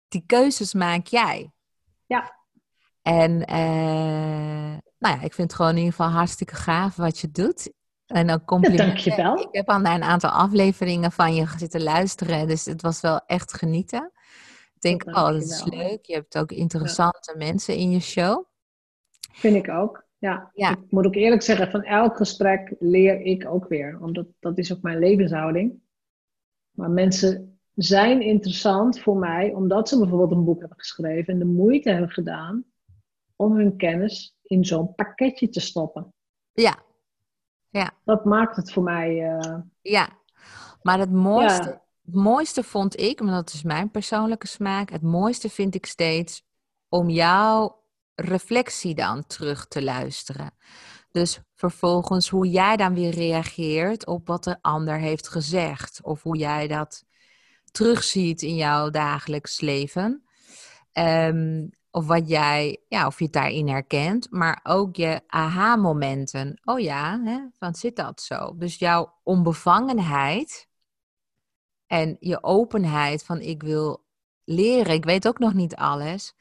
[0.07, 1.51] Die keuzes maak jij.
[2.05, 2.39] Ja.
[3.01, 7.31] En uh, nou ja, ik vind het gewoon in ieder geval hartstikke gaaf wat je
[7.31, 7.71] doet.
[8.05, 8.85] En dan complimenten.
[8.85, 9.39] Ja, dankjewel.
[9.39, 12.47] Ik heb al naar een aantal afleveringen van je zitten luisteren.
[12.47, 14.11] Dus het was wel echt genieten.
[14.73, 16.05] Ik denk, oh, dat is leuk.
[16.05, 18.45] Je hebt ook interessante mensen in je show.
[19.31, 20.05] Vind ik ook.
[20.17, 20.51] Ja.
[20.53, 20.71] ja.
[20.71, 23.97] Ik moet ook eerlijk zeggen, van elk gesprek leer ik ook weer.
[24.01, 25.79] Omdat dat is ook mijn levenshouding.
[26.71, 31.45] Maar mensen zijn interessant voor mij omdat ze bijvoorbeeld een boek hebben geschreven en de
[31.45, 32.65] moeite hebben gedaan
[33.41, 36.13] om hun kennis in zo'n pakketje te stoppen.
[36.53, 36.79] Ja.
[37.69, 37.91] ja.
[38.03, 39.35] Dat maakt het voor mij.
[39.35, 39.57] Uh...
[39.81, 40.09] Ja,
[40.81, 45.49] maar het mooiste, het mooiste vond ik, maar dat is mijn persoonlijke smaak, het mooiste
[45.49, 46.43] vind ik steeds
[46.89, 47.83] om jouw
[48.15, 50.53] reflectie dan terug te luisteren.
[51.11, 55.99] Dus vervolgens hoe jij dan weer reageert op wat de ander heeft gezegd.
[56.03, 57.03] Of hoe jij dat
[57.71, 60.23] terugziet in jouw dagelijks leven.
[60.93, 66.59] Um, of wat jij, ja, of je het daarin herkent, maar ook je aha-momenten.
[66.63, 68.57] Oh ja, hè, van zit dat zo?
[68.57, 70.67] Dus jouw onbevangenheid
[71.87, 74.05] en je openheid van ik wil
[74.43, 76.35] leren, ik weet ook nog niet alles,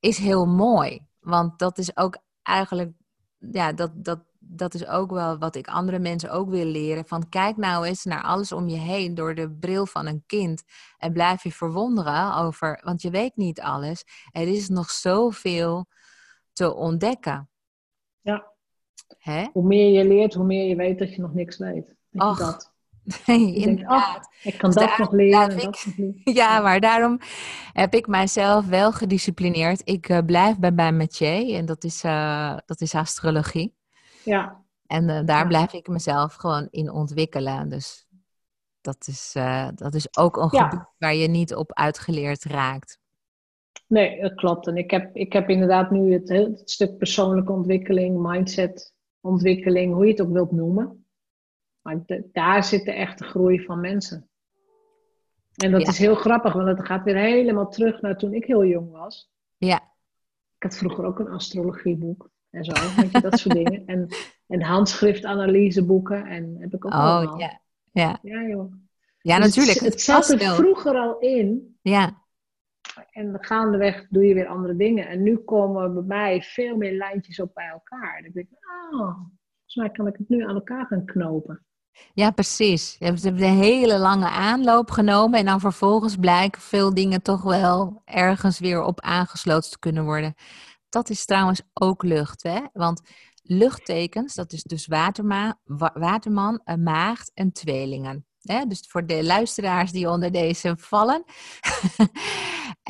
[0.00, 1.06] is heel mooi.
[1.20, 2.92] Want dat is ook eigenlijk,
[3.38, 7.06] ja, dat, dat, dat is ook wel wat ik andere mensen ook wil leren.
[7.06, 10.62] Van kijk nou eens naar alles om je heen door de bril van een kind.
[10.98, 14.04] En blijf je verwonderen over, want je weet niet alles.
[14.32, 15.86] Er is nog zoveel
[16.52, 17.48] te ontdekken.
[18.20, 18.52] Ja.
[19.18, 19.46] Hè?
[19.52, 21.94] Hoe meer je leert, hoe meer je weet dat je nog niks weet.
[22.12, 22.72] Och, dat?
[23.26, 25.56] denkt, oh, ik kan dat nog leren.
[25.56, 25.86] Ik, dat
[26.24, 27.18] Ja, maar daarom
[27.72, 29.80] heb ik mijzelf wel gedisciplineerd.
[29.84, 33.76] Ik uh, blijf bij mijn métier en dat is, uh, dat is astrologie.
[34.24, 34.64] Ja.
[34.86, 37.68] En uh, daar blijf ik mezelf gewoon in ontwikkelen.
[37.68, 38.06] Dus
[38.80, 39.32] dat is,
[39.74, 42.98] dat is ook een gebied waar je niet op uitgeleerd raakt.
[43.86, 44.66] Nee, dat klopt.
[44.66, 50.04] En ik heb, ik heb inderdaad nu het, het stuk persoonlijke ontwikkeling, mindset ontwikkeling, hoe
[50.04, 51.08] je het ook wilt noemen
[51.88, 54.28] maar daar zit de echte groei van mensen.
[55.54, 58.64] En dat is heel grappig, want het gaat weer helemaal terug naar toen ik heel
[58.64, 59.30] jong was.
[59.56, 59.76] Ja.
[60.56, 63.86] Ik had vroeger ook een astrologieboek en zo, weet je, dat soort dingen.
[63.86, 64.08] En,
[64.46, 67.38] en handschriftanalyseboeken en heb ik ook oh, allemaal.
[67.38, 67.60] Ja,
[67.92, 68.18] ja.
[68.22, 68.72] Ja, joh.
[69.20, 69.78] Ja, dus natuurlijk.
[69.78, 71.78] Het, het zat er vroeger al in.
[71.82, 72.22] Ja.
[73.10, 75.08] En gaandeweg doe je weer andere dingen.
[75.08, 78.22] En nu komen bij mij veel meer lijntjes op bij elkaar.
[78.22, 78.58] Dan denk ik,
[78.90, 81.62] oh, volgens mij kan ik het nu aan elkaar gaan knopen.
[82.14, 82.96] Ja, precies.
[82.98, 88.02] Je hebt een hele lange aanloop genomen en dan vervolgens blijken veel dingen toch wel
[88.04, 90.34] ergens weer op aangesloten te kunnen worden.
[90.88, 92.60] Dat is trouwens ook lucht, hè?
[92.72, 93.00] Want
[93.42, 95.60] luchttekens, dat is dus waterma
[95.94, 98.26] waterman, een maagd en tweelingen.
[98.42, 98.64] Hè?
[98.66, 101.24] Dus voor de luisteraars die onder deze vallen.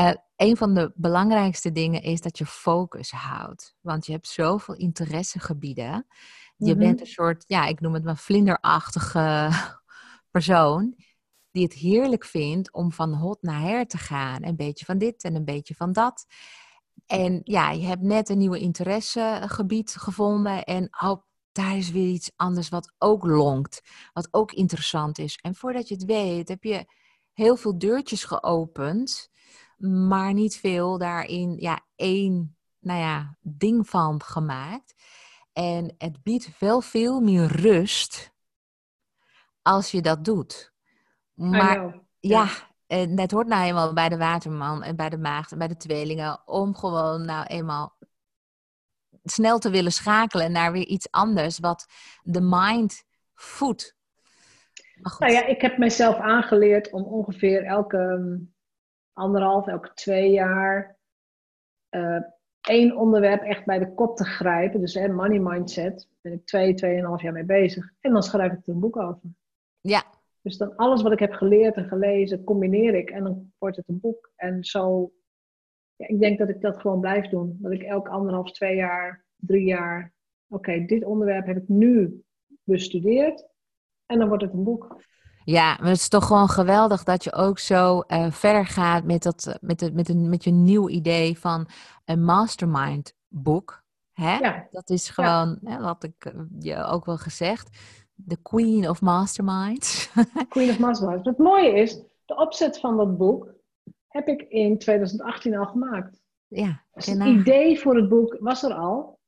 [0.01, 3.75] uh, een van de belangrijkste dingen is dat je focus houdt.
[3.81, 6.07] Want je hebt zoveel interessegebieden.
[6.57, 7.01] Je bent mhm.
[7.01, 9.51] een soort, ja, ik noem het maar vlinderachtige
[10.31, 10.95] persoon.
[11.51, 14.45] Die het heerlijk vindt om van hot naar her te gaan.
[14.45, 16.27] Een beetje van dit en een beetje van dat.
[17.07, 20.65] En ja, je hebt net een nieuwe interessegebied gevonden.
[20.65, 21.23] En oh,
[21.53, 23.83] daar is weer iets anders wat ook lonkt.
[24.13, 25.39] Wat ook interessant is.
[25.43, 26.85] En voordat je het weet, heb je
[27.33, 29.31] heel veel deurtjes geopend.
[30.09, 34.95] Maar niet veel daarin, ja, één, nou ja, ding van gemaakt.
[35.53, 38.33] En het biedt wel veel meer rust
[39.63, 40.73] als je dat doet.
[41.35, 45.69] Maar ja, en hoort nou eenmaal bij de waterman en bij de maagd en bij
[45.69, 47.97] de tweelingen om gewoon nou eenmaal
[49.23, 51.87] snel te willen schakelen naar weer iets anders wat
[52.23, 53.05] de mind
[53.35, 53.97] voedt.
[55.19, 58.55] Nou ja, ik heb mezelf aangeleerd om ongeveer elke mm,
[59.13, 60.99] anderhalf, elke twee jaar
[61.91, 62.21] uh,
[62.61, 64.81] één onderwerp echt bij de kop te grijpen.
[64.81, 65.95] Dus hè, money mindset.
[65.95, 67.93] Daar ben ik twee, tweeënhalf jaar mee bezig.
[68.01, 69.23] En dan schrijf ik er een boek over.
[69.81, 70.05] Ja.
[70.43, 73.11] Dus dan alles wat ik heb geleerd en gelezen, combineer ik.
[73.11, 74.31] En dan wordt het een boek.
[74.37, 75.13] En zo,
[75.97, 77.57] ja, ik denk dat ik dat gewoon blijf doen.
[77.61, 80.13] Dat ik elk anderhalf, twee jaar, drie jaar.
[80.49, 82.23] Oké, dit onderwerp heb ik nu
[82.63, 83.47] bestudeerd.
[84.07, 84.97] En dan wordt het een boek.
[85.45, 89.23] Ja, maar het is toch gewoon geweldig dat je ook zo uh, verder gaat met,
[89.23, 91.69] dat, met, de, met, een, met je nieuw idee van
[92.05, 93.83] een mastermind boek.
[94.13, 94.39] Hè?
[94.39, 94.67] Ja.
[94.71, 95.71] Dat is gewoon, ja.
[95.71, 97.79] hè, wat ik eh, je ook wel gezegd,
[98.25, 100.11] de queen of masterminds.
[100.49, 101.29] queen of masterminds.
[101.29, 103.55] Het mooie is, de opzet van dat boek
[104.09, 106.21] heb ik in 2018 al gemaakt.
[106.47, 109.19] Ja, dus het idee voor het boek was er al.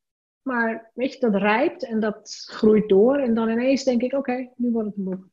[0.43, 3.17] Maar weet je, dat rijpt en dat groeit door.
[3.17, 5.29] En dan ineens denk ik, oké, nu wordt het een boek.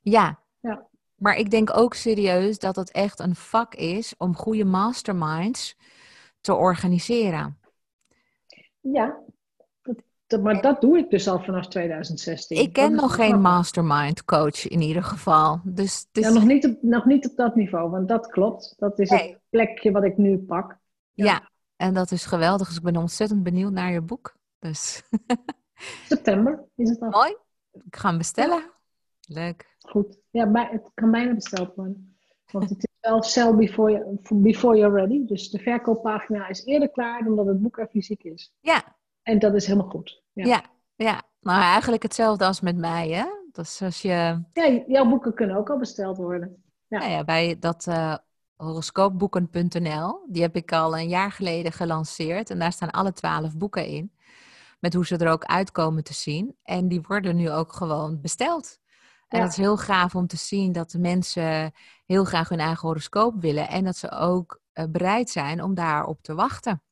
[0.00, 0.42] Ja.
[0.60, 0.88] ja.
[1.14, 5.76] Maar ik denk ook serieus dat het echt een vak is om goede masterminds
[6.40, 7.58] te organiseren.
[8.80, 9.22] Ja,
[10.34, 12.56] dat, maar dat doe ik dus al vanaf 2016.
[12.56, 15.60] Ik ken nog geen mastermind coach in ieder geval.
[15.64, 16.24] Dus, dus...
[16.24, 18.74] Ja, nog, niet op, nog niet op dat niveau, want dat klopt.
[18.78, 20.78] Dat is het plekje wat ik nu pak.
[21.12, 21.24] Ja.
[21.24, 21.50] ja.
[21.76, 22.68] en dat is geweldig.
[22.68, 24.36] Dus ik ben ontzettend benieuwd naar je boek.
[24.58, 25.02] Dus.
[26.08, 27.10] September is het al.
[27.10, 27.36] Mooi.
[27.72, 28.70] Ik ga hem bestellen.
[29.20, 29.76] Leuk.
[29.78, 30.18] Goed.
[30.30, 32.16] Ja, bij, het kan bijna besteld worden.
[32.50, 35.26] Want het is wel sell before, before you're ready.
[35.26, 38.52] Dus de verkooppagina is eerder klaar dan dat het boek er fysiek is.
[38.60, 38.96] Ja.
[39.24, 40.22] En dat is helemaal goed.
[40.32, 40.44] Ja.
[40.44, 40.64] ja,
[40.96, 41.22] ja.
[41.40, 43.24] Nou, eigenlijk hetzelfde als met mij, hè?
[43.52, 44.42] Dus als je...
[44.52, 46.64] Ja, jouw boeken kunnen ook al besteld worden.
[46.88, 48.14] Ja, nou ja bij dat uh,
[48.56, 52.50] horoscoopboeken.nl, die heb ik al een jaar geleden gelanceerd.
[52.50, 54.12] En daar staan alle twaalf boeken in.
[54.80, 56.56] Met hoe ze er ook uitkomen te zien.
[56.62, 58.78] En die worden nu ook gewoon besteld.
[59.28, 59.44] En ja.
[59.44, 61.72] dat is heel gaaf om te zien dat de mensen
[62.06, 63.68] heel graag hun eigen horoscoop willen.
[63.68, 66.82] En dat ze ook uh, bereid zijn om daarop te wachten.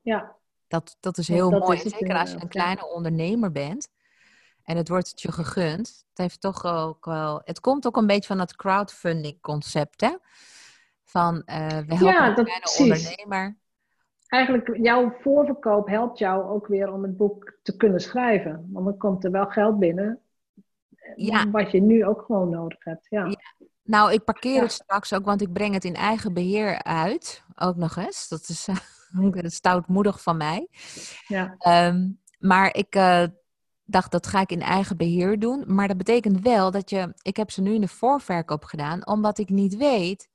[0.00, 0.36] Ja.
[0.68, 1.78] Dat, dat is heel mooi.
[1.78, 3.88] Zeker als je een kleine ondernemer bent.
[4.64, 6.04] En het wordt je gegund.
[6.08, 7.40] Het heeft toch ook wel.
[7.44, 10.16] Het komt ook een beetje van dat crowdfunding concept, hè?
[11.04, 12.80] Van uh, we helpen ja, een kleine precies.
[12.80, 13.56] ondernemer.
[14.28, 18.68] Eigenlijk, jouw voorverkoop helpt jou ook weer om het boek te kunnen schrijven.
[18.72, 20.20] Want dan komt er wel geld binnen.
[21.16, 21.50] Ja.
[21.50, 23.06] Wat je nu ook gewoon nodig hebt.
[23.10, 23.24] Ja.
[23.24, 23.68] Ja.
[23.82, 24.62] Nou, ik parkeer Ja.
[24.62, 27.42] het straks ook, want ik breng het in eigen beheer uit.
[27.54, 28.28] Ook nog eens.
[28.28, 28.76] Dat is uh,
[29.50, 30.68] stoutmoedig van mij.
[31.26, 31.54] Ja.
[31.58, 33.24] Ehm, maar ik eh,
[33.84, 35.64] dacht, dat ga ik in eigen beheer doen.
[35.66, 37.12] Maar dat betekent wel dat je...
[37.22, 40.28] Ik heb ze nu in de voorverkoop gedaan, omdat ik niet weet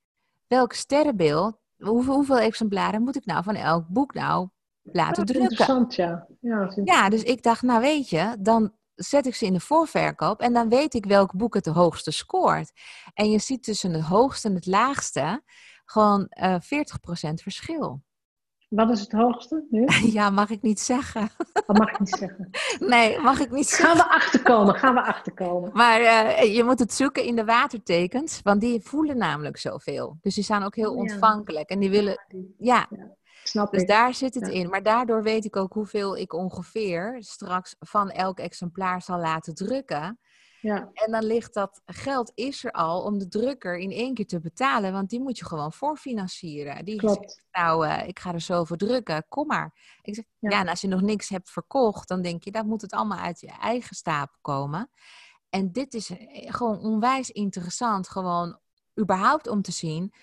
[0.47, 1.57] welk sterrenbeeld...
[1.77, 4.49] Hoeveel, hoeveel exemplaren moet ik nou van elk boek nou
[4.83, 5.49] laten Dat drukken?
[5.49, 6.27] interessant, ja.
[6.83, 10.41] Ja, dat dus ik dacht, nou weet je, dan zet ik ze in de voorverkoop
[10.41, 12.71] en dan weet ik welk boek het de hoogste scoort.
[13.13, 15.43] En je ziet tussen het hoogste en het laagste
[15.85, 18.03] gewoon eh 40% verschil.
[18.69, 19.85] Wat is het hoogste nu?
[20.17, 21.29] Ja, mag ik niet zeggen.
[21.53, 22.49] Dat mag ik niet zeggen.
[22.79, 23.87] Nee, mag ik niet zeggen.
[23.87, 25.69] Gaan we achterkomen, gaan we achterkomen.
[25.73, 30.17] Maar eh, je moet het zoeken in de watertekens, want die voelen namelijk zoveel.
[30.21, 31.01] Dus die zijn ook heel Oh ja.
[31.01, 32.25] ontvankelijk en die willen,
[32.57, 32.87] ja,
[33.43, 33.87] Snap Dus ik.
[33.87, 34.53] daar zit het Ja.
[34.53, 34.69] in.
[34.69, 40.19] Maar daardoor weet ik ook hoeveel ik ongeveer straks van elk exemplaar zal laten drukken.
[40.61, 44.27] Ja, En dan ligt dat geld is er al om de drukker in één keer
[44.27, 46.85] te betalen, want die moet je gewoon voorfinancieren.
[46.85, 47.31] Die Klopt.
[47.31, 49.97] zegt, nou, eh, ik ga er zoveel drukken, kom maar.
[50.01, 50.49] Ik zeg, ja.
[50.49, 50.59] Ja.
[50.59, 53.39] en als je nog niks hebt verkocht, dan denk je, dat moet het allemaal uit
[53.39, 54.89] je eigen stapel komen.
[55.49, 56.17] En dit is eh,
[56.53, 58.59] gewoon onwijs interessant, gewoon
[58.99, 60.13] überhaupt om te zien,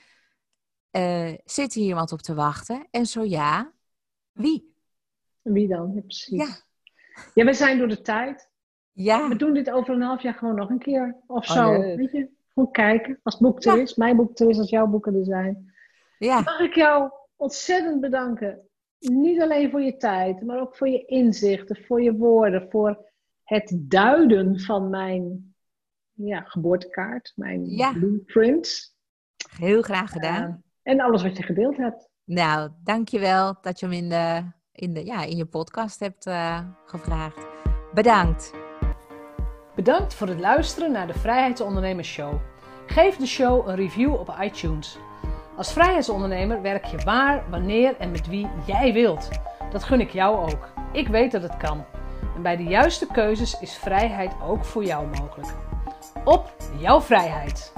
[0.91, 2.89] eh, zit hier iemand op te wachten?
[2.91, 3.73] En zo ja,
[4.33, 4.75] wie?
[5.43, 5.93] wie dan?
[5.95, 6.39] Ja, precies.
[6.39, 6.57] Ja.
[7.35, 7.45] Ja.
[7.45, 8.51] we zijn door de tijd.
[8.99, 11.17] Ja, We doen dit over een half jaar gewoon nog een keer.
[11.27, 11.81] Of Oh, zo.
[11.81, 12.29] Weet je?
[12.55, 13.21] Gewoon kijken.
[13.23, 13.83] Als het boek er Ja.
[13.83, 13.95] is.
[13.95, 14.59] Mijn boek er is.
[14.59, 15.75] Als jouw boeken er zijn.
[16.19, 18.61] ja, Mag ik jou ontzettend bedanken.
[18.99, 20.43] Niet alleen voor je tijd.
[20.43, 21.85] Maar ook voor je inzichten.
[21.87, 22.71] Voor je woorden.
[22.71, 23.11] Voor
[23.45, 25.55] het duiden van mijn
[26.13, 27.33] ja, geboortekaart.
[27.37, 27.93] Mijn Ja.
[27.93, 28.95] blueprint.
[29.59, 30.63] heel graag gedaan.
[30.83, 32.09] Eh, en alles wat je gedeeld hebt.
[32.25, 34.43] Nou, dankjewel dat je hem in, de,
[34.73, 37.47] in, de, ja, in je podcast hebt eh, gevraagd.
[37.95, 38.53] Bedankt.
[39.77, 42.35] Bedankt voor het luisteren naar de Vrijheidsondernemers Show.
[42.87, 44.99] Geef de show een review op iTunes.
[45.57, 49.29] Als vrijheidsondernemer werk je waar, wanneer en met wie jij wilt.
[49.71, 50.69] Dat gun ik jou ook.
[50.93, 51.85] Ik weet dat het kan.
[52.35, 55.55] En bij de juiste keuzes is vrijheid ook voor jou mogelijk.
[56.25, 57.73] Op jouw vrijheid!